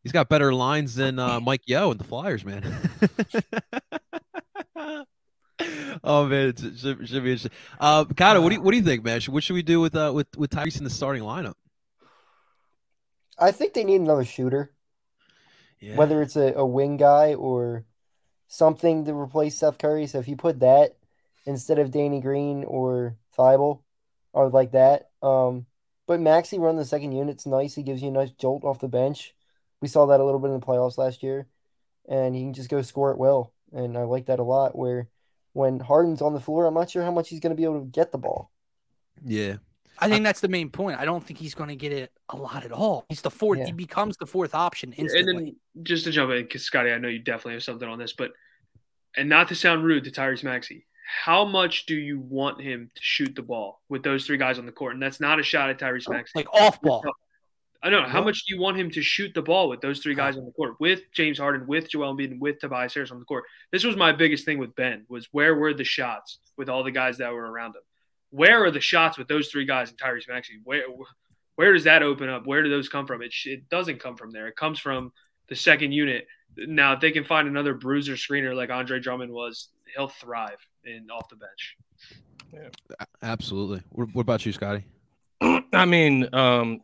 He's 0.02 0.12
got 0.12 0.28
better 0.28 0.54
lines 0.54 0.94
than 0.94 1.18
uh, 1.18 1.40
Mike 1.40 1.62
Yeo 1.66 1.90
and 1.90 2.00
the 2.00 2.04
Flyers, 2.04 2.42
man. 2.42 2.64
oh 6.02 6.26
man, 6.26 6.48
it 6.48 6.58
should, 6.58 6.78
should 6.78 7.22
be 7.22 7.32
interesting. 7.32 7.50
Uh, 7.78 8.04
Kata, 8.04 8.40
what 8.40 8.48
do 8.48 8.54
you 8.54 8.62
what 8.62 8.70
do 8.70 8.78
you 8.78 8.82
think, 8.82 9.04
man? 9.04 9.20
What 9.28 9.44
should 9.44 9.54
we 9.54 9.62
do 9.62 9.80
with 9.80 9.94
uh 9.94 10.12
with 10.14 10.26
with 10.36 10.50
Tyrese 10.50 10.78
in 10.78 10.84
the 10.84 10.90
starting 10.90 11.22
lineup? 11.22 11.54
I 13.38 13.52
think 13.52 13.74
they 13.74 13.84
need 13.84 14.00
another 14.00 14.24
shooter. 14.24 14.72
Yeah. 15.80 15.96
Whether 15.96 16.22
it's 16.22 16.36
a, 16.36 16.54
a 16.54 16.66
wing 16.66 16.98
guy 16.98 17.34
or 17.34 17.84
something 18.50 19.04
to 19.04 19.14
replace 19.14 19.56
Seth 19.56 19.78
Curry. 19.78 20.08
So 20.08 20.18
if 20.18 20.26
you 20.26 20.36
put 20.36 20.58
that 20.60 20.96
instead 21.46 21.78
of 21.78 21.92
Danny 21.92 22.20
Green 22.20 22.64
or 22.64 23.16
Thybulle 23.38 23.80
or 24.32 24.50
like 24.50 24.72
that. 24.72 25.10
Um, 25.22 25.66
but 26.06 26.20
Maxey 26.20 26.58
run 26.58 26.76
the 26.76 26.84
second 26.84 27.12
unit's 27.12 27.46
nice. 27.46 27.76
He 27.76 27.84
gives 27.84 28.02
you 28.02 28.08
a 28.08 28.12
nice 28.12 28.32
jolt 28.32 28.64
off 28.64 28.80
the 28.80 28.88
bench. 28.88 29.34
We 29.80 29.86
saw 29.86 30.06
that 30.06 30.20
a 30.20 30.24
little 30.24 30.40
bit 30.40 30.48
in 30.48 30.58
the 30.58 30.66
playoffs 30.66 30.98
last 30.98 31.22
year. 31.22 31.46
And 32.08 32.34
he 32.34 32.42
can 32.42 32.52
just 32.52 32.68
go 32.68 32.82
score 32.82 33.12
it 33.12 33.18
well. 33.18 33.52
And 33.72 33.96
I 33.96 34.02
like 34.02 34.26
that 34.26 34.40
a 34.40 34.44
lot. 34.44 34.76
Where 34.76 35.08
when 35.52 35.78
Harden's 35.78 36.20
on 36.20 36.34
the 36.34 36.40
floor, 36.40 36.66
I'm 36.66 36.74
not 36.74 36.90
sure 36.90 37.04
how 37.04 37.12
much 37.12 37.28
he's 37.28 37.40
going 37.40 37.54
to 37.54 37.56
be 37.56 37.64
able 37.64 37.80
to 37.80 37.86
get 37.86 38.10
the 38.10 38.18
ball. 38.18 38.50
Yeah. 39.24 39.58
I 40.00 40.08
think 40.08 40.24
that's 40.24 40.40
the 40.40 40.48
main 40.48 40.70
point. 40.70 40.98
I 40.98 41.04
don't 41.04 41.24
think 41.24 41.38
he's 41.38 41.54
going 41.54 41.68
to 41.68 41.76
get 41.76 41.92
it 41.92 42.12
a 42.28 42.36
lot 42.36 42.64
at 42.64 42.72
all. 42.72 43.06
He's 43.08 43.22
the 43.22 43.30
fourth. 43.30 43.58
Yeah. 43.58 43.66
He 43.66 43.72
becomes 43.72 44.16
the 44.16 44.26
fourth 44.26 44.54
option 44.54 44.92
instantly. 44.92 45.36
And 45.36 45.46
then 45.46 45.56
just 45.82 46.04
to 46.04 46.10
jump 46.10 46.30
in, 46.30 46.42
because 46.42 46.62
Scotty, 46.62 46.90
I 46.90 46.98
know 46.98 47.08
you 47.08 47.18
definitely 47.18 47.54
have 47.54 47.62
something 47.62 47.88
on 47.88 47.98
this, 47.98 48.12
but 48.12 48.32
and 49.16 49.28
not 49.28 49.48
to 49.48 49.54
sound 49.54 49.84
rude 49.84 50.04
to 50.04 50.10
Tyrese 50.10 50.44
Maxey, 50.44 50.86
how 51.24 51.44
much 51.44 51.86
do 51.86 51.94
you 51.94 52.20
want 52.20 52.60
him 52.60 52.90
to 52.94 53.02
shoot 53.02 53.34
the 53.34 53.42
ball 53.42 53.80
with 53.88 54.02
those 54.02 54.26
three 54.26 54.38
guys 54.38 54.58
on 54.58 54.66
the 54.66 54.72
court? 54.72 54.94
And 54.94 55.02
that's 55.02 55.20
not 55.20 55.40
a 55.40 55.42
shot 55.42 55.70
at 55.70 55.78
Tyrese 55.78 56.04
oh, 56.08 56.12
Maxey. 56.12 56.32
Like 56.36 56.52
off 56.52 56.80
ball. 56.80 57.04
I 57.82 57.88
don't 57.88 58.02
know. 58.02 58.08
How 58.08 58.22
much 58.22 58.44
do 58.44 58.54
you 58.54 58.60
want 58.60 58.76
him 58.76 58.90
to 58.90 59.02
shoot 59.02 59.32
the 59.34 59.40
ball 59.40 59.68
with 59.70 59.80
those 59.80 60.00
three 60.00 60.14
guys 60.14 60.36
on 60.36 60.44
the 60.44 60.52
court, 60.52 60.74
with 60.80 61.00
James 61.12 61.38
Harden, 61.38 61.66
with 61.66 61.90
Joel 61.90 62.14
Embiid, 62.14 62.30
and 62.30 62.40
with 62.40 62.58
Tobias 62.58 62.92
Harris 62.92 63.10
on 63.10 63.18
the 63.18 63.24
court? 63.24 63.44
This 63.72 63.84
was 63.84 63.96
my 63.96 64.12
biggest 64.12 64.44
thing 64.44 64.58
with 64.58 64.76
Ben 64.76 65.06
was 65.08 65.28
where 65.32 65.54
were 65.54 65.72
the 65.72 65.82
shots 65.82 66.40
with 66.58 66.68
all 66.68 66.84
the 66.84 66.90
guys 66.90 67.18
that 67.18 67.32
were 67.32 67.50
around 67.50 67.74
him? 67.74 67.82
Where 68.30 68.64
are 68.64 68.70
the 68.70 68.80
shots 68.80 69.18
with 69.18 69.28
those 69.28 69.48
three 69.48 69.64
guys 69.64 69.90
and 69.90 69.98
Tyrese 69.98 70.28
Maxey? 70.28 70.60
Where 70.64 70.84
where 71.56 71.72
does 71.72 71.84
that 71.84 72.02
open 72.02 72.28
up? 72.28 72.46
Where 72.46 72.62
do 72.62 72.70
those 72.70 72.88
come 72.88 73.06
from? 73.06 73.22
It 73.22 73.34
it 73.44 73.68
doesn't 73.68 74.00
come 74.00 74.16
from 74.16 74.30
there. 74.30 74.48
It 74.48 74.56
comes 74.56 74.78
from 74.78 75.12
the 75.48 75.56
second 75.56 75.92
unit. 75.92 76.26
Now, 76.56 76.94
if 76.94 77.00
they 77.00 77.10
can 77.10 77.24
find 77.24 77.46
another 77.46 77.74
bruiser 77.74 78.14
screener 78.14 78.54
like 78.54 78.70
Andre 78.70 78.98
Drummond 78.98 79.32
was, 79.32 79.68
he'll 79.94 80.08
thrive 80.08 80.58
in 80.84 81.10
off 81.10 81.28
the 81.28 81.36
bench. 81.36 81.76
Yeah. 82.52 82.68
Absolutely. 83.22 83.82
What, 83.90 84.08
what 84.14 84.22
about 84.22 84.44
you, 84.44 84.52
Scotty? 84.52 84.84
I 85.72 85.84
mean, 85.84 86.28
um, 86.34 86.80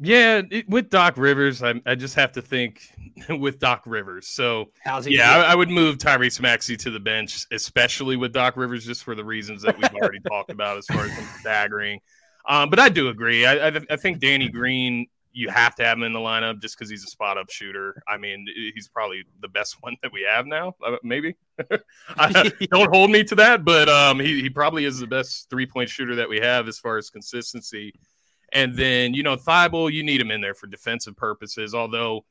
yeah, 0.00 0.42
it, 0.50 0.68
with 0.68 0.90
Doc 0.90 1.16
Rivers, 1.16 1.62
I, 1.62 1.74
I 1.84 1.96
just 1.96 2.14
have 2.14 2.32
to 2.32 2.42
think 2.42 2.82
with 3.28 3.58
Doc 3.58 3.82
Rivers. 3.84 4.28
So, 4.28 4.66
yeah, 5.06 5.36
I, 5.36 5.52
I, 5.52 5.54
would 5.54 5.70
move 5.70 5.98
Tyrese 5.98 6.40
Maxey 6.40 6.76
to 6.78 6.90
the 6.90 7.00
bench, 7.00 7.46
especially 7.50 8.16
with 8.16 8.32
Doc 8.32 8.56
Rivers, 8.56 8.86
just 8.86 9.02
for 9.02 9.14
the 9.14 9.24
reasons 9.24 9.62
that 9.62 9.76
we've 9.76 9.92
already 9.94 10.20
talked 10.28 10.50
about 10.50 10.78
as 10.78 10.86
far 10.86 11.04
as 11.04 11.12
staggering. 11.40 12.00
Um, 12.48 12.70
but 12.70 12.78
I 12.78 12.88
do 12.88 13.08
agree. 13.08 13.44
I, 13.44 13.68
I, 13.68 13.80
I, 13.90 13.96
think 13.96 14.20
Danny 14.20 14.48
Green, 14.48 15.06
you 15.32 15.50
have 15.50 15.74
to 15.76 15.84
have 15.84 15.98
him 15.98 16.04
in 16.04 16.12
the 16.12 16.20
lineup 16.20 16.62
just 16.62 16.78
because 16.78 16.88
he's 16.88 17.02
a 17.02 17.08
spot 17.08 17.36
up 17.36 17.50
shooter. 17.50 18.00
I 18.08 18.16
mean, 18.16 18.46
he's 18.74 18.88
probably 18.88 19.24
the 19.40 19.48
best 19.48 19.76
one 19.80 19.96
that 20.02 20.12
we 20.12 20.24
have 20.28 20.46
now, 20.46 20.74
uh, 20.86 20.96
maybe. 21.02 21.36
don't 22.70 22.94
hold 22.94 23.10
me 23.10 23.24
to 23.24 23.34
that, 23.34 23.64
but 23.64 23.88
um, 23.88 24.20
he, 24.20 24.40
he 24.42 24.48
probably 24.48 24.84
is 24.84 25.00
the 25.00 25.08
best 25.08 25.50
three 25.50 25.66
point 25.66 25.90
shooter 25.90 26.14
that 26.14 26.28
we 26.28 26.38
have 26.38 26.68
as 26.68 26.78
far 26.78 26.98
as 26.98 27.10
consistency. 27.10 27.92
And 28.52 28.74
then, 28.74 29.14
you 29.14 29.22
know, 29.22 29.36
Thibault, 29.36 29.88
you 29.88 30.02
need 30.02 30.20
him 30.20 30.30
in 30.30 30.40
there 30.40 30.54
for 30.54 30.66
defensive 30.66 31.16
purposes, 31.16 31.74
although 31.74 32.24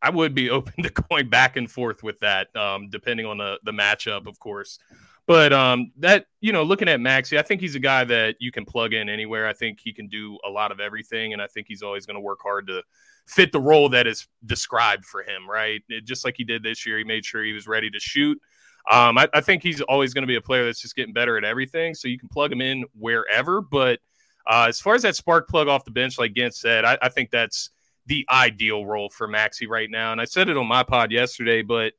I 0.00 0.10
would 0.10 0.34
be 0.34 0.50
open 0.50 0.82
to 0.82 0.90
going 0.90 1.28
back 1.28 1.56
and 1.56 1.70
forth 1.70 2.02
with 2.02 2.18
that, 2.20 2.54
um, 2.56 2.88
depending 2.90 3.26
on 3.26 3.38
the, 3.38 3.58
the 3.64 3.72
matchup, 3.72 4.26
of 4.26 4.38
course. 4.38 4.78
But 5.26 5.52
um, 5.52 5.90
that 5.98 6.26
you 6.40 6.52
know, 6.52 6.62
looking 6.62 6.88
at 6.88 7.00
Maxey, 7.00 7.36
I 7.36 7.42
think 7.42 7.60
he's 7.60 7.74
a 7.74 7.80
guy 7.80 8.04
that 8.04 8.36
you 8.38 8.52
can 8.52 8.64
plug 8.64 8.94
in 8.94 9.08
anywhere. 9.08 9.48
I 9.48 9.52
think 9.52 9.80
he 9.82 9.92
can 9.92 10.06
do 10.06 10.38
a 10.46 10.48
lot 10.48 10.70
of 10.70 10.78
everything, 10.78 11.32
and 11.32 11.42
I 11.42 11.48
think 11.48 11.66
he's 11.66 11.82
always 11.82 12.06
going 12.06 12.14
to 12.14 12.20
work 12.20 12.38
hard 12.40 12.68
to 12.68 12.82
fit 13.26 13.50
the 13.50 13.60
role 13.60 13.88
that 13.88 14.06
is 14.06 14.28
described 14.44 15.04
for 15.04 15.22
him. 15.22 15.50
Right, 15.50 15.82
it, 15.88 16.04
just 16.04 16.24
like 16.24 16.34
he 16.36 16.44
did 16.44 16.62
this 16.62 16.86
year, 16.86 16.98
he 16.98 17.04
made 17.04 17.24
sure 17.24 17.42
he 17.42 17.52
was 17.52 17.66
ready 17.66 17.90
to 17.90 17.98
shoot. 17.98 18.40
Um, 18.88 19.18
I, 19.18 19.28
I 19.34 19.40
think 19.40 19.64
he's 19.64 19.80
always 19.80 20.14
going 20.14 20.22
to 20.22 20.28
be 20.28 20.36
a 20.36 20.40
player 20.40 20.64
that's 20.64 20.80
just 20.80 20.94
getting 20.94 21.12
better 21.12 21.36
at 21.36 21.42
everything. 21.42 21.94
So 21.94 22.06
you 22.06 22.20
can 22.20 22.28
plug 22.28 22.52
him 22.52 22.60
in 22.60 22.84
wherever. 22.94 23.60
But 23.60 23.98
uh, 24.46 24.66
as 24.68 24.80
far 24.80 24.94
as 24.94 25.02
that 25.02 25.16
spark 25.16 25.48
plug 25.48 25.68
off 25.68 25.84
the 25.84 25.90
bench, 25.90 26.18
like 26.18 26.34
Gint 26.34 26.54
said, 26.54 26.84
I, 26.84 26.98
I 27.02 27.08
think 27.08 27.30
that's 27.30 27.70
the 28.06 28.26
ideal 28.30 28.86
role 28.86 29.10
for 29.10 29.26
Maxey 29.26 29.66
right 29.66 29.90
now. 29.90 30.12
And 30.12 30.20
I 30.20 30.24
said 30.24 30.48
it 30.48 30.56
on 30.56 30.66
my 30.66 30.82
pod 30.82 31.10
yesterday, 31.10 31.62
but 31.62 31.94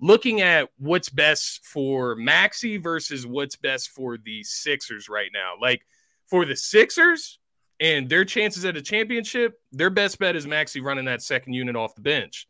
looking 0.00 0.40
at 0.40 0.68
what's 0.78 1.08
best 1.08 1.64
for 1.64 2.14
Maxey 2.14 2.76
versus 2.76 3.26
what's 3.26 3.56
best 3.56 3.90
for 3.90 4.16
the 4.16 4.42
Sixers 4.44 5.08
right 5.08 5.30
now. 5.32 5.54
Like 5.60 5.84
for 6.26 6.44
the 6.44 6.56
Sixers 6.56 7.38
and 7.80 8.08
their 8.08 8.24
chances 8.24 8.64
at 8.64 8.76
a 8.76 8.82
championship, 8.82 9.60
their 9.72 9.90
best 9.90 10.18
bet 10.18 10.36
is 10.36 10.46
Maxey 10.46 10.80
running 10.80 11.06
that 11.06 11.22
second 11.22 11.54
unit 11.54 11.74
off 11.74 11.94
the 11.94 12.02
bench. 12.02 12.46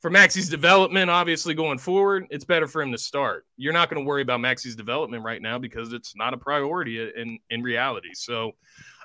For 0.00 0.10
Maxey's 0.10 0.48
development, 0.48 1.10
obviously 1.10 1.54
going 1.54 1.78
forward, 1.78 2.26
it's 2.30 2.44
better 2.44 2.68
for 2.68 2.80
him 2.80 2.92
to 2.92 2.98
start. 2.98 3.46
You're 3.56 3.72
not 3.72 3.90
going 3.90 4.04
to 4.04 4.06
worry 4.06 4.22
about 4.22 4.40
Maxey's 4.40 4.76
development 4.76 5.24
right 5.24 5.42
now 5.42 5.58
because 5.58 5.92
it's 5.92 6.14
not 6.14 6.34
a 6.34 6.36
priority 6.36 7.00
in 7.16 7.38
in 7.50 7.62
reality. 7.62 8.10
So, 8.14 8.52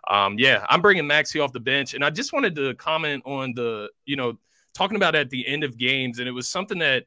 um, 0.07 0.37
yeah, 0.37 0.65
I'm 0.69 0.81
bringing 0.81 1.07
Maxey 1.07 1.39
off 1.39 1.51
the 1.51 1.59
bench, 1.59 1.95
and 1.95 2.05
I 2.05 2.11
just 2.11 2.31
wanted 2.31 2.55
to 2.57 2.75
comment 2.75 3.23
on 3.25 3.53
the, 3.55 3.89
you 4.05 4.15
know, 4.15 4.37
talking 4.75 4.95
about 4.95 5.15
at 5.15 5.31
the 5.31 5.47
end 5.47 5.63
of 5.63 5.77
games, 5.77 6.19
and 6.19 6.27
it 6.27 6.31
was 6.31 6.47
something 6.47 6.77
that 6.79 7.05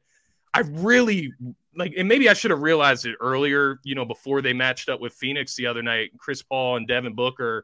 I 0.53 0.61
really 0.71 1.31
like, 1.75 1.93
and 1.97 2.07
maybe 2.07 2.27
I 2.27 2.33
should 2.33 2.51
have 2.51 2.61
realized 2.61 3.05
it 3.05 3.15
earlier, 3.21 3.79
you 3.83 3.95
know, 3.95 4.05
before 4.05 4.41
they 4.41 4.53
matched 4.53 4.89
up 4.89 4.99
with 4.99 5.13
Phoenix 5.13 5.55
the 5.55 5.67
other 5.67 5.83
night. 5.83 6.11
Chris 6.17 6.41
Paul 6.41 6.77
and 6.77 6.87
Devin 6.87 7.13
Booker. 7.13 7.63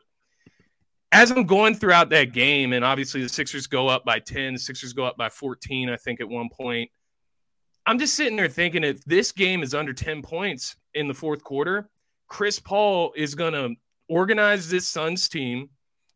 As 1.14 1.30
I'm 1.30 1.46
going 1.46 1.76
throughout 1.76 2.10
that 2.10 2.34
game, 2.34 2.74
and 2.74 2.84
obviously 2.84 3.22
the 3.22 3.30
Sixers 3.30 3.68
go 3.68 3.88
up 3.88 4.04
by 4.04 4.18
10, 4.18 4.54
the 4.54 4.60
Sixers 4.60 4.94
go 4.94 5.06
up 5.06 5.16
by 5.16 5.30
14, 5.30 5.90
I 5.90 5.96
think, 5.96 6.20
at 6.20 6.28
one 6.28 6.50
point. 6.50 6.90
I'm 7.86 8.00
just 8.00 8.16
sitting 8.16 8.36
there 8.36 8.48
thinking 8.48 8.84
if 8.84 9.06
this 9.06 9.32
game 9.32 9.62
is 9.62 9.76
under 9.76 9.94
10 9.94 10.24
points 10.24 10.76
in 10.96 11.08
the 11.08 11.14
fourth 11.14 11.44
quarter, 11.44 11.88
Chris 12.28 12.60
Paul 12.60 13.14
is 13.16 13.36
going 13.36 13.54
to 13.54 13.76
organize 14.10 14.70
this 14.70 14.88
Suns 14.88 15.30
team. 15.30 15.70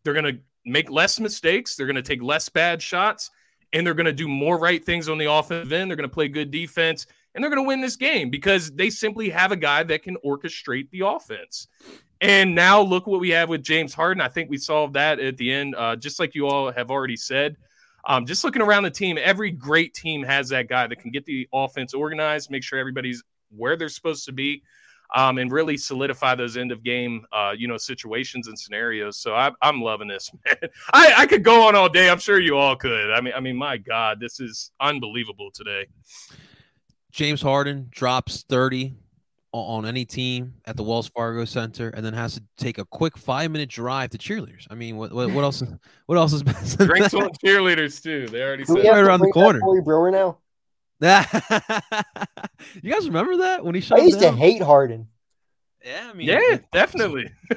They're 0.04 0.14
going 0.14 0.36
to 0.36 0.40
make 0.66 0.90
less 0.90 1.20
mistakes. 1.20 1.76
They're 1.76 1.86
going 1.86 1.96
to 1.96 2.02
take 2.02 2.24
less 2.24 2.50
bad 2.50 2.82
shots 2.82 3.30
and 3.74 3.86
they're 3.86 3.94
going 3.94 4.06
to 4.06 4.14
do 4.14 4.28
more 4.28 4.58
right 4.58 4.84
things 4.84 5.10
on 5.10 5.18
the 5.18 5.32
offensive 5.32 5.72
end. 5.72 5.90
They're 5.90 5.98
going 5.98 6.10
to 6.10 6.14
play 6.14 6.28
good 6.28 6.52
defense, 6.52 7.06
and 7.34 7.44
they're 7.44 7.52
going 7.52 7.64
to 7.64 7.68
win 7.68 7.82
this 7.82 7.96
game 7.96 8.30
because 8.30 8.72
they 8.72 8.90
simply 8.90 9.30
have 9.30 9.52
a 9.52 9.58
guy 9.58 9.84
that 9.84 10.04
can 10.04 10.18
orchestrate 10.26 10.90
the 10.92 11.02
offense. 11.02 11.68
And 12.22 12.56
now 12.56 12.82
look 12.82 13.06
what 13.06 13.20
we 13.20 13.30
have 13.30 13.50
with 13.50 13.64
James 13.64 13.94
Harden. 13.94 14.22
I 14.22 14.28
think 14.28 14.50
we 14.50 14.58
solved 14.58 14.96
that 14.96 15.20
at 15.20 15.38
the 15.38 15.52
end, 15.52 15.76
uh, 15.76 15.96
just 15.96 16.20
like 16.20 16.34
you 16.34 16.48
all 16.48 16.72
have 16.72 16.90
already 16.90 17.16
said. 17.16 17.58
Um, 18.06 18.26
just 18.26 18.44
looking 18.44 18.62
around 18.62 18.84
the 18.84 18.92
team, 18.92 19.18
every 19.22 19.52
great 19.52 19.94
team 19.94 20.24
has 20.24 20.50
that 20.50 20.70
guy 20.70 20.88
that 20.88 21.00
can 21.00 21.12
get 21.12 21.26
the 21.26 21.48
offense 21.54 21.94
organized, 21.94 22.50
make 22.50 22.64
sure 22.64 22.80
everybody's 22.80 23.24
where 23.56 23.76
they're 23.76 23.90
supposed 23.90 24.26
to 24.26 24.32
be 24.32 24.64
um, 25.16 25.38
and 25.38 25.52
really 25.52 25.78
solidify 25.78 26.36
those 26.36 26.58
end 26.58 26.72
of 26.72 26.84
game, 26.84 27.26
uh, 27.32 27.54
you 27.58 27.68
know, 27.68 27.78
situations 27.78 28.48
and 28.48 28.58
scenarios. 28.58 29.20
So 29.20 29.34
I, 29.34 29.52
am 29.62 29.82
loving 29.82 30.08
this, 30.08 30.32
man. 30.46 30.70
I, 30.94 31.14
I 31.18 31.26
could 31.26 31.44
go 31.44 31.68
on 31.68 31.76
all 31.76 31.90
day. 31.90 32.10
I'm 32.10 32.20
sure 32.20 32.40
you 32.40 32.58
all 32.58 32.76
could. 32.76 33.12
I 33.12 33.22
mean, 33.22 33.34
I 33.36 33.40
mean, 33.40 33.56
my 33.56 33.78
God, 33.78 34.20
this 34.20 34.40
is 34.40 34.72
unbelievable 34.80 35.50
today. 35.54 35.88
James 37.12 37.42
Harden 37.42 37.88
drops 37.90 38.44
30 38.44 38.96
on 39.66 39.86
any 39.86 40.06
team 40.06 40.56
at 40.66 40.78
the 40.78 40.84
Wells 40.84 41.08
Fargo 41.08 41.46
Center, 41.46 41.90
and 41.90 42.06
then 42.06 42.14
has 42.14 42.36
to 42.36 42.44
take 42.58 42.78
a 42.78 42.86
quick 42.86 43.18
five 43.18 43.52
minute 43.52 43.70
drive 43.70 44.12
to 44.12 44.18
cheerleaders. 44.18 44.68
I 44.70 44.76
mean, 44.76 44.98
what 44.98 45.12
what, 45.12 45.32
what 45.32 45.44
else? 45.44 45.62
Is, 45.62 45.70
what 46.06 46.18
else 46.18 46.34
is 46.34 46.44
best? 46.44 46.78
Drinks 46.78 47.14
on 47.14 47.30
cheerleaders 47.44 48.02
too. 48.02 48.28
They 48.28 48.42
already 48.42 48.66
said 48.66 48.78
right 48.78 49.04
around 49.04 49.22
the 49.22 49.32
corner. 49.32 49.60
Corey 49.60 49.82
Brewer 49.82 50.12
now. 50.12 50.38
you 51.00 52.92
guys 52.92 53.06
remember 53.06 53.38
that 53.38 53.64
when 53.64 53.76
he 53.76 53.82
shot? 53.82 54.00
I 54.00 54.04
used 54.04 54.20
down? 54.20 54.34
to 54.34 54.40
hate 54.40 54.64
Harden. 54.64 55.08
Yeah, 55.86 56.10
I 56.10 56.14
mean, 56.14 56.28
yeah, 56.28 56.40
it, 56.42 56.66
definitely. 56.74 57.30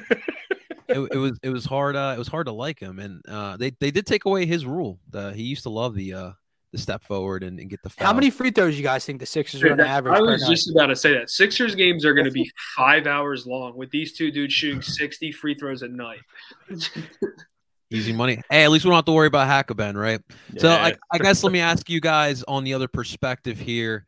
it, 0.87 1.09
it, 1.11 1.17
was 1.17 1.39
it 1.41 1.49
was 1.49 1.65
hard. 1.65 1.95
Uh, 1.95 2.13
it 2.15 2.19
was 2.19 2.27
hard 2.27 2.45
to 2.45 2.51
like 2.51 2.79
him, 2.79 2.99
and 2.99 3.21
uh, 3.27 3.57
they 3.57 3.71
they 3.79 3.89
did 3.89 4.05
take 4.05 4.25
away 4.25 4.45
his 4.45 4.65
rule. 4.65 4.99
The, 5.09 5.33
he 5.33 5.43
used 5.43 5.63
to 5.63 5.69
love 5.69 5.95
the 5.95 6.13
uh, 6.13 6.31
the 6.71 6.77
step 6.77 7.03
forward 7.03 7.43
and, 7.43 7.59
and 7.59 7.69
get 7.69 7.81
the. 7.83 7.89
Foul. 7.89 8.07
How 8.07 8.13
many 8.13 8.29
free 8.29 8.51
throws 8.51 8.77
you 8.77 8.83
guys 8.83 9.05
think 9.05 9.19
the 9.19 9.25
Sixers 9.25 9.61
are 9.61 9.67
going 9.67 9.77
to 9.79 9.87
average? 9.87 10.17
I 10.17 10.21
was 10.21 10.47
just 10.47 10.71
about 10.71 10.87
to 10.87 10.95
say 10.95 11.13
that 11.13 11.29
Sixers 11.29 11.75
games 11.75 12.05
are 12.05 12.13
going 12.13 12.25
to 12.25 12.31
be 12.31 12.49
five 12.77 13.07
hours 13.07 13.45
long 13.45 13.75
with 13.75 13.91
these 13.91 14.13
two 14.13 14.31
dudes 14.31 14.53
shooting 14.53 14.81
sixty 14.81 15.31
free 15.31 15.55
throws 15.55 15.83
at 15.83 15.91
night. 15.91 16.21
Easy 17.91 18.13
money. 18.13 18.41
Hey, 18.49 18.63
at 18.63 18.71
least 18.71 18.85
we 18.85 18.89
don't 18.89 18.95
have 18.95 19.05
to 19.05 19.11
worry 19.11 19.27
about 19.27 19.47
Hack-a-Ben, 19.47 19.97
right? 19.97 20.21
Yeah. 20.53 20.61
So 20.61 20.69
I, 20.69 20.93
I 21.11 21.17
guess 21.17 21.43
let 21.43 21.51
me 21.51 21.59
ask 21.59 21.89
you 21.89 21.99
guys 21.99 22.41
on 22.43 22.63
the 22.63 22.73
other 22.73 22.87
perspective 22.87 23.59
here. 23.59 24.05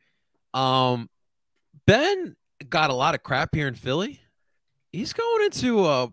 Um, 0.54 1.10
Ben 1.86 2.38
got 2.70 2.92
a 2.92 2.94
lot 2.94 3.14
of 3.14 3.24
crap 3.24 3.54
here 3.54 3.68
in 3.68 3.76
Philly. 3.76 4.22
He's 4.94 5.12
going 5.12 5.44
into 5.44 5.86
a 5.86 6.10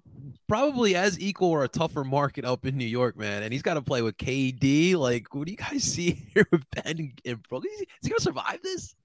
probably 0.51 0.97
as 0.97 1.19
equal 1.21 1.49
or 1.49 1.63
a 1.63 1.69
tougher 1.69 2.03
market 2.03 2.45
up 2.45 2.67
in 2.67 2.77
New 2.77 2.85
York, 2.85 3.17
man. 3.17 3.45
And 3.45 3.53
he's 3.53 3.63
got 3.63 3.75
to 3.75 3.83
play 3.83 4.03
with 4.03 4.17
KD. 4.17 4.97
Like, 4.97 5.33
what 5.33 5.47
do 5.47 5.53
you 5.53 5.57
guys 5.57 5.85
see 5.95 6.27
here 6.35 6.45
with 6.51 6.65
Ben 6.73 7.13
and 7.25 7.43
Brooklyn? 7.49 7.73
Is 7.73 7.87
he 8.03 8.09
going 8.09 8.19
to 8.19 8.25
survive 8.25 8.59
this? 8.61 8.97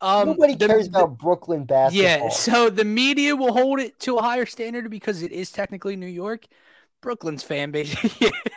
Um, 0.00 0.28
Nobody 0.28 0.54
cares 0.54 0.88
the, 0.88 0.98
about 1.00 1.18
Brooklyn 1.18 1.64
basketball. 1.64 2.04
Yeah, 2.04 2.28
so 2.28 2.70
the 2.70 2.84
media 2.84 3.34
will 3.34 3.52
hold 3.52 3.80
it 3.80 3.98
to 4.00 4.18
a 4.18 4.22
higher 4.22 4.46
standard 4.46 4.88
because 4.90 5.22
it 5.22 5.32
is 5.32 5.50
technically 5.50 5.96
New 5.96 6.06
York. 6.06 6.46
Brooklyn's 7.00 7.42
fan 7.42 7.72
base. 7.72 7.96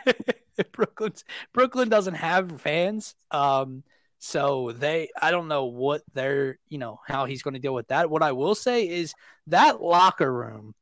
Brooklyn's 0.72 1.24
Brooklyn 1.52 1.88
doesn't 1.88 2.14
have 2.14 2.60
fans. 2.60 3.16
Um, 3.32 3.82
so 4.18 4.70
they 4.72 5.08
I 5.20 5.30
don't 5.30 5.48
know 5.48 5.64
what 5.64 6.02
they're, 6.12 6.58
you 6.68 6.78
know, 6.78 7.00
how 7.08 7.24
he's 7.24 7.42
going 7.42 7.54
to 7.54 7.60
deal 7.60 7.74
with 7.74 7.88
that. 7.88 8.08
What 8.10 8.22
I 8.22 8.32
will 8.32 8.54
say 8.54 8.86
is 8.86 9.14
that 9.46 9.82
locker 9.82 10.32
room 10.32 10.74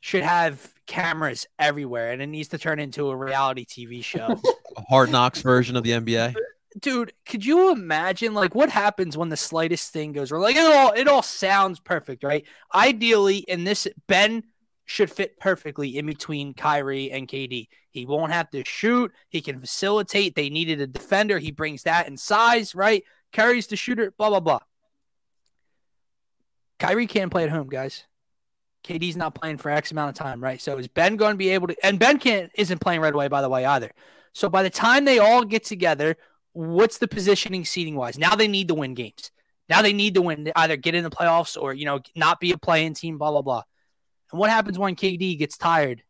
should 0.00 0.22
have 0.22 0.72
cameras 0.86 1.46
everywhere 1.58 2.12
and 2.12 2.22
it 2.22 2.26
needs 2.26 2.48
to 2.48 2.58
turn 2.58 2.78
into 2.78 3.10
a 3.10 3.16
reality 3.16 3.64
TV 3.64 4.02
show. 4.02 4.40
a 4.76 4.82
hard 4.88 5.10
knocks 5.10 5.42
version 5.42 5.76
of 5.76 5.84
the 5.84 5.90
NBA. 5.90 6.34
Dude, 6.80 7.12
could 7.26 7.44
you 7.44 7.72
imagine 7.72 8.34
like 8.34 8.54
what 8.54 8.70
happens 8.70 9.16
when 9.16 9.28
the 9.28 9.36
slightest 9.36 9.92
thing 9.92 10.12
goes 10.12 10.30
wrong? 10.30 10.42
Like 10.42 10.56
it 10.56 10.64
all 10.64 10.92
it 10.92 11.08
all 11.08 11.22
sounds 11.22 11.80
perfect, 11.80 12.22
right? 12.22 12.44
Ideally, 12.74 13.38
in 13.38 13.64
this 13.64 13.88
Ben 14.06 14.44
should 14.84 15.10
fit 15.10 15.38
perfectly 15.38 15.98
in 15.98 16.06
between 16.06 16.54
Kyrie 16.54 17.10
and 17.10 17.28
KD. 17.28 17.68
He 17.90 18.06
won't 18.06 18.32
have 18.32 18.48
to 18.50 18.64
shoot. 18.64 19.12
He 19.28 19.42
can 19.42 19.60
facilitate. 19.60 20.34
They 20.34 20.48
needed 20.48 20.80
a 20.80 20.86
defender. 20.86 21.38
He 21.38 21.50
brings 21.50 21.82
that 21.82 22.08
in 22.08 22.16
size, 22.16 22.74
right? 22.74 23.02
Carries 23.32 23.66
the 23.66 23.76
shooter, 23.76 24.14
blah, 24.16 24.30
blah, 24.30 24.40
blah. 24.40 24.60
Kyrie 26.78 27.06
can't 27.06 27.30
play 27.30 27.44
at 27.44 27.50
home, 27.50 27.68
guys. 27.68 28.04
KD's 28.84 29.16
not 29.16 29.34
playing 29.34 29.58
for 29.58 29.70
X 29.70 29.90
amount 29.92 30.10
of 30.10 30.14
time, 30.14 30.42
right? 30.42 30.60
So 30.60 30.78
is 30.78 30.88
Ben 30.88 31.16
going 31.16 31.32
to 31.32 31.38
be 31.38 31.50
able 31.50 31.68
to? 31.68 31.76
And 31.84 31.98
Ben 31.98 32.18
can't 32.18 32.50
isn't 32.54 32.80
playing 32.80 33.00
right 33.00 33.14
away, 33.14 33.28
by 33.28 33.42
the 33.42 33.48
way, 33.48 33.64
either. 33.64 33.90
So 34.32 34.48
by 34.48 34.62
the 34.62 34.70
time 34.70 35.04
they 35.04 35.18
all 35.18 35.44
get 35.44 35.64
together, 35.64 36.16
what's 36.52 36.98
the 36.98 37.08
positioning 37.08 37.64
seating 37.64 37.96
wise? 37.96 38.18
Now 38.18 38.34
they 38.34 38.48
need 38.48 38.68
to 38.68 38.74
win 38.74 38.94
games. 38.94 39.30
Now 39.68 39.82
they 39.82 39.92
need 39.92 40.14
to 40.14 40.22
win, 40.22 40.50
either 40.56 40.76
get 40.76 40.94
in 40.94 41.04
the 41.04 41.10
playoffs 41.10 41.60
or 41.60 41.74
you 41.74 41.84
know 41.84 42.00
not 42.16 42.40
be 42.40 42.52
a 42.52 42.58
playing 42.58 42.94
team, 42.94 43.18
blah 43.18 43.30
blah 43.30 43.42
blah. 43.42 43.62
And 44.30 44.38
what 44.38 44.50
happens 44.50 44.78
when 44.78 44.96
KD 44.96 45.38
gets 45.38 45.56
tired 45.56 46.02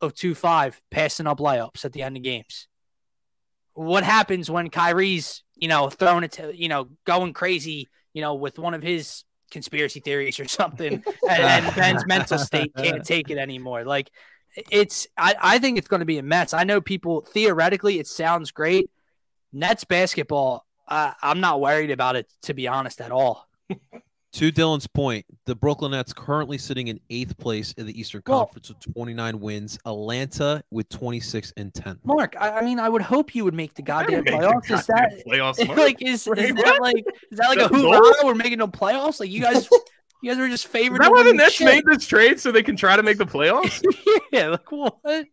of 0.00 0.14
2 0.14 0.34
5 0.34 0.80
passing 0.90 1.26
up 1.26 1.38
layups 1.38 1.84
at 1.84 1.92
the 1.92 2.02
end 2.02 2.16
of 2.16 2.22
games? 2.22 2.66
What 3.74 4.02
happens 4.02 4.50
when 4.50 4.68
Kyrie's, 4.68 5.42
you 5.54 5.68
know, 5.68 5.88
throwing 5.88 6.24
it 6.24 6.32
to, 6.32 6.54
you 6.54 6.68
know, 6.68 6.88
going 7.06 7.32
crazy, 7.32 7.88
you 8.12 8.20
know, 8.20 8.34
with 8.34 8.58
one 8.58 8.74
of 8.74 8.82
his 8.82 9.24
conspiracy 9.50 10.00
theories 10.00 10.40
or 10.40 10.46
something, 10.46 11.02
and, 11.28 11.42
and 11.42 11.74
Ben's 11.74 12.06
mental 12.06 12.38
state 12.38 12.72
can't 12.76 13.04
take 13.04 13.30
it 13.30 13.38
anymore? 13.38 13.84
Like, 13.84 14.10
it's, 14.70 15.06
I, 15.16 15.34
I 15.40 15.58
think 15.58 15.78
it's 15.78 15.88
going 15.88 16.00
to 16.00 16.06
be 16.06 16.18
a 16.18 16.22
mess. 16.22 16.54
I 16.54 16.64
know 16.64 16.80
people, 16.80 17.22
theoretically, 17.22 17.98
it 17.98 18.06
sounds 18.06 18.50
great. 18.50 18.90
Nets 19.52 19.84
basketball, 19.84 20.66
uh, 20.88 21.12
I'm 21.22 21.40
not 21.40 21.60
worried 21.60 21.90
about 21.90 22.16
it, 22.16 22.30
to 22.42 22.54
be 22.54 22.68
honest, 22.68 23.00
at 23.00 23.12
all. 23.12 23.48
To 24.34 24.52
Dylan's 24.52 24.86
point, 24.86 25.26
the 25.44 25.56
Brooklyn 25.56 25.90
Nets 25.90 26.12
currently 26.12 26.56
sitting 26.56 26.86
in 26.86 27.00
eighth 27.10 27.36
place 27.36 27.72
in 27.72 27.86
the 27.86 28.00
Eastern 28.00 28.22
well, 28.26 28.46
Conference 28.46 28.68
with 28.68 28.94
29 28.94 29.40
wins. 29.40 29.76
Atlanta 29.84 30.62
with 30.70 30.88
26 30.88 31.52
and 31.56 31.74
10. 31.74 31.98
Mark, 32.04 32.36
I, 32.38 32.58
I 32.58 32.64
mean, 32.64 32.78
I 32.78 32.88
would 32.88 33.02
hope 33.02 33.34
you 33.34 33.44
would 33.44 33.54
make 33.54 33.74
the 33.74 33.82
goddamn 33.82 34.24
playoffs. 34.24 34.70
Is 34.70 34.86
that 34.86 35.24
playoffs, 35.26 35.66
like 35.76 36.00
is, 36.00 36.28
is 36.28 36.54
that 36.54 36.78
like 36.80 37.04
is 37.32 37.38
that 37.38 37.48
like 37.48 37.58
a 37.58 37.68
hoorah? 37.68 38.24
We're 38.24 38.36
making 38.36 38.58
no 38.58 38.68
playoffs. 38.68 39.18
Like 39.18 39.30
you 39.30 39.40
guys, 39.40 39.68
you 40.22 40.30
guys 40.30 40.38
were 40.38 40.48
just 40.48 40.68
favored. 40.68 41.02
Is 41.02 41.08
that 41.08 41.12
why 41.12 41.24
the 41.24 41.32
Nets 41.32 41.54
shit? 41.54 41.66
made 41.66 41.84
this 41.86 42.06
trade 42.06 42.38
so 42.38 42.52
they 42.52 42.62
can 42.62 42.76
try 42.76 42.94
to 42.94 43.02
make 43.02 43.18
the 43.18 43.26
playoffs? 43.26 43.82
yeah, 44.32 44.48
like 44.48 44.70
what? 44.70 45.26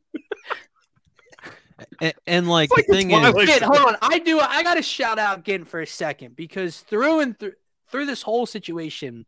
And, 2.02 2.14
and, 2.26 2.48
like, 2.50 2.72
like 2.76 2.88
the 2.88 2.94
thing 2.94 3.12
is, 3.12 3.34
Gint, 3.46 3.62
hold 3.62 3.78
on. 3.78 3.98
I 4.02 4.18
do. 4.18 4.40
I 4.40 4.64
got 4.64 4.76
to 4.76 4.82
shout 4.82 5.20
out 5.20 5.44
Gint 5.44 5.68
for 5.68 5.80
a 5.80 5.86
second 5.86 6.36
because 6.36 6.80
through 6.80 7.20
and 7.20 7.38
through, 7.38 7.54
through 7.92 8.06
this 8.06 8.22
whole 8.22 8.46
situation, 8.46 9.26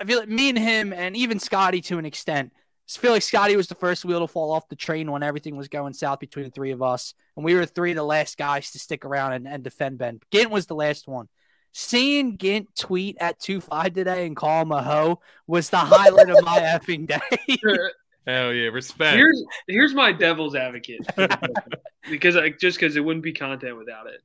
I 0.00 0.04
feel 0.04 0.18
like 0.18 0.28
me 0.28 0.48
and 0.48 0.58
him, 0.58 0.92
and 0.92 1.16
even 1.16 1.38
Scotty 1.38 1.80
to 1.82 1.98
an 1.98 2.06
extent, 2.06 2.52
I 2.88 2.98
feel 2.98 3.12
like 3.12 3.22
Scotty 3.22 3.56
was 3.56 3.66
the 3.66 3.74
first 3.74 4.04
wheel 4.04 4.20
to 4.20 4.28
fall 4.28 4.52
off 4.52 4.68
the 4.68 4.76
train 4.76 5.10
when 5.10 5.22
everything 5.22 5.56
was 5.56 5.68
going 5.68 5.92
south 5.92 6.20
between 6.20 6.44
the 6.44 6.50
three 6.50 6.70
of 6.70 6.82
us, 6.82 7.14
and 7.34 7.44
we 7.44 7.54
were 7.54 7.66
three 7.66 7.90
of 7.90 7.96
the 7.96 8.04
last 8.04 8.38
guys 8.38 8.70
to 8.72 8.78
stick 8.78 9.04
around 9.04 9.32
and, 9.32 9.48
and 9.48 9.64
defend 9.64 9.98
Ben. 9.98 10.20
Gint 10.30 10.50
was 10.50 10.66
the 10.66 10.76
last 10.76 11.08
one. 11.08 11.28
Seeing 11.72 12.36
Gint 12.36 12.68
tweet 12.74 13.16
at 13.20 13.40
two 13.40 13.60
five 13.60 13.92
today 13.92 14.26
and 14.26 14.36
call 14.36 14.62
him 14.62 14.72
a 14.72 14.82
hoe 14.82 15.20
was 15.46 15.68
the 15.68 15.76
highlight 15.76 16.30
of 16.30 16.42
my 16.42 16.58
effing 16.58 17.06
day. 17.06 17.58
Hell 18.26 18.52
yeah, 18.52 18.68
respect. 18.70 19.16
Here's 19.16 19.44
here's 19.68 19.94
my 19.94 20.12
devil's 20.12 20.54
advocate 20.54 21.06
because 22.10 22.34
like 22.34 22.58
just 22.58 22.78
because 22.78 22.96
it 22.96 23.00
wouldn't 23.00 23.22
be 23.22 23.32
content 23.32 23.76
without 23.76 24.06
it. 24.06 24.20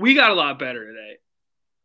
We 0.00 0.14
got 0.14 0.30
a 0.30 0.34
lot 0.34 0.58
better 0.58 0.86
today, 0.86 1.16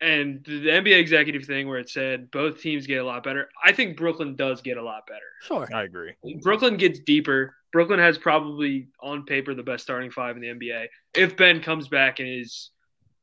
and 0.02 0.44
the 0.46 0.68
NBA 0.68 1.00
executive 1.00 1.46
thing 1.46 1.68
where 1.68 1.80
it 1.80 1.90
said 1.90 2.30
both 2.32 2.62
teams 2.62 2.86
get 2.86 3.02
a 3.02 3.06
lot 3.06 3.24
better. 3.24 3.50
I 3.64 3.72
think 3.72 3.98
Brooklyn 3.98 4.36
does 4.36 4.62
get 4.62 4.78
a 4.78 4.84
lot 4.84 5.08
better. 5.08 5.20
Sure, 5.42 5.68
I 5.74 5.84
agree. 5.84 6.14
Brooklyn 6.42 6.78
gets 6.78 7.00
deeper. 7.00 7.56
Brooklyn 7.72 8.00
has 8.00 8.18
probably 8.18 8.88
on 9.02 9.26
paper 9.26 9.54
the 9.54 9.64
best 9.64 9.84
starting 9.84 10.12
five 10.12 10.36
in 10.36 10.42
the 10.42 10.48
NBA. 10.50 10.88
If 11.14 11.38
Ben 11.38 11.62
comes 11.62 11.88
back 11.88 12.20
and 12.20 12.28
is 12.28 12.72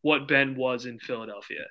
what 0.03 0.29
Ben 0.29 0.55
was 0.57 0.87
in 0.87 0.99
Philadelphia, 0.99 1.64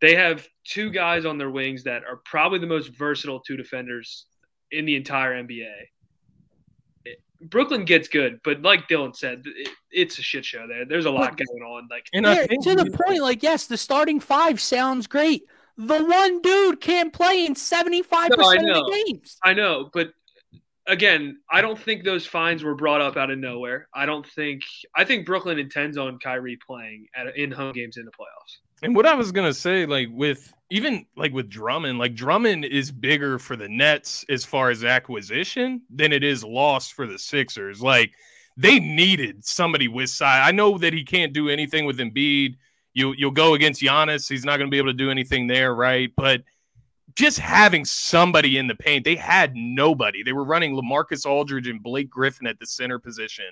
they 0.00 0.14
have 0.14 0.46
two 0.64 0.90
guys 0.90 1.24
on 1.24 1.38
their 1.38 1.50
wings 1.50 1.84
that 1.84 2.04
are 2.04 2.20
probably 2.24 2.58
the 2.58 2.66
most 2.66 2.88
versatile 2.96 3.40
two 3.40 3.56
defenders 3.56 4.26
in 4.70 4.84
the 4.84 4.96
entire 4.96 5.42
NBA. 5.42 5.72
Brooklyn 7.40 7.84
gets 7.84 8.08
good, 8.08 8.40
but 8.42 8.62
like 8.62 8.88
Dylan 8.88 9.14
said, 9.14 9.42
it, 9.46 9.68
it's 9.90 10.18
a 10.18 10.22
shit 10.22 10.44
show 10.44 10.66
there. 10.66 10.84
There's 10.84 11.06
a 11.06 11.10
lot 11.10 11.36
going 11.36 11.62
on. 11.62 11.88
Like, 11.90 12.06
and 12.12 12.26
yeah, 12.26 12.46
to 12.46 12.74
the 12.74 12.90
point, 13.06 13.22
like, 13.22 13.42
yes, 13.42 13.66
the 13.66 13.76
starting 13.76 14.20
five 14.20 14.60
sounds 14.60 15.06
great. 15.06 15.44
The 15.76 16.02
one 16.02 16.42
dude 16.42 16.80
can't 16.80 17.12
play 17.12 17.46
in 17.46 17.54
75% 17.54 18.10
no, 18.10 18.34
of 18.34 18.38
the 18.38 19.04
games. 19.06 19.36
I 19.44 19.54
know, 19.54 19.88
but 19.92 20.10
again, 20.88 21.38
I 21.50 21.60
don't 21.60 21.78
think 21.78 22.02
those 22.02 22.26
fines 22.26 22.64
were 22.64 22.74
brought 22.74 23.00
up 23.00 23.16
out 23.16 23.30
of 23.30 23.38
nowhere. 23.38 23.88
I 23.94 24.06
don't 24.06 24.26
think 24.26 24.62
I 24.96 25.04
think 25.04 25.24
Brooklyn 25.24 25.58
intends 25.58 25.96
on 25.96 26.18
Kyrie 26.18 26.58
playing 26.66 27.06
at 27.14 27.36
in 27.36 27.52
home 27.52 27.72
games 27.72 27.96
in 27.96 28.04
the 28.04 28.10
playoffs. 28.10 28.58
And 28.82 28.96
what 28.96 29.06
I 29.06 29.14
was 29.14 29.30
gonna 29.30 29.54
say, 29.54 29.86
like 29.86 30.08
with 30.10 30.52
even 30.70 31.06
like 31.16 31.32
with 31.32 31.48
Drummond, 31.48 31.98
like 31.98 32.14
Drummond 32.14 32.64
is 32.64 32.92
bigger 32.92 33.38
for 33.38 33.56
the 33.56 33.68
Nets 33.68 34.24
as 34.28 34.44
far 34.44 34.70
as 34.70 34.84
acquisition 34.84 35.82
than 35.90 36.12
it 36.12 36.22
is 36.22 36.44
lost 36.44 36.92
for 36.92 37.06
the 37.06 37.18
Sixers. 37.18 37.80
Like 37.80 38.12
they 38.56 38.78
needed 38.78 39.44
somebody 39.44 39.88
with 39.88 40.10
size. 40.10 40.46
I 40.46 40.52
know 40.52 40.76
that 40.78 40.92
he 40.92 41.04
can't 41.04 41.32
do 41.32 41.48
anything 41.48 41.86
with 41.86 41.98
Embiid. 41.98 42.56
You 42.92 43.14
you'll 43.16 43.30
go 43.30 43.54
against 43.54 43.80
Giannis, 43.80 44.28
he's 44.28 44.44
not 44.44 44.58
gonna 44.58 44.70
be 44.70 44.78
able 44.78 44.88
to 44.88 44.94
do 44.94 45.10
anything 45.10 45.46
there, 45.46 45.74
right? 45.74 46.10
But 46.16 46.42
just 47.14 47.38
having 47.38 47.84
somebody 47.84 48.58
in 48.58 48.66
the 48.66 48.74
paint, 48.74 49.04
they 49.04 49.16
had 49.16 49.54
nobody. 49.54 50.22
They 50.22 50.32
were 50.32 50.44
running 50.44 50.76
Lamarcus 50.76 51.24
Aldridge 51.24 51.66
and 51.68 51.82
Blake 51.82 52.10
Griffin 52.10 52.46
at 52.46 52.58
the 52.58 52.66
center 52.66 52.98
position. 52.98 53.46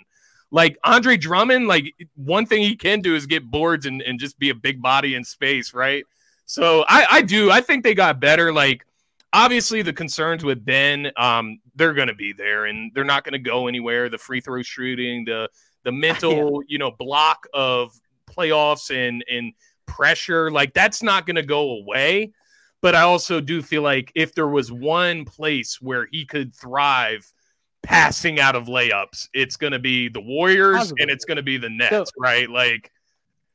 Like 0.51 0.79
Andre 0.85 1.17
Drummond, 1.17 1.67
like 1.67 1.93
one 2.15 2.47
thing 2.47 2.63
he 2.63 2.77
can 2.77 3.01
do 3.01 3.17
is 3.17 3.27
get 3.27 3.51
boards 3.51 3.87
and, 3.87 4.03
and 4.03 4.21
just 4.21 4.39
be 4.39 4.51
a 4.51 4.55
big 4.55 4.81
body 4.81 5.15
in 5.15 5.25
space, 5.25 5.75
right? 5.75 6.05
So 6.47 6.85
I, 6.89 7.07
I 7.11 7.23
do. 7.23 7.51
I 7.51 7.61
think 7.61 7.85
they 7.85 7.95
got 7.95 8.21
better. 8.21 8.53
Like 8.53 8.87
obviously 9.33 9.83
the 9.83 9.93
concerns 9.93 10.45
with 10.45 10.65
Ben, 10.65 11.11
um, 11.17 11.59
they're 11.75 11.93
gonna 11.93 12.15
be 12.15 12.33
there 12.33 12.67
and 12.67 12.91
they're 12.95 13.05
not 13.05 13.25
gonna 13.25 13.39
go 13.39 13.67
anywhere. 13.67 14.09
The 14.09 14.19
free 14.19 14.41
throw 14.41 14.63
shooting, 14.63 15.25
the 15.25 15.49
the 15.85 15.93
mental, 15.93 16.63
you 16.67 16.79
know, 16.79 16.91
block 16.91 17.47
of 17.53 17.93
playoffs 18.31 18.91
and 18.91 19.25
and 19.31 19.53
pressure, 19.87 20.51
like 20.51 20.73
that's 20.73 21.03
not 21.03 21.27
gonna 21.27 21.43
go 21.43 21.73
away. 21.79 22.33
But 22.81 22.95
I 22.95 23.03
also 23.03 23.41
do 23.41 23.63
feel 23.63 23.83
like 23.83 24.13
if 24.15 24.35
there 24.35 24.49
was 24.49 24.71
one 24.71 25.25
place 25.25 25.81
where 25.81 26.07
he 26.11 26.25
could 26.25 26.55
thrive 26.55 27.33
passing 27.87 28.41
out 28.41 28.57
of 28.57 28.67
layups. 28.67 29.29
It's 29.33 29.57
going 29.57 29.73
to 29.73 29.79
be 29.79 30.09
the 30.09 30.21
Warriors 30.21 30.93
and 30.99 31.09
it's 31.11 31.25
going 31.25 31.37
to 31.37 31.43
be 31.43 31.57
the 31.57 31.71
Nets, 31.71 31.91
so, 31.91 32.05
right? 32.19 32.51
Like, 32.51 32.91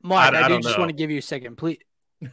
Mark, 0.02 0.34
I, 0.34 0.40
I, 0.40 0.44
I 0.44 0.48
do 0.48 0.60
just 0.60 0.76
know. 0.76 0.80
want 0.80 0.88
to 0.88 0.96
give 0.96 1.10
you 1.10 1.18
a 1.18 1.22
second, 1.22 1.56
please. 1.56 1.78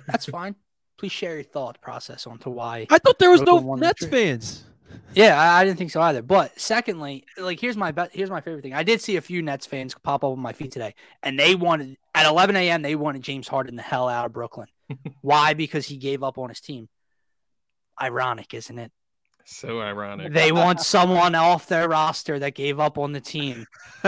That's 0.07 0.25
fine. 0.25 0.55
Please 0.97 1.11
share 1.11 1.35
your 1.35 1.43
thought 1.43 1.81
process 1.81 2.27
onto 2.27 2.49
why. 2.49 2.87
I 2.89 2.97
thought 2.97 3.19
there 3.19 3.31
was 3.31 3.41
no 3.41 3.75
Nets 3.75 4.05
fans. 4.05 4.65
Yeah, 5.13 5.39
I, 5.39 5.61
I, 5.61 5.63
didn't 5.63 5.77
think 5.77 5.91
so 5.91 6.01
either. 6.01 6.21
But 6.21 6.59
secondly, 6.59 7.25
like 7.37 7.59
here's 7.59 7.77
my 7.77 7.91
bet. 7.91 8.09
Here's 8.13 8.29
my 8.29 8.41
favorite 8.41 8.63
thing. 8.63 8.73
I 8.73 8.83
did 8.83 9.01
see 9.01 9.15
a 9.15 9.21
few 9.21 9.41
Nets 9.41 9.65
fans 9.65 9.95
pop 10.03 10.23
up 10.23 10.31
on 10.31 10.39
my 10.39 10.53
feed 10.53 10.71
today, 10.71 10.93
and 11.23 11.39
they 11.39 11.55
wanted 11.55 11.97
at 12.13 12.25
11 12.25 12.55
a.m. 12.55 12.81
They 12.81 12.95
wanted 12.95 13.21
James 13.21 13.47
Harden 13.47 13.75
the 13.75 13.81
hell 13.81 14.09
out 14.09 14.25
of 14.25 14.33
Brooklyn. 14.33 14.67
Why? 15.21 15.53
Because 15.53 15.87
he 15.87 15.97
gave 15.97 16.23
up 16.23 16.37
on 16.37 16.49
his 16.49 16.59
team. 16.59 16.89
Ironic, 18.01 18.53
isn't 18.53 18.77
it? 18.79 18.91
So 19.51 19.81
ironic. 19.81 20.31
They 20.31 20.51
want 20.51 20.79
someone 20.79 21.33
off 21.33 21.65
their 21.67 21.89
roster 21.89 22.37
that 22.37 22.53
gave 22.53 22.79
up 22.79 22.99
on 22.99 23.13
the 23.13 23.19
team. 23.19 23.65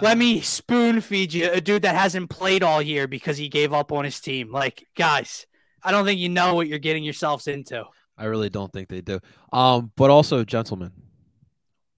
Let 0.00 0.16
me 0.16 0.40
spoon 0.40 1.00
feed 1.00 1.32
you 1.32 1.50
a 1.50 1.60
dude 1.60 1.82
that 1.82 1.96
hasn't 1.96 2.30
played 2.30 2.62
all 2.62 2.80
year 2.80 3.08
because 3.08 3.36
he 3.36 3.48
gave 3.48 3.72
up 3.72 3.90
on 3.90 4.04
his 4.04 4.20
team. 4.20 4.52
Like, 4.52 4.86
guys, 4.96 5.46
I 5.82 5.90
don't 5.90 6.04
think 6.04 6.20
you 6.20 6.28
know 6.28 6.54
what 6.54 6.68
you're 6.68 6.78
getting 6.78 7.02
yourselves 7.02 7.48
into. 7.48 7.84
I 8.16 8.26
really 8.26 8.50
don't 8.50 8.72
think 8.72 8.88
they 8.88 9.00
do. 9.00 9.18
Um, 9.52 9.90
but 9.96 10.10
also, 10.10 10.44
gentlemen, 10.44 10.92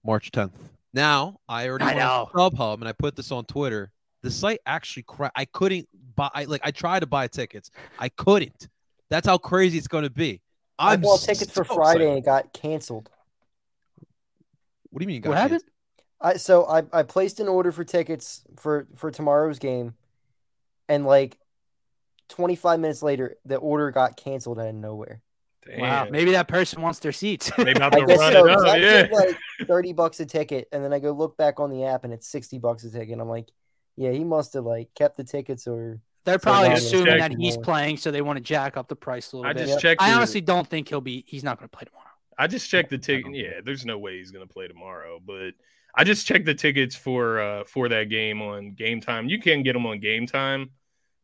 March 0.03 0.31
10th. 0.31 0.57
Now, 0.91 1.37
I 1.47 1.69
already 1.69 1.85
I 1.85 1.93
know 1.93 2.29
StubHub, 2.33 2.79
and 2.79 2.87
I 2.87 2.93
put 2.93 3.15
this 3.15 3.31
on 3.31 3.45
Twitter. 3.45 3.91
The 4.23 4.31
site 4.31 4.59
actually 4.65 5.03
cra- 5.03 5.31
I 5.35 5.45
couldn't 5.45 5.87
buy. 6.15 6.29
I, 6.33 6.45
like, 6.45 6.61
I 6.63 6.71
tried 6.71 7.01
to 7.01 7.07
buy 7.07 7.27
tickets. 7.27 7.69
I 7.99 8.09
couldn't. 8.09 8.69
That's 9.11 9.27
how 9.27 9.37
crazy 9.37 9.77
it's 9.77 9.87
going 9.87 10.03
to 10.03 10.09
be. 10.09 10.41
I 10.77 10.97
bought 10.97 11.21
tickets 11.21 11.51
for 11.51 11.63
Friday 11.63 12.07
and 12.09 12.17
it 12.17 12.25
got 12.25 12.53
canceled. 12.53 13.09
What 14.89 14.99
do 14.99 15.03
you 15.03 15.07
mean? 15.07 15.21
what 15.23 15.37
happened? 15.37 15.63
I 16.21 16.37
so 16.37 16.65
I, 16.65 16.83
I 16.93 17.03
placed 17.03 17.39
an 17.39 17.47
order 17.47 17.71
for 17.71 17.83
tickets 17.83 18.43
for 18.57 18.87
for 18.95 19.11
tomorrow's 19.11 19.59
game, 19.59 19.93
and 20.87 21.05
like 21.05 21.37
twenty 22.29 22.55
five 22.55 22.79
minutes 22.79 23.03
later, 23.03 23.35
the 23.45 23.57
order 23.57 23.91
got 23.91 24.17
canceled 24.17 24.59
out 24.59 24.67
of 24.67 24.75
nowhere. 24.75 25.21
Damn. 25.65 25.79
Wow, 25.79 26.07
maybe 26.09 26.31
that 26.31 26.47
person 26.47 26.81
wants 26.81 26.99
their 26.99 27.11
seats. 27.11 27.51
They 27.57 27.71
about 27.71 27.91
to 27.93 28.05
run 28.05 28.31
so, 28.31 28.47
it 28.47 28.51
up. 28.51 28.77
Yeah, 28.77 29.07
like 29.11 29.37
thirty 29.67 29.93
bucks 29.93 30.19
a 30.19 30.25
ticket, 30.25 30.67
and 30.71 30.83
then 30.83 30.93
I 30.93 30.99
go 30.99 31.11
look 31.11 31.37
back 31.37 31.59
on 31.59 31.69
the 31.69 31.85
app, 31.85 32.03
and 32.03 32.13
it's 32.13 32.27
sixty 32.27 32.59
bucks 32.59 32.83
a 32.83 32.91
ticket. 32.91 33.19
I'm 33.19 33.27
like, 33.27 33.49
yeah, 33.97 34.11
he 34.11 34.23
must 34.23 34.53
have 34.53 34.65
like 34.65 34.93
kept 34.95 35.17
the 35.17 35.23
tickets 35.23 35.67
or 35.67 35.99
they're 36.25 36.39
probably 36.39 36.73
assuming 36.73 37.19
that 37.19 37.31
he's 37.31 37.55
playing, 37.55 37.97
so 37.97 38.11
they 38.11 38.21
want 38.21 38.37
to 38.37 38.43
jack 38.43 38.77
up 38.77 38.87
the 38.87 38.95
price 38.95 39.31
a 39.31 39.37
little 39.37 39.49
I 39.49 39.53
bit. 39.53 39.67
Just 39.67 39.79
checked 39.79 40.01
I 40.01 40.13
honestly 40.13 40.41
don't 40.41 40.67
think 40.67 40.89
he'll 40.89 41.01
be. 41.01 41.23
He's 41.27 41.43
not 41.43 41.59
going 41.59 41.69
to 41.69 41.77
play 41.77 41.85
tomorrow. 41.85 42.05
I 42.37 42.47
just 42.47 42.69
checked 42.69 42.89
the 42.89 42.97
ticket. 42.97 43.33
Yeah, 43.33 43.61
there's 43.63 43.85
no 43.85 43.97
way 43.97 44.17
he's 44.17 44.31
going 44.31 44.45
to 44.45 44.51
play 44.51 44.67
tomorrow. 44.67 45.19
But 45.25 45.51
I 45.95 46.03
just 46.03 46.27
checked 46.27 46.45
the 46.45 46.55
tickets 46.55 46.95
for 46.95 47.39
uh 47.39 47.63
for 47.65 47.87
that 47.89 48.09
game 48.09 48.41
on 48.41 48.71
Game 48.71 49.01
Time. 49.01 49.29
You 49.29 49.39
can 49.39 49.63
get 49.63 49.73
them 49.73 49.85
on 49.85 49.99
Game 49.99 50.25
Time, 50.25 50.71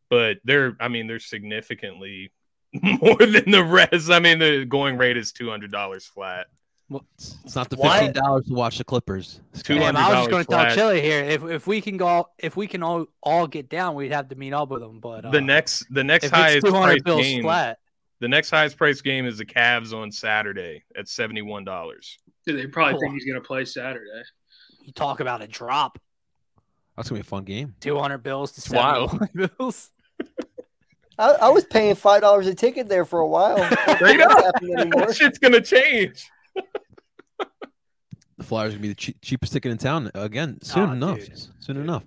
but 0.10 0.38
they're. 0.45 0.78
I 0.80 0.88
mean, 0.88 1.08
they're 1.08 1.20
significantly 1.20 2.32
more 2.82 3.18
than 3.18 3.52
the 3.52 3.64
rest. 3.64 4.10
I 4.10 4.20
mean, 4.20 4.39
the 4.39 4.66
going 4.66 4.97
rate 4.97 5.18
is 5.18 5.32
two 5.32 5.49
hundred 5.49 5.72
dollars 5.72 6.06
flat. 6.06 6.47
Well, 6.92 7.06
it's 7.16 7.56
not 7.56 7.70
the 7.70 7.78
fifteen 7.78 8.12
dollars 8.12 8.48
to 8.48 8.54
watch 8.54 8.78
the 8.78 8.84
Clippers. 8.84 9.39
Damn, 9.64 9.96
I 9.96 10.10
was 10.10 10.18
just 10.18 10.30
going 10.30 10.44
to 10.44 10.52
tell 10.52 10.76
Chili 10.76 11.00
here 11.00 11.24
if 11.24 11.42
if 11.46 11.66
we 11.66 11.80
can 11.80 11.96
go 11.96 12.28
if 12.38 12.58
we 12.58 12.68
can 12.68 12.84
all, 12.84 13.06
all 13.24 13.48
get 13.48 13.70
down, 13.70 13.96
we'd 13.96 14.12
have 14.12 14.28
to 14.28 14.36
meet 14.36 14.52
up 14.52 14.68
with 14.68 14.82
them. 14.82 15.00
But 15.00 15.24
uh, 15.24 15.32
the 15.32 15.39
next 15.39 15.86
the 15.89 16.04
next 16.04 16.28
highest 16.28 16.68
price 16.68 17.02
game, 17.02 17.44
flat. 17.44 17.80
the 18.20 18.28
next 18.28 18.50
highest 18.50 18.76
price 18.76 19.00
game 19.00 19.26
is 19.26 19.38
the 19.38 19.46
Cavs 19.46 19.94
on 19.94 20.12
Saturday 20.12 20.84
at 20.98 21.08
seventy 21.08 21.42
one 21.42 21.64
dollars. 21.64 22.18
They 22.46 22.68
probably 22.68 22.96
oh. 22.96 23.00
think 23.00 23.14
he's 23.14 23.24
going 23.24 23.42
to 23.42 23.48
play 23.48 23.64
Saturday. 23.64 24.24
You 24.84 24.92
talk 24.92 25.22
about 25.22 25.42
a 25.42 25.48
drop. 25.48 25.98
That's 26.98 27.08
gonna 27.08 27.20
be 27.20 27.22
a 27.22 27.24
fun 27.24 27.46
game. 27.46 27.74
Two 27.80 27.98
hundred 28.00 28.18
bills 28.18 28.52
to 28.52 28.60
seventy 28.60 29.18
bills. 29.34 29.92
I, 31.18 31.30
I, 31.30 31.50
was 31.50 31.64
paying 31.64 31.96
five 31.96 32.20
dollars 32.20 32.48
a 32.48 32.54
ticket 32.54 32.89
there 32.89 33.06
for 33.06 33.22
a 33.22 33.28
while. 33.28 33.64
Straight 33.96 34.20
up, 34.20 34.56
that 34.60 35.16
shit's 35.18 35.38
gonna 35.39 35.62
change 35.62 36.30
Flyers 38.52 38.74
gonna 38.74 38.82
be 38.82 38.89
the 38.89 38.95
che- 38.95 39.16
cheapest 39.22 39.54
ticket 39.54 39.72
in 39.72 39.78
town 39.78 40.12
again 40.14 40.60
soon 40.62 40.89
oh, 40.89 40.91
enough. 40.91 41.20
Dude. 41.20 41.38
Soon 41.60 41.76
dude. 41.78 41.86
enough. 41.86 42.04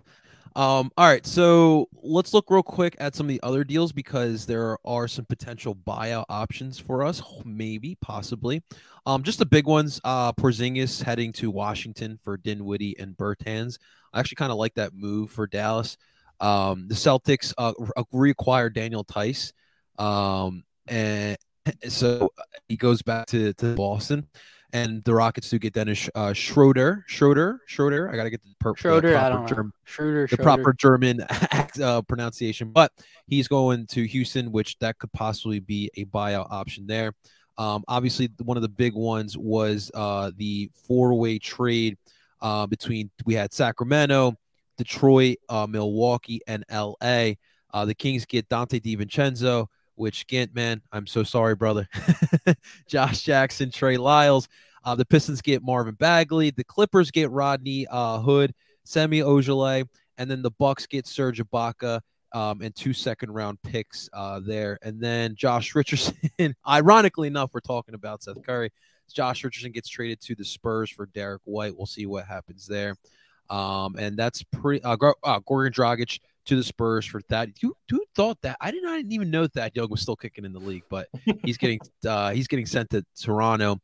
Um, 0.55 0.93
all 0.99 1.07
right, 1.07 1.25
so 1.25 1.89
let's 2.03 2.35
look 2.35 2.51
real 2.51 2.63
quick 2.63 2.97
at 2.99 3.15
some 3.15 3.25
of 3.25 3.29
the 3.29 3.43
other 3.43 3.65
deals 3.65 3.93
because 3.93 4.45
there 4.45 4.77
are 4.85 5.09
some 5.09 5.25
potential 5.25 5.75
buyout 5.75 6.27
options 6.29 6.79
for 6.79 7.03
us, 7.03 7.23
maybe, 7.47 7.97
possibly. 8.03 8.63
Um, 9.07 9.23
just 9.23 9.39
the 9.39 9.47
big 9.47 9.67
ones. 9.67 10.03
Uh, 10.05 10.35
Porzingis 10.35 11.03
heading 11.03 11.33
to 11.33 11.51
Washington 11.51 12.19
for 12.23 12.37
Dinwiddie 12.37 12.99
and 12.99 13.17
Bertans. 13.17 13.79
I 14.13 14.21
actually 14.21 14.37
kind 14.37 14.53
of 14.53 14.59
like 14.59 14.75
that 14.75 14.93
move 14.93 15.31
for 15.31 15.47
Dallas. 15.47 15.97
Um, 16.41 16.89
the 16.89 16.95
Celtics 16.95 17.55
uh, 17.57 17.73
reacquired 18.13 18.75
Daniel 18.75 19.03
Theis, 19.03 19.55
um, 19.99 20.65
and 20.87 21.39
so 21.89 22.35
he 22.69 22.77
goes 22.77 23.01
back 23.01 23.29
to, 23.29 23.55
to 23.55 23.75
Boston. 23.75 24.29
And 24.75 25.05
the 25.05 25.15
Rockets 25.15 25.49
do 25.49 25.59
get 25.61 25.73
Dennis 25.73 26.11
uh, 26.17 26.33
Schroeder. 26.33 27.05
Schroeder. 27.07 27.61
Schroeder. 27.67 28.11
I 28.11 28.17
gotta 28.17 28.29
get 28.29 28.43
the, 28.43 28.55
per- 28.59 28.75
Schroeder. 28.75 29.13
the 29.13 29.17
proper. 29.17 29.47
German, 29.47 29.73
Schroeder. 29.85 30.23
the 30.23 30.29
Schroeder. 30.29 30.43
proper 30.43 30.73
German 30.73 31.21
uh, 31.83 32.03
pronunciation, 32.03 32.73
but 32.73 32.91
he's 33.29 33.47
going 33.47 33.87
to 33.87 34.03
Houston, 34.03 34.51
which 34.51 34.77
that 34.81 34.99
could 34.99 35.13
possibly 35.13 35.61
be 35.61 35.93
a 35.97 36.05
buyout 36.07 36.49
option 36.51 36.89
there. 36.89 37.15
Um, 37.57 37.85
obviously, 37.87 38.31
one 38.43 38.57
of 38.57 38.65
the 38.65 38.69
big 38.69 38.95
ones 38.95 39.39
was 39.39 39.93
uh, 39.95 40.33
the 40.37 40.69
four-way 40.89 41.39
trade 41.39 41.97
uh, 42.41 42.67
between 42.67 43.11
we 43.25 43.35
had 43.35 43.53
Sacramento, 43.53 44.35
Detroit, 44.77 45.37
uh, 45.49 45.69
Milwaukee, 45.69 46.41
and 46.49 46.65
LA. 46.69 47.35
Uh, 47.73 47.85
the 47.85 47.95
Kings 47.95 48.25
get 48.27 48.49
Donte 48.49 48.81
DiVincenzo, 48.83 49.69
which 49.97 50.27
Gint, 50.27 50.55
man, 50.55 50.83
I'm 50.93 51.07
so 51.07 51.23
sorry, 51.23 51.55
brother. 51.55 51.89
Josh 52.89 53.23
Jackson, 53.23 53.71
Trey 53.71 53.97
Lyles. 53.97 54.49
Uh, 54.85 54.95
the 54.95 55.05
Pistons 55.05 55.41
get 55.41 55.63
Marvin 55.63 55.95
Bagley. 55.95 56.51
The 56.51 56.65
Clippers 56.65 57.11
get 57.11 57.31
Rodney 57.31 57.87
uh, 57.91 58.21
Hood, 58.21 58.55
Semi 58.85 59.21
Ojeleye, 59.21 59.89
and 60.19 60.31
then 60.31 60.43
the 60.43 60.51
Bucks 60.51 60.87
get 60.87 61.07
Serge 61.07 61.41
Ibaka 61.41 62.01
um, 62.35 62.61
and 62.61 62.75
two 62.75 62.93
second 62.93 63.31
round 63.31 63.63
picks 63.63 64.11
uh, 64.13 64.41
there. 64.41 64.79
And 64.83 65.01
then 65.01 65.37
Josh 65.37 65.75
Richardson, 65.75 66.17
ironically 66.69 67.29
enough, 67.29 67.53
we're 67.55 67.61
talking 67.61 67.95
about 67.95 68.23
Seth 68.23 68.43
Curry. 68.43 68.71
Josh 69.13 69.45
Richardson 69.45 69.73
gets 69.73 69.89
traded 69.89 70.21
to 70.23 70.35
the 70.35 70.45
Spurs 70.45 70.91
for 70.91 71.07
Derrick 71.07 71.43
White. 71.45 71.77
We'll 71.77 71.87
see 71.87 72.07
what 72.07 72.27
happens 72.27 72.67
there. 72.67 72.97
Um, 73.51 73.97
and 73.97 74.17
that's 74.17 74.43
pretty. 74.43 74.83
Uh, 74.83 74.97
Gor- 74.97 75.17
uh, 75.23 75.41
Dragic 75.41 76.19
to 76.47 76.57
the 76.57 76.65
Spurs 76.65 77.07
for 77.07 77.21
that. 77.29 77.49
You, 77.63 77.75
you 77.91 78.05
thought 78.15 78.39
that? 78.43 78.57
I 78.61 78.71
did 78.71 78.83
not 78.83 79.01
even 79.01 79.31
know 79.31 79.47
that 79.49 79.75
Young 79.77 79.89
was 79.91 80.01
still 80.01 80.17
kicking 80.17 80.45
in 80.45 80.53
the 80.53 80.59
league, 80.61 80.85
but 80.89 81.09
he's 81.45 81.57
getting 81.57 81.81
uh, 82.07 82.31
he's 82.31 82.47
getting 82.49 82.67
sent 82.67 82.91
to 82.91 83.05
Toronto. 83.21 83.81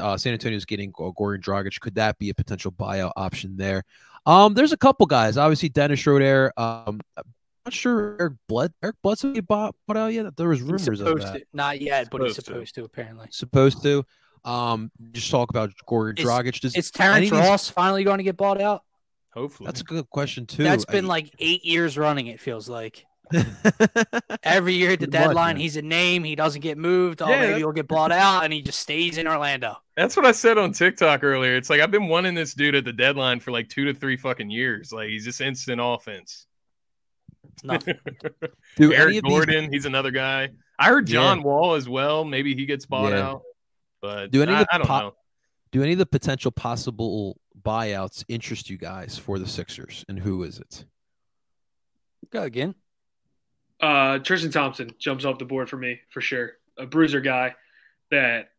Uh, 0.00 0.16
San 0.16 0.32
Antonio's 0.32 0.64
getting 0.64 0.92
Goran 0.92 1.40
Dragic. 1.40 1.80
Could 1.80 1.96
that 1.96 2.18
be 2.18 2.30
a 2.30 2.34
potential 2.34 2.70
buyout 2.70 3.12
option 3.16 3.56
there? 3.56 3.82
Um, 4.26 4.54
there's 4.54 4.72
a 4.72 4.76
couple 4.76 5.06
guys. 5.06 5.36
Obviously, 5.36 5.68
Dennis 5.68 5.98
Schroeder. 5.98 6.52
Um, 6.56 7.00
I'm 7.16 7.24
not 7.66 7.72
sure 7.72 8.16
Eric 8.20 8.34
Blood 8.48 8.72
Eric 8.82 8.96
Bledsoe 9.02 9.32
get 9.32 9.46
bought, 9.46 9.74
bought 9.88 9.96
out 9.96 10.12
yet. 10.12 10.36
There 10.36 10.48
was 10.48 10.60
He's 10.60 10.68
rumors 10.68 11.00
of 11.00 11.20
that. 11.20 11.34
to. 11.38 11.44
Not 11.52 11.80
yet, 11.80 12.08
but 12.10 12.22
he's 12.22 12.36
Supposed 12.36 12.74
to. 12.76 12.82
to 12.82 12.84
apparently. 12.84 13.26
Supposed 13.30 13.82
to. 13.82 14.04
Um, 14.44 14.90
just 15.12 15.30
talk 15.30 15.50
about 15.50 15.72
Gordon 15.86 16.20
Is- 16.24 16.28
Dragic. 16.30 16.60
Does, 16.60 16.76
Is 16.76 16.90
any 16.98 17.28
Terrence 17.28 17.30
Ross 17.48 17.68
finally 17.68 18.04
going 18.04 18.18
to 18.18 18.24
get 18.24 18.36
bought 18.36 18.60
out? 18.60 18.82
Hopefully. 19.34 19.66
That's 19.66 19.80
a 19.80 19.84
good 19.84 20.08
question 20.10 20.46
too. 20.46 20.62
That's 20.62 20.84
been 20.84 21.06
I- 21.06 21.08
like 21.08 21.34
eight 21.38 21.64
years 21.64 21.96
running. 21.98 22.26
It 22.26 22.40
feels 22.40 22.68
like 22.68 23.04
every 24.42 24.74
year 24.74 24.90
at 24.92 25.00
the 25.00 25.06
Pretty 25.06 25.18
much, 25.18 25.28
deadline, 25.28 25.54
man. 25.54 25.60
he's 25.62 25.76
a 25.76 25.82
name. 25.82 26.22
He 26.24 26.34
doesn't 26.34 26.60
get 26.60 26.76
moved. 26.76 27.22
Oh, 27.22 27.28
Yeah, 27.28 27.40
maybe 27.40 27.58
he'll 27.58 27.72
get 27.72 27.88
bought 27.88 28.12
out, 28.12 28.44
and 28.44 28.52
he 28.52 28.60
just 28.60 28.80
stays 28.80 29.16
in 29.18 29.26
Orlando. 29.26 29.76
That's 29.96 30.16
what 30.16 30.26
I 30.26 30.32
said 30.32 30.58
on 30.58 30.72
TikTok 30.72 31.22
earlier. 31.24 31.56
It's 31.56 31.70
like 31.70 31.80
I've 31.80 31.90
been 31.90 32.08
wanting 32.08 32.34
this 32.34 32.52
dude 32.54 32.74
at 32.74 32.84
the 32.84 32.92
deadline 32.92 33.40
for 33.40 33.50
like 33.50 33.68
two 33.68 33.84
to 33.86 33.94
three 33.94 34.16
fucking 34.16 34.50
years. 34.50 34.92
Like 34.92 35.08
he's 35.08 35.24
just 35.24 35.40
instant 35.40 35.80
offense. 35.82 36.46
Nothing. 37.64 37.94
Do 38.76 38.92
any 38.92 38.96
Eric 38.96 39.16
of 39.16 39.22
these- 39.24 39.30
Gordon, 39.32 39.72
he's 39.72 39.86
another 39.86 40.10
guy. 40.10 40.50
I 40.78 40.88
heard 40.88 41.06
John 41.06 41.42
Wall 41.42 41.74
as 41.74 41.88
well. 41.88 42.24
Maybe 42.24 42.54
he 42.54 42.66
gets 42.66 42.86
bought 42.86 43.12
Yeah. 43.12 43.28
out. 43.28 43.42
But 44.00 44.30
Do 44.30 44.42
any 44.42 44.52
of 44.52 44.58
I, 44.58 44.62
the 44.64 44.68
I 44.74 44.78
don't 44.78 44.86
po- 44.86 44.98
know. 45.00 45.14
do 45.70 45.82
any 45.82 45.92
of 45.92 45.98
the 45.98 46.06
potential 46.06 46.50
possible 46.50 47.38
buyouts 47.64 48.24
interest 48.28 48.68
you 48.70 48.76
guys 48.78 49.18
for 49.18 49.38
the 49.38 49.46
Sixers, 49.46 50.04
and 50.08 50.18
who 50.18 50.42
is 50.42 50.58
it? 50.58 50.84
Go 52.30 52.42
again. 52.42 52.74
Uh, 53.80 54.18
Tristan 54.18 54.50
Thompson 54.52 54.90
jumps 54.98 55.24
off 55.24 55.38
the 55.38 55.44
board 55.44 55.68
for 55.68 55.76
me 55.76 56.00
for 56.10 56.20
sure. 56.20 56.52
A 56.78 56.86
bruiser 56.86 57.20
guy 57.20 57.54
that 58.10 58.50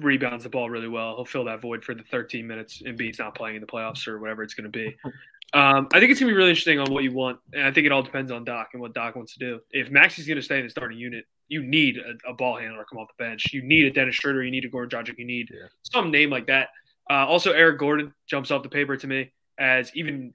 rebounds 0.00 0.42
the 0.44 0.50
ball 0.50 0.68
really 0.70 0.88
well. 0.88 1.14
He'll 1.16 1.24
fill 1.24 1.44
that 1.44 1.60
void 1.60 1.84
for 1.84 1.94
the 1.94 2.02
13 2.02 2.46
minutes 2.46 2.80
and 2.84 2.98
Embiid's 2.98 3.18
not 3.18 3.34
playing 3.36 3.56
in 3.56 3.60
the 3.60 3.66
playoffs 3.66 4.08
or 4.08 4.18
whatever 4.18 4.42
it's 4.42 4.54
going 4.54 4.70
to 4.70 4.76
be. 4.78 4.96
Um, 5.52 5.86
I 5.92 6.00
think 6.00 6.10
it's 6.10 6.18
going 6.18 6.28
to 6.30 6.32
be 6.34 6.36
really 6.36 6.50
interesting 6.50 6.80
on 6.80 6.92
what 6.92 7.04
you 7.04 7.12
want, 7.12 7.38
and 7.52 7.62
I 7.62 7.70
think 7.70 7.86
it 7.86 7.92
all 7.92 8.02
depends 8.02 8.32
on 8.32 8.42
Doc 8.44 8.70
and 8.72 8.82
what 8.82 8.92
Doc 8.92 9.14
wants 9.14 9.34
to 9.34 9.38
do. 9.38 9.60
If 9.70 9.88
Maxey's 9.88 10.26
going 10.26 10.34
to 10.38 10.42
stay 10.42 10.58
in 10.58 10.64
the 10.64 10.70
starting 10.70 10.98
unit, 10.98 11.26
you 11.46 11.62
need 11.62 11.96
a, 11.98 12.30
a 12.30 12.34
ball 12.34 12.56
handler 12.58 12.84
come 12.90 12.98
off 12.98 13.06
the 13.16 13.22
bench. 13.22 13.52
You 13.52 13.62
need 13.62 13.84
a 13.84 13.90
Dennis 13.92 14.16
Schroeder. 14.16 14.42
You 14.42 14.50
need 14.50 14.64
a 14.64 14.68
Goran 14.68 14.88
Dragic. 14.88 15.16
You 15.16 15.24
need 15.24 15.50
Yeah. 15.52 15.68
some 15.82 16.10
name 16.10 16.28
like 16.28 16.48
that. 16.48 16.70
Uh, 17.10 17.26
also, 17.26 17.52
Eric 17.52 17.78
Gordon 17.78 18.14
jumps 18.26 18.50
off 18.50 18.62
the 18.62 18.68
paper 18.68 18.96
to 18.96 19.06
me 19.06 19.32
as 19.58 19.90
even 19.94 20.34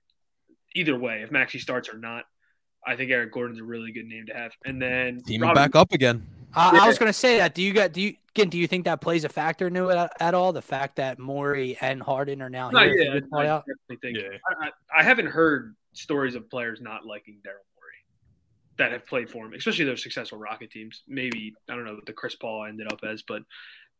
either 0.76 0.97
way, 0.97 1.22
if 1.24 1.32
Maxey 1.32 1.59
starts 1.59 1.89
or 1.89 1.97
not, 1.97 2.26
I 2.86 2.95
think 2.95 3.11
Eric 3.11 3.32
Gordon's 3.34 3.59
a 3.59 3.63
really 3.63 3.91
good 3.91 4.05
name 4.05 4.28
to 4.28 4.34
have. 4.34 4.53
And 4.65 4.82
then 4.82 5.22
Teaming 5.22 5.47
Robin- 5.47 5.55
back 5.63 5.76
up 5.76 5.91
again. 5.91 6.26
I, 6.55 6.80
I 6.86 6.88
was 6.88 6.97
going 6.97 7.09
to 7.09 7.13
say 7.13 7.38
that. 7.38 7.53
Do 7.53 7.61
you 7.61 7.74
got? 7.74 7.91
Do 7.93 8.01
you 8.01 8.15
again? 8.32 8.49
Do 8.49 8.57
you 8.57 8.65
think 8.65 8.86
that 8.86 9.01
plays 9.01 9.24
a 9.24 9.30
factor 9.30 9.67
into 9.67 9.89
it 9.89 9.95
at, 9.97 10.11
at 10.20 10.34
all? 10.34 10.51
The 10.51 10.63
fact 10.63 10.95
that 10.95 11.20
Morey 11.20 11.78
and 11.80 12.01
Harden 12.01 12.41
are 12.41 12.49
now 12.49 12.72
No, 12.72 12.80
here. 12.80 12.89
if 12.93 12.97
yeah, 12.97 13.03
he 13.13 13.38
I 13.38 13.43
definitely 13.43 13.97
think. 14.01 14.17
Yeah. 14.17 14.38
I, 14.49 14.65
I, 14.65 15.01
I 15.01 15.03
haven't 15.03 15.28
heard 15.28 15.76
stories 15.93 16.34
of 16.34 16.49
players 16.49 16.82
not 16.82 17.05
liking 17.05 17.36
Daryl 17.45 17.61
Morey 17.76 18.01
that 18.80 18.91
have 18.91 19.05
played 19.05 19.30
for 19.30 19.45
him, 19.45 19.53
especially 19.53 19.86
those 19.86 20.01
successful 20.01 20.39
Rocket 20.39 20.72
teams. 20.72 21.03
Maybe 21.07 21.53
I 21.70 21.76
don't 21.76 21.86
know 21.86 21.93
what 21.93 22.07
the 22.07 22.13
Chris 22.13 22.34
Paul 22.34 22.65
ended 22.65 22.91
up 22.91 23.01
as, 23.07 23.22
but 23.22 23.43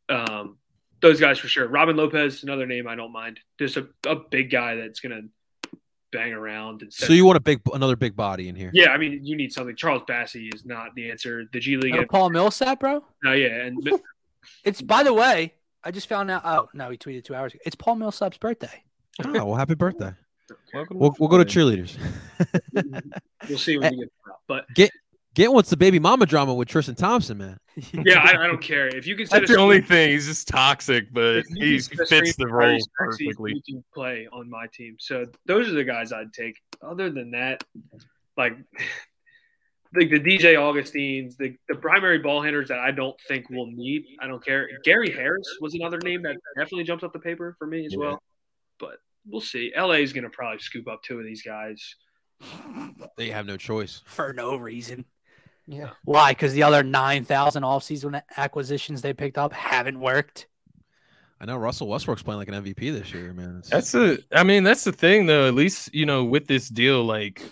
um, 0.10 0.58
those 1.02 1.20
guys 1.20 1.40
for 1.40 1.48
sure. 1.48 1.68
Robin 1.68 1.96
Lopez, 1.96 2.44
another 2.44 2.66
name 2.66 2.88
I 2.88 2.96
don't 2.96 3.12
mind. 3.12 3.40
Just 3.58 3.78
a, 3.78 3.88
a 4.06 4.16
big 4.16 4.50
guy 4.52 4.76
that's 4.76 5.00
gonna 5.00 5.22
bang 6.12 6.34
around 6.34 6.82
and. 6.82 6.92
So 6.94 7.14
you 7.14 7.26
want 7.26 7.38
a 7.38 7.42
big, 7.42 7.62
another 7.74 7.96
big 7.96 8.16
body 8.16 8.50
in 8.50 8.56
here? 8.56 8.72
Yeah, 8.74 8.90
I 8.92 8.98
mean, 8.98 9.20
you 9.24 9.36
need 9.36 9.54
something. 9.54 9.76
Charles 9.76 10.04
Bassey 10.04 10.54
is 10.54 10.66
not 10.66 10.96
the 10.96 11.10
answer. 11.12 11.46
The 11.52 11.60
G 11.60 11.78
League, 11.78 11.94
No 11.96 12.06
Paul 12.06 12.30
Millsap, 12.30 12.80
bro. 12.80 13.04
no, 13.24 13.34
yeah, 13.34 13.66
and 13.66 13.78
It's 14.64 14.82
by 14.82 15.04
the 15.04 15.14
way, 15.14 15.54
I 15.84 15.92
just 15.92 16.08
found 16.08 16.32
out. 16.32 16.42
Oh 16.46 16.70
no, 16.74 16.90
he 16.90 16.98
tweeted 16.98 17.24
two 17.24 17.36
hours 17.36 17.54
ago. 17.54 17.62
It's 17.66 17.76
Paul 17.76 17.96
Millsap's 17.96 18.38
birthday. 18.38 18.84
Oh, 19.24 19.32
well, 19.32 19.56
happy 19.56 19.76
birthday. 19.76 20.14
Welcome 20.74 20.98
We'll, 20.98 21.16
we'll 21.20 21.30
go 21.30 21.38
to 21.38 21.46
cheerleaders. 21.46 21.96
we'll 23.50 23.58
see 23.60 23.78
when 23.78 23.92
we 23.92 23.98
get 24.00 24.12
out. 24.28 24.40
But 24.48 24.66
Get 24.74 24.90
what's 25.48 25.70
the 25.70 25.78
baby 25.78 26.00
mama 26.00 26.26
drama 26.26 26.54
with 26.54 26.68
Tristan 26.68 26.96
Thompson, 26.96 27.38
man. 27.38 27.60
yeah, 28.06 28.20
I, 28.20 28.44
I 28.44 28.48
don't 28.48 28.62
care 28.62 28.88
if 28.88 29.08
you 29.08 29.16
can. 29.16 29.26
set 29.28 29.40
That's 29.40 29.52
a 29.52 29.54
the 29.56 29.60
only 29.60 29.82
thing. 29.82 30.12
He's 30.12 30.28
just 30.28 30.48
toxic, 30.48 31.14
but 31.14 31.44
he 31.56 31.80
can 31.80 31.82
set 31.82 32.02
a 32.02 32.06
fits 32.06 32.36
the 32.36 32.48
role 32.48 32.78
perfectly. 32.98 33.54
He 33.66 33.74
can 33.74 33.84
play 33.94 34.28
on 34.32 34.50
my 34.50 34.68
team. 34.74 34.98
So 35.00 35.26
those 35.46 35.70
are 35.70 35.74
the 35.74 35.84
guys 35.84 36.12
I'd 36.12 36.34
take. 36.34 36.58
Other 36.82 37.10
than 37.10 37.32
that, 37.32 37.64
like 38.38 38.58
like 39.96 40.10
the 40.10 40.20
DJ 40.20 40.60
Augustins, 40.60 41.36
the, 41.38 41.56
the 41.68 41.76
primary 41.76 42.20
ball 42.20 42.42
handlers 42.42 42.68
that 42.68 42.80
I 42.80 42.92
don't 42.92 43.20
think 43.28 43.50
we'll 43.50 43.68
need. 43.68 44.04
I 44.20 44.28
don't 44.28 44.44
care. 44.44 44.68
Gary 44.84 45.12
Harris 45.12 45.48
was 45.62 45.74
another 45.74 45.98
name 46.00 46.22
that 46.24 46.36
definitely 46.58 46.84
jumps 46.84 47.04
up 47.04 47.14
the 47.14 47.20
paper 47.20 47.56
for 47.58 47.66
me 47.66 47.86
as 47.86 47.94
Yeah. 47.94 48.00
well. 48.00 48.22
But 48.80 48.98
we'll 49.28 49.42
see. 49.42 49.72
LA 49.76 49.94
is 49.96 50.14
going 50.14 50.26
to 50.26 50.30
probably 50.30 50.60
scoop 50.60 50.88
up 50.88 51.02
two 51.04 51.18
of 51.18 51.26
these 51.26 51.42
guys. 51.42 51.96
They 53.18 53.30
have 53.32 53.46
no 53.46 53.58
choice. 53.58 54.02
for 54.06 54.32
no 54.32 54.56
reason. 54.56 55.06
Yeah. 55.72 55.92
Why? 56.04 56.32
Because 56.32 56.54
the 56.54 56.64
other 56.64 56.82
nine 56.82 57.24
thousand 57.26 57.62
offseason 57.64 58.20
acquisitions 58.38 59.02
they 59.04 59.14
picked 59.14 59.38
up 59.38 59.54
haven't 59.54 60.00
worked. 60.00 60.48
I 61.40 61.46
know 61.46 61.58
Russell 61.58 61.88
Westbrook's 61.88 62.24
playing 62.24 62.40
like 62.40 62.48
an 62.50 62.56
MVP 62.64 62.92
this 62.92 63.14
year, 63.14 63.32
man. 63.34 63.60
It's- 63.60 63.70
That's 63.70 63.92
the. 63.92 64.24
I 64.32 64.44
mean, 64.44 64.64
that's 64.64 64.84
the 64.84 64.92
thing, 64.92 65.28
though. 65.28 65.48
At 65.48 65.54
least 65.54 65.94
you 65.94 66.06
know 66.08 66.26
with 66.26 66.48
this 66.48 66.68
deal, 66.70 67.04
like 67.06 67.44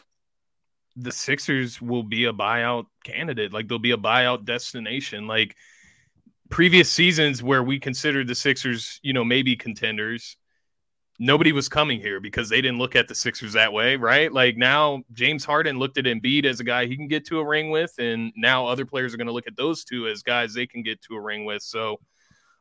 the 0.96 1.12
Sixers 1.12 1.80
will 1.80 2.02
be 2.04 2.26
a 2.26 2.34
buyout 2.34 2.88
candidate. 3.04 3.54
Like 3.54 3.68
they'll 3.68 3.78
be 3.78 3.92
a 3.92 3.98
buyout 3.98 4.46
destination. 4.46 5.28
Like 5.28 5.56
previous 6.50 6.90
seasons 6.90 7.44
where 7.44 7.62
we 7.62 7.80
considered 7.80 8.28
the 8.28 8.34
Sixers, 8.36 9.00
you 9.04 9.14
know, 9.14 9.24
maybe 9.24 9.56
contenders. 9.56 10.38
Nobody 11.20 11.52
was 11.52 11.68
coming 11.68 12.00
here 12.00 12.20
because 12.20 12.48
they 12.48 12.62
didn't 12.62 12.78
look 12.78 12.96
at 12.96 13.08
the 13.08 13.16
Sixers 13.16 13.54
that 13.54 13.74
way, 13.74 13.96
right? 13.96 14.32
Like 14.32 14.56
now, 14.56 15.02
James 15.14 15.44
Harden 15.44 15.80
looked 15.80 15.98
at 15.98 16.06
Embiid 16.06 16.46
as 16.46 16.60
a 16.60 16.64
guy 16.64 16.86
he 16.86 16.96
can 16.96 17.08
get 17.08 17.26
to 17.28 17.40
a 17.40 17.46
ring 17.46 17.72
with, 17.72 17.92
and 17.98 18.32
now 18.36 18.68
other 18.68 18.86
players 18.86 19.14
are 19.14 19.18
going 19.18 19.28
to 19.28 19.34
look 19.34 19.48
at 19.48 19.58
those 19.58 19.84
two 19.84 20.08
as 20.08 20.22
guys 20.22 20.54
they 20.54 20.68
can 20.68 20.84
get 20.84 21.02
to 21.04 21.16
a 21.16 21.20
ring 21.20 21.44
with. 21.44 21.64
So, 21.64 22.00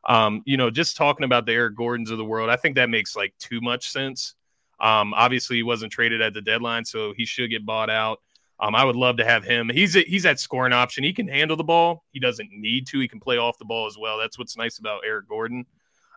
um, 0.05 0.41
you 0.45 0.57
know, 0.57 0.71
just 0.71 0.97
talking 0.97 1.23
about 1.23 1.45
the 1.45 1.51
Eric 1.51 1.75
Gordons 1.75 2.09
of 2.09 2.17
the 2.17 2.25
world, 2.25 2.49
I 2.49 2.55
think 2.55 2.75
that 2.75 2.89
makes 2.89 3.15
like 3.15 3.35
too 3.37 3.61
much 3.61 3.91
sense. 3.91 4.33
Um, 4.79 5.13
obviously, 5.13 5.57
he 5.57 5.63
wasn't 5.63 5.91
traded 5.91 6.21
at 6.21 6.33
the 6.33 6.41
deadline, 6.41 6.85
so 6.85 7.13
he 7.15 7.25
should 7.25 7.51
get 7.51 7.65
bought 7.65 7.91
out. 7.91 8.21
Um, 8.59 8.73
I 8.73 8.83
would 8.83 8.95
love 8.95 9.17
to 9.17 9.25
have 9.25 9.43
him. 9.43 9.69
He's 9.69 9.95
a, 9.95 10.01
he's 10.01 10.23
that 10.23 10.39
scoring 10.39 10.73
option. 10.73 11.03
He 11.03 11.13
can 11.13 11.27
handle 11.27 11.57
the 11.57 11.63
ball. 11.63 12.03
He 12.11 12.19
doesn't 12.19 12.49
need 12.51 12.87
to. 12.87 12.99
He 12.99 13.07
can 13.07 13.19
play 13.19 13.37
off 13.37 13.59
the 13.59 13.65
ball 13.65 13.85
as 13.85 13.97
well. 13.99 14.17
That's 14.17 14.39
what's 14.39 14.57
nice 14.57 14.79
about 14.79 15.01
Eric 15.05 15.27
Gordon. 15.27 15.65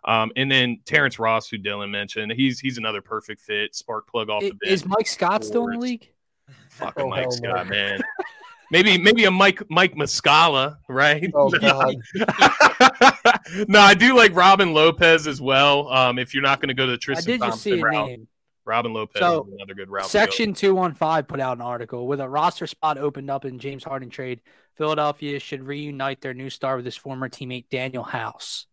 Um, 0.03 0.31
and 0.35 0.51
then 0.51 0.79
Terrence 0.85 1.19
Ross, 1.19 1.47
who 1.47 1.57
Dylan 1.57 1.89
mentioned, 1.91 2.31
he's 2.31 2.59
he's 2.59 2.77
another 2.77 3.01
perfect 3.01 3.41
fit, 3.41 3.75
spark 3.75 4.07
plug 4.09 4.29
off 4.29 4.43
I- 4.43 4.49
the 4.49 4.55
bench. 4.55 4.71
Is 4.73 4.85
Mike 4.85 5.07
Scott 5.07 5.43
still 5.43 5.65
in 5.67 5.71
the 5.71 5.75
forwards. 5.75 5.91
league? 5.91 6.09
Fucking 6.69 7.03
Oh, 7.05 7.09
Mike 7.09 7.31
Scott, 7.31 7.65
no. 7.67 7.71
man. 7.71 7.99
maybe 8.71 8.97
maybe 8.97 9.25
a 9.25 9.31
Mike 9.31 9.61
Mike 9.69 9.93
Muscala, 9.95 10.77
right? 10.89 11.29
Oh 11.35 11.49
God. 11.59 11.95
no, 13.67 13.79
I 13.79 13.93
do 13.93 14.15
like 14.15 14.35
Robin 14.35 14.73
Lopez 14.73 15.27
as 15.27 15.39
well. 15.41 15.87
Um, 15.89 16.17
if 16.19 16.33
you're 16.33 16.43
not 16.43 16.59
going 16.59 16.69
to 16.69 16.73
go 16.73 16.85
to 16.87 16.93
I 16.93 16.97
Tristan 16.97 17.25
did 17.33 17.39
just 17.41 17.49
Thompson 17.51 17.71
see 17.73 17.79
a 17.79 17.83
route, 17.83 18.07
name. 18.07 18.27
Robin 18.65 18.93
Lopez 18.93 19.19
So, 19.19 19.45
is 19.47 19.53
another 19.53 19.73
good 19.73 19.89
route. 19.89 20.05
Section 20.05 20.53
215 20.53 21.23
put 21.23 21.39
out 21.39 21.57
an 21.57 21.61
article 21.61 22.07
with 22.07 22.19
a 22.21 22.29
roster 22.29 22.67
spot 22.67 22.97
opened 22.97 23.29
up 23.29 23.43
in 23.45 23.59
James 23.59 23.83
Harden 23.83 24.09
trade. 24.09 24.41
Philadelphia 24.75 25.39
should 25.39 25.63
reunite 25.63 26.21
their 26.21 26.33
new 26.33 26.49
star 26.49 26.75
with 26.77 26.85
his 26.85 26.95
former 26.95 27.27
teammate 27.29 27.65
Danuel 27.69 28.07
House. 28.07 28.67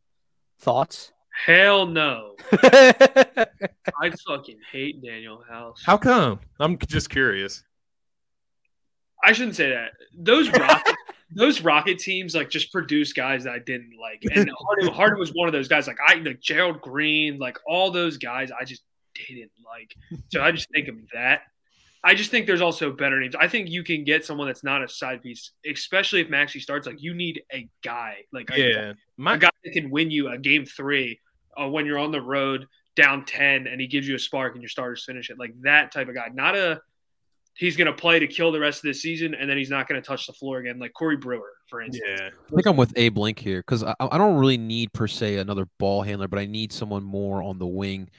Thoughts? 0.61 1.13
Hell 1.47 1.87
no. 1.87 2.35
I 2.53 4.11
fucking 4.27 4.59
hate 4.73 5.03
Danuel 5.03 5.47
House. 5.49 5.83
How 5.85 5.97
come? 5.97 6.41
I'm 6.59 6.79
just 6.79 7.11
curious. 7.11 7.63
I 9.25 9.33
shouldn't 9.33 9.57
say 9.57 9.71
that. 9.71 9.93
Those 10.17 10.51
rocket, 10.51 10.97
those 11.35 11.61
rocket 11.61 11.99
teams 11.99 12.35
like 12.35 12.51
just 12.51 12.73
produce 12.73 13.13
guys 13.13 13.45
that 13.45 13.53
I 13.55 13.59
didn't 13.61 13.93
like, 14.01 14.25
and 14.35 14.51
Harden, 14.59 14.89
Harden 14.89 15.19
was 15.19 15.31
one 15.31 15.49
of 15.49 15.53
those 15.53 15.69
guys. 15.69 15.87
Like 15.87 15.99
I 16.05 16.15
like 16.15 16.41
Gerald 16.41 16.81
Green, 16.81 17.39
like 17.39 17.59
all 17.67 17.91
those 17.91 18.17
guys, 18.17 18.51
I 18.51 18.65
just 18.65 18.83
didn't 19.15 19.53
like. 19.65 19.95
So 20.31 20.43
I 20.43 20.51
just 20.53 20.69
think 20.71 20.89
of 20.89 20.97
that. 21.15 21.43
I 22.03 22.15
just 22.15 22.31
think 22.31 22.47
there's 22.47 22.61
also 22.61 22.93
better 22.93 23.21
names. 23.21 23.35
I 23.35 23.49
think 23.49 23.69
you 23.69 23.83
can 23.83 24.05
get 24.05 24.25
someone 24.25 24.47
that's 24.47 24.63
not 24.63 24.83
a 24.83 24.89
side 24.89 25.23
piece, 25.23 25.51
especially 25.69 26.21
if 26.21 26.31
Maxey 26.31 26.61
starts. 26.61 26.87
Like 26.87 27.03
you 27.03 27.15
need 27.15 27.43
a 27.53 27.69
guy, 27.83 28.19
like 28.33 28.51
a, 28.51 28.59
Yeah, 28.59 28.93
my 29.17 29.35
a 29.35 29.39
guy 29.39 29.51
that 29.65 29.73
can 29.73 29.91
win 29.91 30.11
you 30.11 30.29
a 30.29 30.39
game 30.39 30.65
three 30.65 31.21
uh, 31.61 31.69
when 31.69 31.87
you're 31.87 31.99
on 31.99 32.13
the 32.13 32.21
road 32.21 32.67
down 32.97 33.25
ten, 33.25 33.67
and 33.67 33.81
he 33.81 33.87
gives 33.87 34.09
you 34.09 34.15
a 34.15 34.19
spark 34.19 34.55
and 34.55 34.63
your 34.63 34.69
starters 34.69 35.05
finish 35.05 35.31
it. 35.31 35.39
Like 35.39 35.55
that 35.63 35.93
type 35.93 36.09
of 36.09 36.15
guy, 36.15 36.29
not 36.33 36.57
a 36.57 36.81
he's 37.59 37.77
going 37.77 37.87
to 37.87 37.93
play 37.93 38.21
to 38.21 38.27
kill 38.27 38.53
the 38.53 38.61
rest 38.61 38.79
of 38.79 38.89
the 38.89 38.95
season, 38.95 39.35
and 39.35 39.51
then 39.51 39.57
he's 39.59 39.69
not 39.69 39.89
going 39.89 40.01
to 40.01 40.07
touch 40.07 40.29
the 40.29 40.33
floor 40.33 40.59
again, 40.59 40.79
like 40.79 40.93
Corey 40.93 41.17
Brewer, 41.17 41.55
for 41.67 41.83
instance. 41.83 42.09
yeah. 42.09 42.29
I 42.29 42.55
think 42.55 42.67
I'm 42.67 42.77
with 42.77 42.93
Abe 42.97 43.19
Link 43.19 43.39
here 43.39 43.59
because 43.59 43.83
I, 43.83 43.95
I 44.01 44.17
don't 44.17 44.39
really 44.39 44.57
need 44.57 44.93
per 44.93 45.09
se 45.09 45.39
another 45.39 45.67
ball 45.79 46.03
handler, 46.03 46.29
but 46.29 46.39
I 46.39 46.47
need 46.47 46.73
someone 46.73 47.03
more 47.03 47.43
on 47.43 47.59
the 47.59 47.67
wing, 47.67 48.11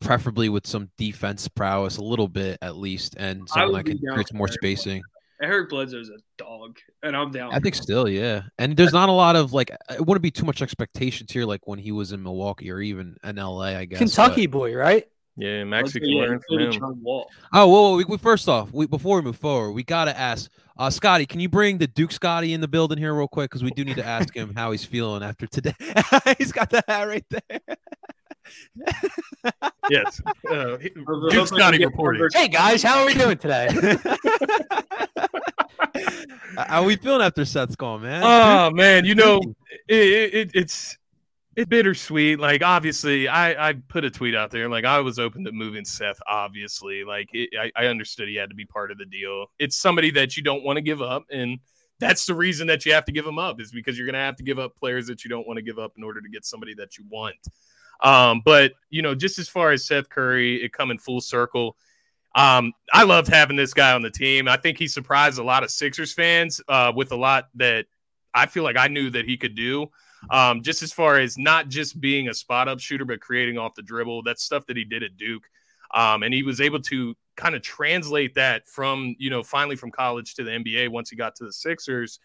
preferably 0.00 0.48
with 0.48 0.66
some 0.66 0.90
defense 0.96 1.46
prowess, 1.46 1.98
a 1.98 2.02
little 2.02 2.28
bit 2.28 2.58
at 2.62 2.76
least, 2.76 3.14
and 3.18 3.42
I 3.52 3.54
someone 3.54 3.72
that 3.74 3.84
be 3.84 3.98
can 3.98 4.12
create 4.12 4.28
some 4.28 4.38
more 4.38 4.48
spacing. 4.48 5.02
Eric 5.42 5.70
Bledsoe's 5.70 6.10
a 6.10 6.18
dog, 6.36 6.78
and 7.02 7.16
I'm 7.16 7.30
down. 7.30 7.52
I 7.54 7.58
think 7.60 7.74
still, 7.74 8.08
yeah. 8.08 8.42
And 8.58 8.76
there's 8.76 8.92
not 8.92 9.08
a 9.08 9.12
lot 9.12 9.36
of 9.36 9.52
like 9.52 9.70
it 9.90 10.04
wouldn't 10.06 10.22
be 10.22 10.30
too 10.30 10.44
much 10.44 10.60
expectations 10.62 11.32
here, 11.32 11.44
like 11.44 11.66
when 11.66 11.78
he 11.78 11.92
was 11.92 12.12
in 12.12 12.22
Milwaukee 12.22 12.70
or 12.70 12.80
even 12.80 13.16
in 13.24 13.36
LA, 13.36 13.62
I 13.62 13.84
guess. 13.86 13.98
Kentucky 13.98 14.46
boy, 14.46 14.74
right? 14.74 15.06
Yeah, 15.36 15.64
Let's 15.66 15.94
Maxey 15.94 16.00
go, 16.00 16.06
can 16.06 16.16
yeah, 16.16 16.22
learn 16.22 16.40
from 16.46 16.58
him. 16.58 16.72
John 16.72 17.02
Wall. 17.02 17.30
but- 17.50 17.58
oh, 17.60 17.66
whoa, 17.68 17.82
whoa, 17.90 17.96
we, 17.96 18.04
we 18.04 18.18
first 18.18 18.48
off, 18.48 18.70
we 18.72 18.86
before 18.86 19.16
we 19.16 19.22
move 19.22 19.36
forward, 19.38 19.72
we 19.72 19.82
gotta 19.82 20.16
ask, 20.18 20.50
uh, 20.76 20.90
Scotty, 20.90 21.24
can 21.24 21.40
you 21.40 21.48
bring 21.48 21.78
the 21.78 21.86
Duke 21.86 22.12
Scotty 22.12 22.52
in 22.52 22.60
the 22.60 22.68
building 22.68 22.98
here 22.98 23.14
real 23.14 23.28
quick? 23.28 23.50
Because 23.50 23.62
we 23.64 23.70
do 23.70 23.84
need 23.84 23.96
to 23.96 24.04
ask 24.04 24.34
him 24.34 24.52
how 24.54 24.70
he's 24.72 24.84
feeling 24.84 25.22
after 25.22 25.46
today. 25.46 25.74
he's 26.38 26.52
got 26.52 26.68
the 26.68 26.82
hat 26.86 27.04
right 27.04 27.24
there. 27.30 27.60
Yes. 29.90 30.20
Uh, 30.48 30.76
he- 30.78 30.90
Hopefully 30.96 31.30
Duke 31.30 31.50
we 31.50 31.56
Scotty 31.58 31.78
get 31.78 31.92
Hey 32.34 32.48
guys, 32.48 32.82
how 32.82 33.00
are 33.00 33.06
we 33.06 33.14
doing 33.14 33.38
today? 33.38 33.68
How 36.56 36.82
are 36.82 36.84
we 36.84 36.96
feeling 36.96 37.22
after 37.22 37.44
Seth's 37.44 37.76
gone, 37.76 38.02
man? 38.02 38.22
Oh 38.24 38.70
man, 38.70 39.04
you 39.04 39.14
know 39.14 39.40
it, 39.88 39.96
it, 39.96 40.34
it- 40.34 40.50
it's 40.54 40.98
it's 41.56 41.68
bittersweet. 41.68 42.38
Like 42.38 42.62
obviously, 42.62 43.28
I 43.28 43.70
I 43.70 43.72
put 43.88 44.04
a 44.04 44.10
tweet 44.10 44.34
out 44.34 44.50
there. 44.50 44.68
Like 44.68 44.84
I 44.84 45.00
was 45.00 45.18
open 45.18 45.44
to 45.44 45.52
moving 45.52 45.84
Seth. 45.84 46.18
Obviously, 46.26 47.04
like 47.04 47.28
it, 47.32 47.50
I 47.58 47.70
I 47.76 47.86
understood 47.86 48.28
he 48.28 48.36
had 48.36 48.50
to 48.50 48.54
be 48.56 48.64
part 48.64 48.90
of 48.90 48.98
the 48.98 49.06
deal. 49.06 49.46
It's 49.58 49.76
somebody 49.76 50.10
that 50.12 50.36
you 50.36 50.42
don't 50.42 50.62
want 50.64 50.76
to 50.76 50.82
give 50.82 51.02
up, 51.02 51.24
and 51.30 51.58
that's 51.98 52.24
the 52.26 52.34
reason 52.34 52.66
that 52.68 52.86
you 52.86 52.92
have 52.92 53.04
to 53.06 53.12
give 53.12 53.26
him 53.26 53.38
up 53.38 53.60
is 53.60 53.72
because 53.72 53.96
you're 53.98 54.06
gonna 54.06 54.18
have 54.18 54.36
to 54.36 54.42
give 54.44 54.58
up 54.58 54.76
players 54.76 55.06
that 55.08 55.24
you 55.24 55.30
don't 55.30 55.46
want 55.46 55.58
to 55.58 55.62
give 55.62 55.78
up 55.78 55.92
in 55.96 56.04
order 56.04 56.20
to 56.20 56.28
get 56.28 56.44
somebody 56.44 56.74
that 56.74 56.98
you 56.98 57.04
want. 57.10 57.36
Um, 58.02 58.42
but 58.44 58.72
you 58.88 59.02
know, 59.02 59.14
just 59.14 59.38
as 59.38 59.48
far 59.48 59.72
as 59.72 59.86
Seth 59.86 60.08
Curry, 60.08 60.62
it 60.62 60.72
coming 60.72 60.98
full 60.98 61.20
circle. 61.20 61.76
Um, 62.34 62.72
I 62.92 63.02
loved 63.02 63.28
having 63.28 63.56
this 63.56 63.74
guy 63.74 63.92
on 63.92 64.02
the 64.02 64.10
team. 64.10 64.46
I 64.46 64.56
think 64.56 64.78
he 64.78 64.86
surprised 64.86 65.38
a 65.38 65.42
lot 65.42 65.64
of 65.64 65.70
Sixers 65.70 66.12
fans 66.12 66.60
uh, 66.68 66.92
with 66.94 67.10
a 67.12 67.16
lot 67.16 67.48
that 67.56 67.86
I 68.32 68.46
feel 68.46 68.62
like 68.62 68.76
I 68.76 68.88
knew 68.88 69.10
that 69.10 69.24
he 69.24 69.36
could 69.36 69.54
do. 69.54 69.88
Um, 70.30 70.62
just 70.62 70.82
as 70.82 70.92
far 70.92 71.18
as 71.18 71.38
not 71.38 71.68
just 71.68 72.00
being 72.00 72.28
a 72.28 72.34
spot 72.34 72.68
up 72.68 72.78
shooter, 72.78 73.04
but 73.04 73.20
creating 73.20 73.58
off 73.58 73.74
the 73.74 73.82
dribble. 73.82 74.22
That's 74.22 74.44
stuff 74.44 74.66
that 74.66 74.76
he 74.76 74.84
did 74.84 75.02
at 75.02 75.16
Duke. 75.16 75.44
Um, 75.92 76.22
and 76.22 76.32
he 76.32 76.42
was 76.42 76.60
able 76.60 76.80
to 76.82 77.16
kind 77.36 77.54
of 77.54 77.62
translate 77.62 78.34
that 78.34 78.68
from, 78.68 79.16
you 79.18 79.30
know, 79.30 79.42
finally 79.42 79.76
from 79.76 79.90
college 79.90 80.34
to 80.34 80.44
the 80.44 80.50
NBA 80.50 80.90
once 80.90 81.10
he 81.10 81.16
got 81.16 81.34
to 81.36 81.44
the 81.44 81.52
Sixers. 81.52 82.20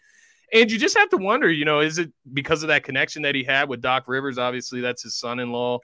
And 0.52 0.70
you 0.70 0.78
just 0.78 0.96
have 0.96 1.08
to 1.10 1.16
wonder, 1.16 1.50
you 1.50 1.64
know, 1.64 1.80
is 1.80 1.98
it 1.98 2.12
because 2.32 2.62
of 2.62 2.68
that 2.68 2.84
connection 2.84 3.22
that 3.22 3.34
he 3.34 3.42
had 3.42 3.68
with 3.68 3.80
Doc 3.80 4.04
Rivers? 4.06 4.38
Obviously, 4.38 4.80
that's 4.80 5.02
his 5.02 5.16
son 5.16 5.40
in 5.40 5.50
law. 5.50 5.80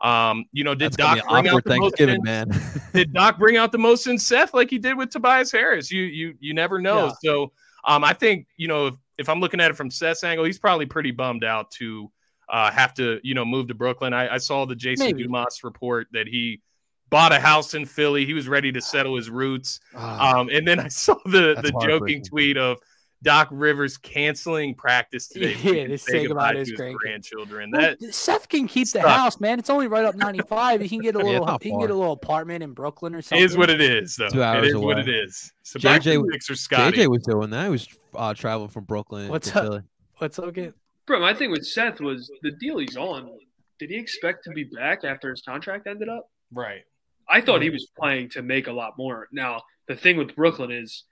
Um, 0.00 0.44
you 0.52 0.64
know, 0.64 0.74
did 0.74 0.92
That's 0.92 0.96
Doc 0.96 1.28
bring 1.28 1.48
out 1.48 1.64
the 1.64 1.78
most 1.78 1.96
Thanksgiving, 1.96 2.16
in- 2.16 2.22
man. 2.22 2.62
did 2.92 3.12
Doc 3.12 3.38
bring 3.38 3.56
out 3.56 3.72
the 3.72 3.78
most 3.78 4.06
in 4.06 4.18
Seth 4.18 4.52
like 4.52 4.70
he 4.70 4.78
did 4.78 4.96
with 4.96 5.10
Tobias 5.10 5.50
Harris? 5.50 5.90
You 5.90 6.02
you 6.02 6.34
you 6.38 6.54
never 6.54 6.78
know. 6.78 7.06
Yeah. 7.06 7.12
So 7.22 7.52
um, 7.84 8.04
I 8.04 8.12
think 8.12 8.46
you 8.56 8.68
know 8.68 8.88
if, 8.88 8.94
if 9.18 9.28
I'm 9.28 9.40
looking 9.40 9.60
at 9.60 9.70
it 9.70 9.74
from 9.74 9.90
Seth's 9.90 10.22
angle, 10.22 10.44
he's 10.44 10.58
probably 10.58 10.86
pretty 10.86 11.12
bummed 11.12 11.44
out 11.44 11.70
to 11.72 12.10
uh, 12.48 12.70
have 12.70 12.92
to 12.94 13.20
you 13.22 13.34
know 13.34 13.44
move 13.44 13.68
to 13.68 13.74
Brooklyn. 13.74 14.12
I, 14.12 14.34
I 14.34 14.38
saw 14.38 14.66
the 14.66 14.76
Jason 14.76 15.06
Maybe. 15.06 15.22
Dumas 15.22 15.64
report 15.64 16.08
that 16.12 16.26
he 16.26 16.60
bought 17.08 17.32
a 17.32 17.40
house 17.40 17.74
in 17.74 17.86
Philly. 17.86 18.26
He 18.26 18.34
was 18.34 18.48
ready 18.48 18.72
to 18.72 18.80
settle 18.82 19.16
his 19.16 19.30
roots. 19.30 19.80
Um, 19.94 20.50
and 20.50 20.66
then 20.68 20.78
I 20.78 20.88
saw 20.88 21.14
the 21.24 21.58
the 21.62 21.72
joking 21.80 22.22
tweet 22.22 22.58
of 22.58 22.78
Doc 23.22 23.48
Rivers 23.50 23.96
canceling 23.96 24.74
practice 24.74 25.28
today. 25.28 25.50
Yeah, 25.62 25.72
can 25.72 25.88
to 25.90 25.98
say 25.98 26.12
say 26.12 26.26
goodbye 26.26 26.52
goodbye 26.52 26.52
to 26.52 26.58
his 26.60 26.72
grandkids. 26.72 26.94
grandchildren. 26.96 27.70
Well, 27.72 27.94
Seth 28.10 28.48
can 28.48 28.68
keep 28.68 28.88
the 28.90 29.00
house, 29.00 29.40
man. 29.40 29.58
It's 29.58 29.70
only 29.70 29.88
right 29.88 30.04
up 30.04 30.14
95. 30.16 30.80
He 30.82 30.88
can 30.88 31.00
get 31.00 31.14
a 31.14 31.18
little. 31.24 31.36
it's 31.36 31.46
not 31.46 31.62
he 31.62 31.70
can 31.70 31.80
get 31.80 31.90
a 31.90 31.94
little 31.94 32.12
apartment 32.12 32.62
in 32.62 32.72
Brooklyn 32.72 33.14
or 33.14 33.22
something. 33.22 33.44
is 33.44 33.56
what 33.56 33.70
it 33.70 33.80
is, 33.80 34.16
though. 34.16 34.28
Two 34.28 34.40
it 34.40 34.44
hours 34.44 34.68
is 34.68 34.76
what 34.76 34.98
it 34.98 35.08
is. 35.08 35.52
So 35.62 35.78
JJ 35.78 36.02
the 36.22 36.28
Sixers, 36.32 36.60
Scotty. 36.60 36.98
JJ 36.98 37.08
was 37.08 37.22
doing 37.22 37.50
that. 37.50 37.64
He 37.64 37.70
was 37.70 37.88
uh, 38.14 38.34
traveling 38.34 38.68
from 38.68 38.84
Brooklyn 38.84 39.28
What's 39.28 39.50
to 39.50 39.58
up? 39.58 39.64
Philly. 39.64 39.82
What's 40.18 40.38
okay? 40.38 40.72
Bro, 41.06 41.20
my 41.20 41.34
thing 41.34 41.50
with 41.50 41.66
Seth 41.66 42.00
was 42.00 42.30
the 42.42 42.50
deal 42.52 42.78
he's 42.78 42.96
on. 42.96 43.30
Did 43.78 43.90
he 43.90 43.96
expect 43.96 44.44
to 44.44 44.50
be 44.50 44.64
back 44.64 45.04
after 45.04 45.30
his 45.30 45.42
contract 45.42 45.86
ended 45.86 46.08
up? 46.08 46.30
Right. 46.52 46.82
I 47.28 47.40
thought 47.40 47.60
he 47.62 47.70
was 47.70 47.86
playing 47.98 48.30
to 48.30 48.42
make 48.42 48.66
a 48.68 48.72
lot 48.72 48.96
more. 48.96 49.28
Now, 49.32 49.62
the 49.88 49.96
thing 49.96 50.16
with 50.16 50.34
Brooklyn 50.34 50.70
is 50.70 51.04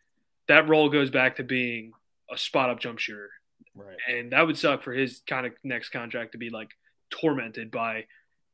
that 0.49 0.69
role 0.69 0.89
goes 0.89 1.11
back 1.11 1.37
to 1.37 1.45
being 1.45 1.93
a 2.33 2.39
spot 2.39 2.71
up 2.71 2.81
jump 2.81 2.99
shooter. 2.99 3.31
Right. 3.75 3.97
And 4.09 4.33
that 4.33 4.47
would 4.47 4.59
suck 4.59 4.83
for 4.83 4.93
his 4.93 5.23
kind 5.27 5.47
of 5.47 5.53
next 5.65 5.91
contract 5.91 6.33
to 6.33 6.39
be 6.39 6.51
like 6.51 6.71
tormented 7.11 7.71
by 7.71 8.05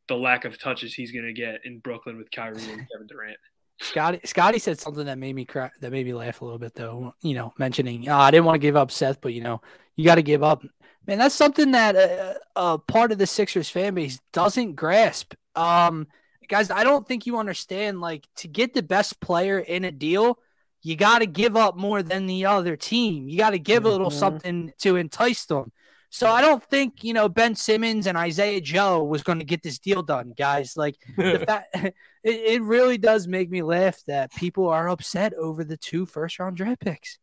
the 0.08 0.16
lack 0.16 0.44
of 0.44 0.58
touches 0.58 0.94
he's 0.94 1.12
going 1.12 1.26
to 1.26 1.32
get 1.32 1.60
in 1.64 1.78
Brooklyn 1.78 2.16
with 2.16 2.30
Kyrie 2.30 2.56
and 2.56 2.86
Kevin 2.90 3.06
Durant. 3.08 3.36
Scotty 3.82 4.20
Scotty 4.24 4.58
said 4.58 4.78
something 4.78 5.06
that 5.06 5.18
made 5.18 5.34
me 5.34 5.44
cry, 5.44 5.70
that 5.80 5.90
made 5.90 6.04
me 6.04 6.12
laugh 6.12 6.40
a 6.40 6.44
little 6.44 6.58
bit 6.58 6.74
though. 6.74 7.14
You 7.22 7.34
know, 7.34 7.54
mentioning 7.58 8.08
oh, 8.08 8.16
I 8.16 8.30
didn't 8.30 8.44
want 8.44 8.56
to 8.56 8.60
give 8.60 8.76
up 8.76 8.90
Seth, 8.90 9.20
but 9.20 9.32
you 9.32 9.40
know, 9.40 9.62
you 9.96 10.04
got 10.04 10.16
to 10.16 10.22
give 10.22 10.42
up. 10.42 10.62
Man, 11.06 11.18
that's 11.18 11.34
something 11.34 11.70
that 11.70 11.96
uh, 11.96 12.34
uh, 12.56 12.78
part 12.78 13.10
of 13.10 13.18
the 13.18 13.26
Sixers 13.26 13.70
fan 13.70 13.94
base 13.94 14.20
doesn't 14.32 14.74
grasp. 14.74 15.34
Um, 15.56 16.08
guys, 16.48 16.70
I 16.70 16.84
don't 16.84 17.08
think 17.08 17.24
you 17.24 17.38
understand. 17.38 18.02
Like 18.02 18.26
to 18.36 18.48
get 18.48 18.74
the 18.74 18.82
best 18.82 19.18
player 19.20 19.58
in 19.58 19.84
a 19.84 19.90
deal, 19.90 20.38
you 20.82 20.96
got 20.96 21.18
to 21.20 21.26
give 21.26 21.56
up 21.56 21.76
more 21.76 22.02
than 22.02 22.26
the 22.26 22.46
other 22.46 22.76
team. 22.76 23.28
You 23.28 23.36
got 23.38 23.50
to 23.50 23.58
give 23.58 23.84
a 23.84 23.88
little 23.88 24.10
Mhm. 24.10 24.18
something 24.18 24.72
to 24.78 24.96
entice 24.96 25.44
them. 25.46 25.72
So 26.12 26.28
I 26.28 26.40
don't 26.40 26.62
think 26.64 27.04
you 27.04 27.12
know 27.12 27.28
Ben 27.28 27.54
Simmons 27.54 28.06
and 28.08 28.18
Isaiah 28.18 28.60
Joe 28.60 29.04
was 29.04 29.22
going 29.22 29.38
to 29.38 29.44
get 29.44 29.62
this 29.62 29.78
deal 29.78 30.02
done, 30.02 30.32
guys. 30.36 30.76
Like 30.76 30.96
the 31.16 31.38
fact 31.46 31.74
it, 31.74 31.94
it 32.24 32.62
really 32.62 32.98
does 32.98 33.28
make 33.28 33.48
me 33.50 33.62
laugh 33.62 34.02
that 34.06 34.34
people 34.34 34.68
are 34.68 34.88
upset 34.88 35.34
over 35.34 35.62
the 35.64 35.76
two 35.76 36.06
first 36.06 36.38
round 36.38 36.56
draft 36.56 36.80
picks. 36.80 37.18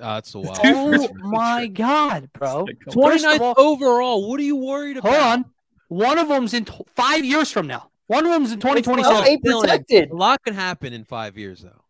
Uh, 0.00 0.14
that's 0.14 0.34
a 0.34 0.38
wild. 0.40 0.56
Two 0.62 0.68
Oh 0.74 0.90
first 0.92 1.10
round 1.10 1.32
my 1.32 1.66
god, 1.66 2.30
bro! 2.32 2.64
Like, 2.64 2.78
First 2.84 3.24
29th 3.26 3.40
all- 3.40 3.54
overall. 3.58 4.28
What 4.30 4.38
are 4.40 4.44
you 4.44 4.56
worried 4.56 4.96
about? 4.98 5.12
Hold 5.12 5.22
on, 5.24 5.44
one 5.88 6.18
of 6.18 6.28
them's 6.28 6.54
in 6.54 6.64
t- 6.64 6.72
five 6.94 7.24
years 7.24 7.50
from 7.50 7.66
now. 7.66 7.90
One 8.06 8.24
of 8.24 8.30
them's 8.32 8.52
in 8.52 8.60
twenty 8.60 8.82
twenty 8.82 9.02
Well, 9.02 9.22
protected. 9.60 10.10
A 10.10 10.14
lot 10.16 10.42
can 10.44 10.54
happen 10.54 10.92
in 10.92 11.04
five 11.04 11.36
years, 11.36 11.60
though. 11.62 11.81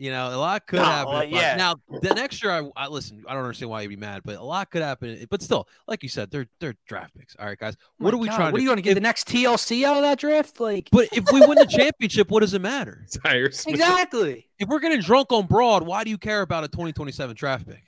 You 0.00 0.10
know, 0.12 0.28
a 0.28 0.38
lot 0.38 0.64
could 0.68 0.76
No, 0.78 0.84
happen. 0.84 1.14
uh, 1.14 1.20
yeah. 1.22 1.56
Now, 1.56 1.74
the 2.00 2.14
next 2.14 2.40
year, 2.40 2.52
I, 2.52 2.70
I 2.76 2.86
listen. 2.86 3.24
I 3.26 3.34
don't 3.34 3.42
understand 3.42 3.68
why 3.70 3.82
you'd 3.82 3.88
be 3.88 3.96
mad, 3.96 4.22
but 4.24 4.36
a 4.36 4.42
lot 4.44 4.70
could 4.70 4.80
happen. 4.80 5.26
But 5.28 5.42
still, 5.42 5.66
like 5.88 6.04
you 6.04 6.08
said, 6.08 6.30
they're 6.30 6.46
they're 6.60 6.76
draft 6.86 7.14
picks. 7.18 7.34
All 7.36 7.46
right, 7.46 7.58
guys. 7.58 7.76
What 7.98 8.14
are 8.14 8.16
we 8.16 8.28
trying? 8.28 8.52
What 8.52 8.60
are 8.60 8.62
you 8.62 8.68
going 8.68 8.76
to 8.76 8.82
get 8.82 8.94
the 8.94 9.00
next 9.00 9.26
TLC 9.26 9.82
out 9.82 9.96
of 9.96 10.02
that 10.02 10.18
draft? 10.20 10.60
Like 10.60 10.88
But 10.92 11.08
if 11.12 11.24
we 11.32 11.44
win 11.44 11.58
the 11.58 11.66
championship, 11.66 12.30
what 12.30 12.40
does 12.40 12.54
it 12.54 12.60
matter? 12.62 13.04
Tyre 13.24 13.46
exactly. 13.66 14.48
If 14.60 14.68
we're 14.68 14.78
getting 14.78 15.00
drunk 15.00 15.32
on 15.32 15.46
broad, 15.46 15.84
why 15.84 16.04
do 16.04 16.10
you 16.10 16.18
care 16.18 16.42
about 16.42 16.62
a 16.62 16.68
2027 16.68 17.34
draft 17.34 17.66
pick? 17.66 17.82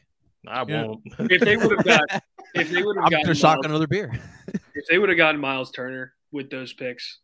I 0.48 0.64
Yeah. 0.66 0.84
won't. 0.86 1.02
If 1.30 1.42
they 1.42 1.56
would 1.56 1.70
have 1.76 1.84
got, 1.84 2.22
if 2.54 2.70
they 2.70 2.82
would 2.82 2.96
have 2.96 3.04
I'm 3.04 3.11
gotten, 3.11 3.26
just 3.26 3.40
shotgun 3.40 3.70
Miles, 3.70 3.82
another 3.82 3.86
beer. 3.86 4.11
if 4.74 4.84
they 4.90 4.98
would 4.98 5.11
have 5.11 5.18
gotten 5.18 5.40
Myles 5.40 5.70
Turner 5.70 6.12
with 6.32 6.50
those 6.50 6.72
picks, 6.72 7.20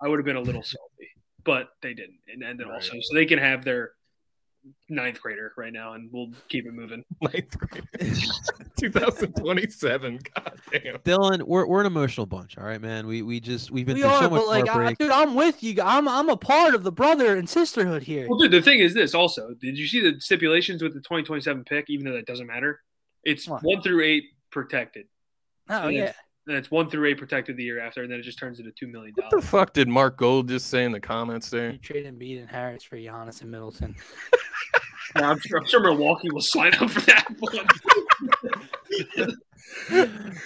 I 0.00 0.06
would 0.06 0.20
have 0.20 0.26
been 0.26 0.36
a 0.36 0.40
little 0.40 0.62
salty. 0.62 1.08
But 1.44 1.70
they 1.80 1.92
didn't, 1.94 2.18
and 2.32 2.44
and 2.44 2.60
then 2.60 2.68
Right. 2.68 2.74
also, 2.76 2.92
so 3.00 3.14
they 3.16 3.26
can 3.26 3.40
have 3.40 3.64
their 3.64 3.92
ninth 4.88 5.20
grader 5.20 5.52
right 5.56 5.72
now, 5.72 5.94
and 5.94 6.08
we'll 6.12 6.30
keep 6.48 6.66
it 6.66 6.72
moving. 6.72 7.04
Ninth 7.22 7.58
grade. 7.58 7.84
2027. 8.78 10.20
God 10.34 10.60
damn. 10.70 10.96
Dylan, 10.98 11.42
we're, 11.42 11.66
we're 11.66 11.80
an 11.80 11.86
emotional 11.86 12.26
bunch. 12.26 12.58
All 12.58 12.64
right, 12.64 12.80
man. 12.80 13.06
We 13.06 13.22
we 13.22 13.40
just 13.40 13.70
we've 13.70 13.86
been 13.86 13.96
We 13.96 14.02
through 14.02 14.10
are, 14.10 14.22
so 14.22 14.30
much 14.30 14.40
but 14.40 14.48
like, 14.48 14.68
I, 14.68 14.94
dude, 14.94 15.10
I'm 15.10 15.34
with 15.34 15.62
you. 15.62 15.80
I'm 15.82 16.08
I'm 16.08 16.28
a 16.28 16.36
part 16.36 16.74
of 16.74 16.82
the 16.82 16.92
brother 16.92 17.36
and 17.36 17.48
sisterhood 17.48 18.02
here. 18.02 18.26
Well, 18.28 18.38
dude, 18.38 18.50
the 18.50 18.62
thing 18.62 18.80
is 18.80 18.94
this 18.94 19.14
also. 19.14 19.54
Did 19.60 19.78
you 19.78 19.86
see 19.86 20.00
the 20.00 20.20
stipulations 20.20 20.82
with 20.82 20.94
the 20.94 21.00
2027 21.00 21.64
pick, 21.64 21.86
even 21.88 22.06
though 22.06 22.14
that 22.14 22.26
doesn't 22.26 22.46
matter? 22.46 22.80
It's 23.24 23.48
What? 23.48 23.62
one 23.62 23.82
through 23.82 24.02
eight 24.04 24.24
protected. 24.50 25.06
Oh 25.68 25.86
And 25.88 25.96
yeah. 25.96 26.12
Then 26.46 26.56
And 26.56 26.64
it's 26.64 26.70
one 26.70 26.88
through 26.90 27.06
eight 27.08 27.18
protected 27.18 27.56
the 27.56 27.62
year 27.62 27.78
after, 27.80 28.02
and 28.02 28.10
then 28.10 28.18
it 28.18 28.22
just 28.22 28.38
turns 28.38 28.58
into 28.58 28.72
two 28.72 28.86
million 28.88 29.14
dollars. 29.16 29.32
What 29.32 29.40
the 29.40 29.46
fuck 29.46 29.72
did 29.72 29.88
Mark 29.88 30.16
Gold 30.16 30.48
just 30.48 30.68
say 30.68 30.84
in 30.84 30.92
the 30.92 31.00
comments 31.00 31.50
there? 31.50 31.70
You 31.72 31.78
trade 31.78 32.06
Embiid 32.06 32.40
and 32.40 32.48
Harris 32.50 32.82
for 32.84 32.96
Giannis 32.96 33.42
and 33.42 33.50
Middleton. 33.50 33.94
I'm 35.16 35.38
sure, 35.40 35.58
I'm 35.58 35.66
sure 35.66 35.80
Milwaukee 35.80 36.30
will 36.30 36.40
sign 36.40 36.72
up 36.80 36.88
for 36.90 37.00
that 37.02 37.26
one. 37.38 37.66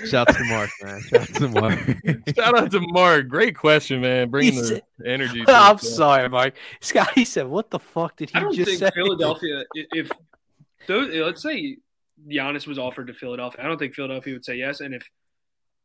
Shouts 0.06 0.34
to 0.36 0.44
Mark, 0.44 0.70
man. 0.82 1.00
Shouts 1.02 1.32
to 1.32 1.48
Mark. 1.48 1.78
Shout 2.36 2.58
out 2.58 2.70
to 2.72 2.80
Mark. 2.80 3.28
Great 3.28 3.56
question, 3.56 4.00
man. 4.00 4.28
Bringing 4.30 4.54
He 4.54 4.60
the 4.60 4.66
said- 4.66 4.82
energy. 5.04 5.44
to 5.46 5.52
I'm 5.52 5.76
the 5.76 5.82
show. 5.82 5.88
sorry, 5.88 6.28
Mark. 6.28 6.54
Scotty 6.80 7.24
said, 7.24 7.46
"What 7.46 7.70
the 7.70 7.78
fuck 7.78 8.16
did 8.16 8.30
he 8.30 8.36
I 8.36 8.40
don't 8.40 8.54
just 8.54 8.68
think 8.68 8.78
say?" 8.80 8.90
Philadelphia. 8.94 9.64
i- 9.76 9.86
If 9.92 10.10
those, 10.86 11.14
let's 11.14 11.42
say 11.42 11.76
Giannis 12.28 12.66
was 12.66 12.78
offered 12.78 13.06
to 13.08 13.14
Philadelphia, 13.14 13.60
I 13.62 13.68
don't 13.68 13.78
think 13.78 13.94
Philadelphia 13.94 14.32
would 14.34 14.44
say 14.44 14.56
yes. 14.56 14.80
And 14.80 14.94
if 14.94 15.08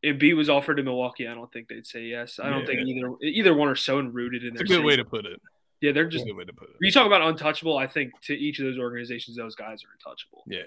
Embiid 0.04 0.36
was 0.36 0.50
offered 0.50 0.76
to 0.78 0.84
Milwaukee, 0.84 1.28
I 1.28 1.34
don't 1.36 1.52
think 1.52 1.68
they'd 1.68 1.86
say 1.86 2.04
yes. 2.06 2.40
I 2.40 2.50
don't 2.50 2.62
Yeah. 2.62 2.66
think 2.68 2.88
either 2.88 3.14
either 3.22 3.54
one 3.54 3.68
are 3.68 3.76
so 3.76 4.00
rooted 4.00 4.44
in 4.44 4.54
their 4.56 4.62
own. 4.62 4.66
It's 4.66 4.72
a 4.72 4.76
good 4.78 4.84
way 4.86 4.96
to 4.96 5.06
put 5.06 5.26
it. 5.26 5.40
Yeah, 5.82 5.92
they're 5.92 6.06
Just 6.06 6.14
just. 6.14 6.26
a 6.26 6.30
good 6.30 6.38
way 6.38 6.46
to 6.46 6.54
put 6.54 6.70
it. 6.70 6.76
When 6.80 6.88
you 6.88 6.92
talk 6.92 7.06
about 7.08 7.22
untouchable, 7.22 7.78
I 7.78 7.88
think 7.88 8.12
to 8.22 8.34
each 8.36 8.60
of 8.60 8.66
those 8.66 8.78
organizations, 8.78 9.36
those 9.38 9.56
guys 9.56 9.84
are 9.84 9.90
untouchable. 9.94 10.44
Yeah. 10.48 10.62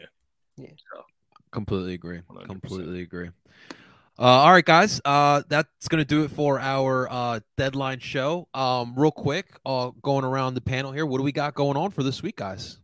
Yeah. 0.56 0.70
So. 0.92 1.02
Completely 1.52 1.94
agree. 1.94 2.20
100%. 2.28 2.46
Completely 2.46 3.00
agree. 3.02 3.30
Uh, 4.16 4.22
all 4.22 4.52
right, 4.52 4.64
guys. 4.64 5.00
Uh, 5.04 5.42
that's 5.48 5.88
gonna 5.88 6.04
do 6.04 6.22
it 6.24 6.30
for 6.30 6.60
our 6.60 7.08
uh, 7.10 7.40
deadline 7.56 7.98
show. 7.98 8.48
Um, 8.54 8.94
real 8.96 9.10
quick, 9.10 9.46
uh, 9.66 9.90
going 10.02 10.24
around 10.24 10.54
the 10.54 10.60
panel 10.60 10.92
here. 10.92 11.04
What 11.06 11.18
do 11.18 11.24
we 11.24 11.32
got 11.32 11.54
going 11.54 11.76
on 11.76 11.90
for 11.90 12.02
this 12.04 12.22
week, 12.22 12.36
guys? 12.36 12.78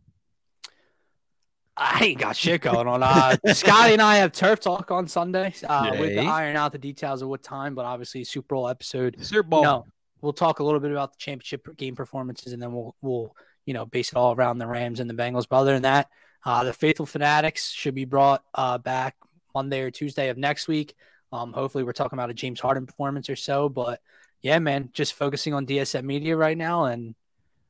I 1.83 2.05
ain't 2.05 2.19
got 2.19 2.35
shit 2.35 2.61
going 2.61 2.87
on. 2.87 3.01
Uh, 3.01 3.35
Scotty 3.53 3.93
and 3.93 4.01
I 4.01 4.17
have 4.17 4.31
turf 4.31 4.59
talk 4.59 4.91
on 4.91 5.07
Sunday. 5.07 5.53
Uh, 5.67 5.89
with 5.99 6.09
the 6.09 6.21
Yay. 6.21 6.27
iron 6.27 6.55
out 6.55 6.71
the 6.71 6.77
details 6.77 7.23
of 7.23 7.27
what 7.27 7.41
time, 7.41 7.73
but 7.73 7.85
obviously 7.85 8.23
Super 8.23 8.55
Bowl 8.55 8.67
episode. 8.67 9.17
Super 9.25 9.41
Bowl. 9.41 9.63
No, 9.63 9.85
we'll 10.21 10.31
talk 10.31 10.59
a 10.59 10.63
little 10.63 10.79
bit 10.79 10.91
about 10.91 11.13
the 11.13 11.17
championship 11.17 11.67
game 11.77 11.95
performances, 11.95 12.53
and 12.53 12.61
then 12.61 12.71
we'll 12.71 12.95
we'll 13.01 13.35
you 13.65 13.73
know 13.73 13.87
base 13.87 14.11
it 14.11 14.15
all 14.15 14.35
around 14.35 14.59
the 14.59 14.67
Rams 14.67 14.99
and 14.99 15.09
the 15.09 15.15
Bengals. 15.15 15.47
But 15.49 15.57
other 15.57 15.73
than 15.73 15.81
that, 15.81 16.09
uh, 16.45 16.63
the 16.63 16.73
faithful 16.73 17.07
fanatics 17.07 17.71
should 17.71 17.95
be 17.95 18.05
brought 18.05 18.43
uh, 18.53 18.77
back 18.77 19.15
Monday 19.55 19.81
or 19.81 19.89
Tuesday 19.89 20.29
of 20.29 20.37
next 20.37 20.67
week. 20.67 20.93
Um, 21.31 21.51
hopefully, 21.51 21.83
we're 21.83 21.93
talking 21.93 22.17
about 22.17 22.29
a 22.29 22.35
James 22.35 22.59
Harden 22.59 22.85
performance 22.85 23.27
or 23.27 23.35
so. 23.35 23.69
But 23.69 24.01
yeah, 24.43 24.59
man, 24.59 24.91
just 24.93 25.13
focusing 25.13 25.55
on 25.55 25.65
DSM 25.65 26.03
media 26.03 26.37
right 26.37 26.57
now. 26.57 26.85
And 26.85 27.15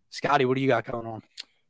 Scotty, 0.10 0.44
what 0.44 0.56
do 0.56 0.62
you 0.62 0.68
got 0.68 0.84
going 0.84 1.08
on? 1.08 1.24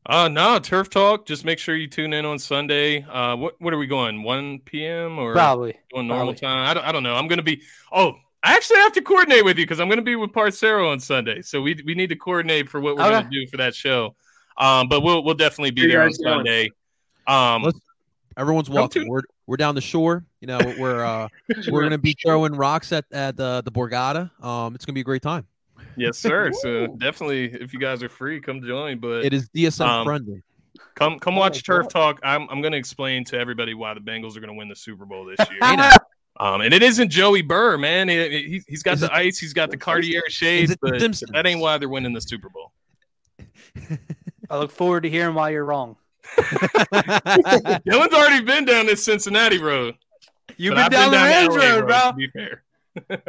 Uh 0.06 0.28
no, 0.28 0.58
turf 0.60 0.90
talk. 0.90 1.26
Just 1.26 1.46
make 1.46 1.60
sure 1.60 1.76
you 1.76 1.88
tune 1.88 2.12
in 2.14 2.26
on 2.26 2.40
Sunday. 2.40 3.04
Uh 3.04 3.36
what 3.36 3.56
what 3.62 3.74
are 3.74 3.78
we 3.78 3.88
going? 3.88 4.24
1 4.24 4.60
p.m. 4.60 5.20
or 5.20 5.34
Probably. 5.34 5.76
on 5.94 6.08
normal 6.08 6.34
probably. 6.34 6.40
time? 6.40 6.68
I 6.70 6.74
don't, 6.74 6.84
I 6.86 6.92
don't 6.92 7.04
know. 7.04 7.16
I'm 7.16 7.28
gonna 7.28 7.44
be 7.44 7.62
oh 7.92 8.16
I 8.44 8.56
actually 8.56 8.80
have 8.80 8.94
to 8.94 9.02
coordinate 9.04 9.46
with 9.46 9.58
you 9.60 9.66
because 9.66 9.80
I'm 9.80 9.88
gonna 9.90 10.02
be 10.02 10.16
with 10.16 10.34
Parcero 10.34 10.92
on 10.92 11.00
Sunday. 11.00 11.42
So 11.44 11.62
we 11.62 11.80
we 11.86 11.94
need 11.94 12.08
to 12.08 12.16
coordinate 12.16 12.68
for 12.70 12.80
what 12.82 12.96
we're 12.96 13.04
Okay. 13.04 13.12
gonna 13.12 13.30
do 13.30 13.46
for 13.48 13.58
that 13.58 13.76
show. 13.76 14.16
Um 14.58 14.90
but 14.90 15.02
we'll 15.02 15.24
we'll 15.24 15.36
definitely 15.36 15.72
be 15.72 15.86
there 15.88 16.02
on? 16.04 16.14
Sunday. 16.14 16.72
Um 17.28 17.64
Let's- 17.64 17.80
Everyone's 18.38 18.70
Come 18.70 18.76
welcome. 18.76 19.08
We're 19.08 19.22
we're 19.46 19.58
down 19.58 19.76
the 19.76 19.82
shore. 19.82 20.24
You 20.40 20.48
know, 20.48 20.60
we're 20.80 21.04
uh, 21.04 21.28
we're 21.70 21.84
gonna 21.84 21.98
be 21.98 22.16
throwing 22.26 22.54
rocks 22.56 22.94
at 22.94 23.04
at 23.12 23.36
the 23.36 23.62
the 23.64 23.72
Borgata. 23.72 24.32
Um, 24.44 24.74
it's 24.74 24.86
gonna 24.86 24.94
be 24.96 25.02
a 25.02 25.04
great 25.04 25.22
time. 25.22 25.46
Yes, 25.98 26.18
sir. 26.18 26.52
So 26.54 26.88
definitely 26.88 27.46
if 27.54 27.74
you 27.74 27.80
guys 27.80 28.02
are 28.04 28.10
free, 28.10 28.40
come 28.42 28.62
join. 28.64 29.00
But 29.00 29.26
It 29.26 29.34
is 29.34 29.50
DSM 29.50 29.86
Um, 29.88 30.06
friendly. 30.06 30.42
come 30.96 31.20
come 31.20 31.36
Oh 31.36 31.40
watch 31.40 31.58
my 31.58 31.76
Turf 31.76 31.84
God. 31.86 31.90
Talk. 31.90 32.20
I'm 32.24 32.48
I'm 32.50 32.62
gonna 32.62 32.78
explain 32.78 33.24
to 33.26 33.38
everybody 33.38 33.74
why 33.74 33.94
the 33.94 34.00
Bengals 34.00 34.36
are 34.38 34.40
gonna 34.40 34.54
win 34.54 34.70
the 34.70 34.76
Super 34.76 35.06
Bowl 35.06 35.26
this 35.26 35.40
year. 35.50 35.92
Um, 36.40 36.62
and 36.62 36.74
it 36.74 36.82
isn't 36.82 37.10
Joey 37.10 37.42
Burr, 37.44 37.78
man. 37.78 38.08
He, 38.10 38.16
he, 38.30 38.62
he's 38.68 38.82
got 38.82 38.96
Is 38.96 39.02
the 39.02 39.08
it- 39.08 39.12
ice, 39.12 39.38
he's 39.38 39.54
got 39.54 39.70
the 39.70 39.78
Cartier 39.78 40.24
shades, 40.30 40.76
but 40.82 41.00
Simpsons? 41.00 41.30
that 41.34 41.46
ain't 41.46 41.60
why 41.60 41.78
they're 41.78 41.90
winning 41.90 42.14
the 42.14 42.22
Super 42.22 42.50
Bowl. 42.50 42.72
I 44.50 44.58
look 44.58 44.72
forward 44.72 45.04
to 45.04 45.10
hearing 45.10 45.36
why 45.36 45.50
you're 45.52 45.66
wrong. 45.66 45.98
Dylan's 46.38 48.14
already 48.14 48.44
been 48.44 48.66
down 48.66 48.86
this 48.86 49.04
Cincinnati 49.04 49.58
road. 49.60 49.96
You've 50.58 50.74
been 50.76 50.84
I've 50.86 50.92
down 50.92 51.12
the 51.12 51.18
Rams 51.18 51.56
LA 51.56 51.64
road, 51.64 51.88
bro. 51.88 52.12
To 52.12 52.14
be 52.14 52.28
fair, 52.30 52.64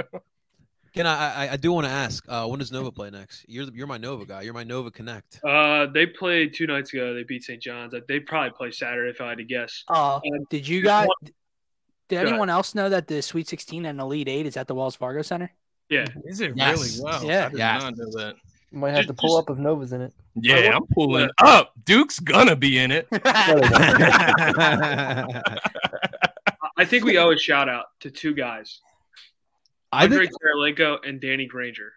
Can 0.95 1.07
I, 1.07 1.47
I? 1.47 1.53
I 1.53 1.57
do 1.57 1.73
want 1.73 1.87
to 1.87 1.91
ask. 1.93 2.23
Uh, 2.29 2.47
when 2.47 2.59
does 2.59 2.71
Nova 2.71 2.93
play 2.93 3.09
next? 3.11 3.47
You're 3.49 3.67
you're 3.73 3.87
my 3.87 3.97
Nova 3.97 4.27
guy. 4.27 4.43
You're 4.43 4.53
my 4.53 4.65
Nova 4.65 4.91
Connect. 4.91 5.41
Uh, 5.43 5.87
they 5.87 6.05
played 6.07 6.53
two 6.55 6.67
nights 6.67 6.93
ago. 6.93 7.15
They 7.15 7.23
beat 7.23 7.45
St. 7.45 7.63
John's. 7.63 7.95
They 8.09 8.21
probably 8.21 8.51
play 8.51 8.71
Saturday 8.73 9.09
if 9.11 9.19
I 9.21 9.31
had 9.31 9.39
to 9.39 9.45
guess. 9.45 9.85
Uh, 9.89 10.17
Um, 10.17 10.23
did 10.51 10.69
you 10.69 10.83
guys? 10.83 11.07
one- 11.07 11.33
Did 12.09 12.17
ahead. 12.17 12.29
anyone 12.29 12.51
else 12.51 12.75
know 12.75 12.91
that 12.91 13.07
the 13.09 13.23
Sweet 13.23 13.49
16 13.49 13.87
and 13.87 13.99
Elite 14.01 14.29
Eight 14.29 14.45
is 14.45 14.59
at 14.59 14.67
the 14.69 14.75
Wells 14.75 14.95
Fargo 14.97 15.23
Center? 15.23 15.51
Yeah, 15.89 16.05
is 16.27 16.43
it 16.43 16.53
Yes. 16.57 16.99
really? 16.99 17.11
Wow, 17.11 17.23
Yeah. 17.23 17.47
I 17.47 17.49
did 17.49 17.59
Yes. 17.59 17.83
not 17.83 17.97
know 17.97 18.11
that. 18.19 18.37
You 18.71 18.79
might 18.79 18.91
have 18.91 18.99
Just- 18.99 19.09
to 19.09 19.15
pull 19.15 19.39
just- 19.39 19.49
up 19.51 19.57
if 19.57 19.63
Nova's 19.63 19.93
in 19.95 20.03
it. 20.03 20.13
Yeah, 20.35 20.77
I'm 20.77 20.87
pulling 20.95 21.29
up. 21.43 21.73
Duke's 21.85 22.21
gonna 22.21 22.57
be 22.57 22.79
in 22.79 22.91
it. 22.91 23.07
I- 23.13 25.25
I 26.77 26.85
think 26.85 27.05
we 27.05 27.19
owe 27.19 27.31
a 27.31 27.39
shout 27.39 27.69
out 27.69 27.87
to 28.01 28.11
two 28.11 28.35
guys, 28.35 28.81
I 28.87 28.91
Andre 29.93 30.27
think 30.27 30.33
Kirilenko 30.43 30.99
and 31.07 31.21
Danny 31.21 31.47
Granger, 31.47 31.93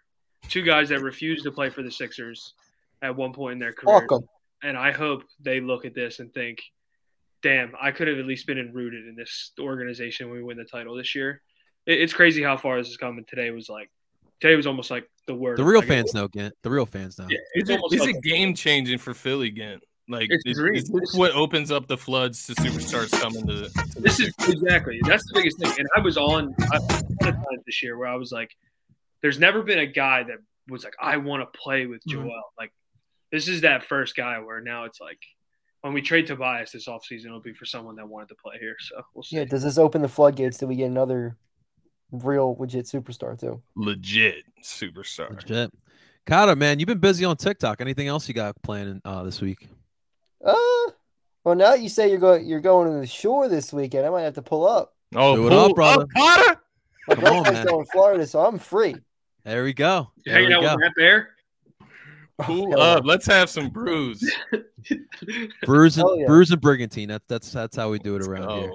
two 0.49 0.61
guys 0.61 0.89
that 0.89 1.01
refused 1.01 1.43
to 1.43 1.51
play 1.51 1.69
for 1.69 1.81
the 1.81 1.91
Sixers 1.91 2.53
at 3.01 3.15
one 3.15 3.33
point 3.33 3.53
in 3.53 3.59
their 3.59 3.73
career. 3.73 4.01
Fuck 4.01 4.11
'em. 4.21 4.27
And 4.63 4.77
I 4.77 4.91
hope 4.91 5.23
they 5.39 5.59
look 5.61 5.85
at 5.85 5.93
this 5.93 6.19
and 6.19 6.33
think, 6.33 6.61
"Damn, 7.41 7.73
I 7.79 7.91
could 7.91 8.07
have 8.07 8.17
at 8.17 8.25
least 8.25 8.47
been 8.47 8.73
rooted 8.73 9.07
in 9.07 9.15
this 9.15 9.51
organization 9.59 10.29
when 10.29 10.37
we 10.37 10.43
win 10.43 10.57
the 10.57 10.65
title 10.65 10.95
this 10.95 11.15
year." 11.15 11.41
It, 11.85 12.01
it's 12.01 12.13
crazy 12.13 12.41
how 12.41 12.57
far 12.57 12.77
this 12.77 12.87
has 12.87 12.97
come. 12.97 13.17
And 13.17 13.27
today 13.27 13.51
was 13.51 13.69
like, 13.69 13.89
today 14.39 14.55
was 14.55 14.67
almost 14.67 14.91
like 14.91 15.09
the 15.27 15.35
word. 15.35 15.57
the 15.57 15.63
real 15.63 15.79
like, 15.79 15.87
fans 15.87 16.13
know, 16.13 16.27
Gant. 16.27 16.53
The 16.63 16.69
real 16.69 16.85
fans 16.85 17.17
know. 17.19 17.27
Yeah, 17.29 17.37
Is 17.55 17.61
it's 17.61 17.69
it, 17.69 17.73
almost 17.75 17.93
is 17.95 18.01
like 18.01 18.15
it 18.15 18.23
game 18.23 18.53
changing 18.53 18.97
for 18.97 19.13
Philly 19.13 19.47
again? 19.47 19.79
Like, 20.07 20.27
It's 20.29 20.43
is, 20.45 20.57
dream. 20.57 20.75
is 20.75 21.15
what 21.15 21.31
opens 21.31 21.71
up 21.71 21.87
the 21.87 21.97
floods 21.97 22.45
to 22.47 22.53
superstars 22.55 23.11
coming 23.19 23.45
to? 23.47 23.69
to 23.69 24.01
This 24.01 24.19
is 24.19 24.27
Sixers? 24.35 24.53
exactly 24.53 24.99
that's 25.03 25.23
the 25.25 25.31
biggest 25.33 25.59
thing. 25.59 25.71
And 25.79 25.87
I 25.95 25.99
was 25.99 26.15
on 26.17 26.53
I, 26.71 26.75
a 26.77 26.79
ton 26.79 27.03
of 27.21 27.35
times 27.35 27.63
this 27.65 27.81
year 27.81 27.97
where 27.97 28.07
I 28.07 28.15
was 28.15 28.31
like, 28.31 28.51
"There's 29.21 29.39
never 29.39 29.63
been 29.63 29.79
a 29.79 29.87
guy 29.87 30.23
that 30.23 30.37
was 30.67 30.83
like, 30.83 30.93
I 31.01 31.17
want 31.17 31.41
to 31.41 31.57
play 31.59 31.87
with 31.87 32.03
Mhm. 32.05 32.11
Joel." 32.11 32.43
Like, 32.57 32.71
this 33.31 33.47
is 33.47 33.61
that 33.61 33.83
first 33.83 34.15
guy 34.15 34.37
where 34.39 34.61
now 34.61 34.83
it's 34.85 35.01
like, 35.01 35.19
when 35.81 35.93
we 35.93 36.01
trade 36.01 36.27
Tobias 36.27 36.71
this 36.71 36.87
offseason, 36.87 37.25
it'll 37.25 37.39
be 37.41 37.53
for 37.53 37.65
someone 37.65 37.95
that 37.95 38.07
wanted 38.07 38.29
to 38.29 38.35
play 38.35 38.57
here. 38.59 38.75
So 38.79 39.01
we'll 39.15 39.23
see. 39.23 39.37
Yeah, 39.37 39.45
does 39.45 39.63
this 39.63 39.77
open 39.79 40.01
the 40.03 40.07
floodgates? 40.07 40.57
Do 40.59 40.67
we 40.67 40.75
get 40.75 40.85
another 40.85 41.35
real 42.11 42.55
legit 42.59 42.85
superstar 42.85 43.39
too? 43.39 43.61
legit 43.75 44.43
superstar. 44.63 45.31
Legit. 45.35 45.71
Kata, 46.27 46.55
man, 46.55 46.79
you've 46.79 46.87
been 46.87 46.99
busy 46.99 47.25
on 47.25 47.37
TikTok. 47.37 47.81
Anything 47.81 48.07
else 48.07 48.27
you 48.27 48.33
got 48.35 48.55
planning 48.63 48.99
uh, 49.05 49.23
this 49.23 49.41
week? 49.41 49.67
Uh, 50.45 50.91
well, 51.43 51.55
now 51.55 51.73
you 51.73 51.89
say 51.89 52.09
you're 52.09 52.19
going, 52.19 52.45
you're 52.45 52.59
going 52.61 52.91
to 52.93 52.99
the 52.99 53.07
shore 53.07 53.49
this 53.49 53.73
weekend. 53.73 54.05
I 54.05 54.09
might 54.09 54.21
have 54.21 54.35
to 54.35 54.41
pull 54.41 54.67
up. 54.67 54.93
Oh, 55.15 55.35
Do 55.35 55.47
it 55.47 55.49
pull 55.49 55.59
up, 55.71 55.75
brother. 55.75 56.05
Carter. 56.15 56.61
My 57.07 57.15
Come 57.15 57.23
on, 57.25 57.31
girlfriend's 57.33 57.59
man. 57.59 57.65
going 57.67 57.85
to 57.85 57.91
Florida, 57.91 58.27
so 58.27 58.45
I'm 58.45 58.57
free. 58.59 58.95
There 59.43 59.63
we 59.63 59.73
go. 59.73 60.11
You 60.17 60.31
There 60.31 60.41
hanging 60.41 60.53
out 60.53 60.61
go. 60.61 60.71
with 60.71 60.79
Matt 60.79 60.95
Bear? 60.95 61.29
Pull 62.39 62.71
Hell 62.71 62.81
up. 62.81 63.05
Let's 63.05 63.25
have 63.27 63.49
some 63.49 63.69
brews. 63.69 64.19
brews 65.65 65.97
and 65.97 66.05
Hell 66.07 66.17
yeah. 66.19 66.25
Brews 66.25 66.51
and 66.51 66.59
Brigantine. 66.61 67.09
That's 67.09 67.25
that's 67.27 67.51
that's 67.51 67.75
how 67.77 67.89
we 67.91 67.99
do 67.99 68.15
it 68.15 68.23
around 68.23 68.49
here. 68.59 68.73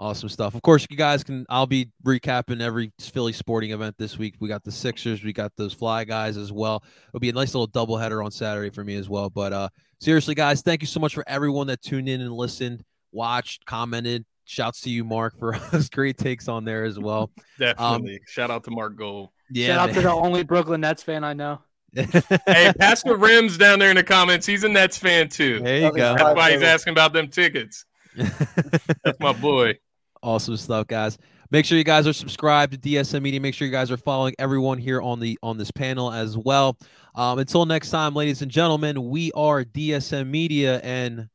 Awesome 0.00 0.28
stuff. 0.28 0.54
Of 0.54 0.62
course, 0.62 0.86
you 0.88 0.96
guys 0.96 1.24
can. 1.24 1.44
I'll 1.48 1.66
be 1.66 1.90
recapping 2.06 2.60
every 2.60 2.92
Philly 3.00 3.32
sporting 3.32 3.72
event 3.72 3.96
this 3.98 4.16
week. 4.16 4.36
We 4.38 4.48
got 4.48 4.62
the 4.62 4.70
Sixers. 4.70 5.24
We 5.24 5.32
got 5.32 5.56
those 5.56 5.72
Fly 5.72 6.04
guys 6.04 6.36
as 6.36 6.52
well. 6.52 6.84
It'll 7.08 7.18
be 7.18 7.30
a 7.30 7.32
nice 7.32 7.52
little 7.52 7.66
doubleheader 7.66 8.24
on 8.24 8.30
Saturday 8.30 8.70
for 8.70 8.84
me 8.84 8.94
as 8.94 9.08
well. 9.08 9.28
But 9.28 9.52
uh, 9.52 9.68
seriously, 9.98 10.36
guys, 10.36 10.62
thank 10.62 10.82
you 10.82 10.86
so 10.86 11.00
much 11.00 11.14
for 11.14 11.24
everyone 11.26 11.66
that 11.66 11.82
tuned 11.82 12.08
in 12.08 12.20
and 12.20 12.32
listened, 12.32 12.84
watched, 13.10 13.66
commented. 13.66 14.24
Shouts 14.44 14.82
to 14.82 14.90
you, 14.90 15.04
Mark, 15.04 15.36
for 15.36 15.58
those 15.72 15.90
great 15.90 16.16
takes 16.16 16.46
on 16.46 16.64
there 16.64 16.84
as 16.84 16.96
well. 16.96 17.32
definitely. 17.58 18.20
Shout 18.28 18.52
out 18.52 18.62
to 18.64 18.70
Mark 18.70 18.94
Gold. 18.94 19.30
Yeah, 19.50 19.66
Shout 19.66 19.88
out 19.88 19.94
to 19.96 20.00
the 20.02 20.12
only 20.12 20.44
Brooklyn 20.44 20.80
Nets 20.80 21.02
fan 21.02 21.24
I 21.24 21.32
know. 21.32 21.60
Hey, 22.46 22.72
Pastor 22.78 23.16
Rims 23.16 23.58
down 23.58 23.80
there 23.80 23.90
in 23.90 23.96
the 23.96 24.04
comments. 24.04 24.46
He's 24.46 24.62
a 24.62 24.68
Nets 24.68 24.96
fan 24.96 25.28
too. 25.28 25.58
there 25.58 25.80
you 25.80 25.90
go. 25.92 26.14
That's 26.14 26.36
why 26.36 26.52
he's 26.52 26.62
asking 26.62 26.92
about 26.92 27.12
them 27.12 27.28
tickets. 27.28 27.84
That's 28.14 29.18
my 29.18 29.32
boy. 29.32 29.78
Awesome 30.22 30.56
stuff, 30.56 30.86
guys. 30.86 31.18
Make 31.50 31.64
sure 31.64 31.78
you 31.78 31.84
guys 31.84 32.06
are 32.06 32.12
subscribed 32.12 32.72
to 32.72 32.78
DSM 32.78 33.22
Media. 33.22 33.40
Make 33.40 33.54
sure 33.54 33.66
you 33.66 33.72
guys 33.72 33.90
are 33.90 33.96
following 33.96 34.34
everyone 34.38 34.78
here 34.78 35.00
on 35.00 35.20
the 35.20 35.38
on 35.42 35.56
this 35.56 35.70
panel 35.70 36.12
as 36.12 36.36
well. 36.36 36.76
Um, 37.14 37.38
until 37.38 37.64
next 37.64 37.90
time, 37.90 38.14
ladies 38.14 38.42
and 38.42 38.50
gentlemen, 38.50 39.08
we 39.08 39.32
are 39.32 39.64
DSM 39.64 40.28
Media, 40.28 40.78
and 40.80 41.28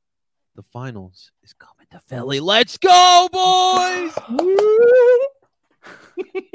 the 0.55 0.63
finals 0.63 1.31
is 1.43 1.53
coming 1.53 1.87
to 1.91 1.99
Philly. 1.99 2.39
Let's 2.39 2.77
go, 2.77 3.27
boys! 3.31 4.13